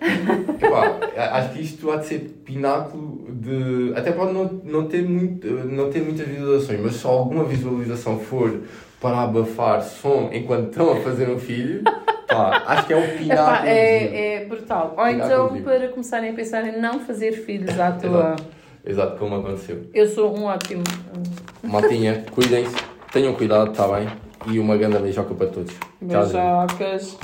Epá, 0.60 0.98
acho 1.32 1.52
que 1.52 1.60
isto 1.62 1.90
há 1.90 1.96
de 1.96 2.06
ser 2.06 2.18
pináculo 2.44 3.26
de. 3.32 3.92
Até 3.96 4.12
pode 4.12 4.32
não, 4.32 4.44
não, 4.64 4.86
ter 4.86 5.02
muito, 5.02 5.46
não 5.46 5.90
ter 5.90 6.00
muitas 6.02 6.26
visualizações, 6.26 6.80
mas 6.80 6.94
se 6.94 7.06
alguma 7.06 7.44
visualização 7.44 8.18
for 8.18 8.60
para 9.00 9.22
abafar 9.22 9.82
som 9.82 10.30
enquanto 10.32 10.70
estão 10.70 10.92
a 10.92 10.96
fazer 10.96 11.28
um 11.28 11.38
filho, 11.38 11.82
Pá, 12.28 12.62
acho 12.66 12.86
que 12.86 12.92
é 12.92 12.96
o 12.96 13.04
Epá, 13.04 13.18
pinar. 13.18 13.66
é, 13.66 14.34
é 14.34 14.44
brutal. 14.44 14.94
Ou 14.96 15.08
então, 15.08 15.62
para 15.62 15.88
começarem 15.88 16.30
a 16.30 16.34
pensar 16.34 16.66
em 16.66 16.80
não 16.80 17.00
fazer 17.00 17.32
filhos 17.32 17.78
à 17.78 17.92
toa. 17.92 18.36
Exato. 18.84 19.18
Como 19.18 19.36
aconteceu. 19.36 19.86
Eu 19.92 20.08
sou 20.08 20.36
um 20.36 20.44
ótimo. 20.44 20.84
Maltinha, 21.62 22.24
cuidem-se, 22.30 22.74
tenham 23.12 23.34
cuidado, 23.34 23.70
está 23.70 23.86
bem? 23.88 24.08
E 24.46 24.58
uma 24.58 24.76
grande 24.76 24.98
beijoca 24.98 25.34
para 25.34 25.48
todos. 25.48 25.74
Beijocas. 26.00 27.18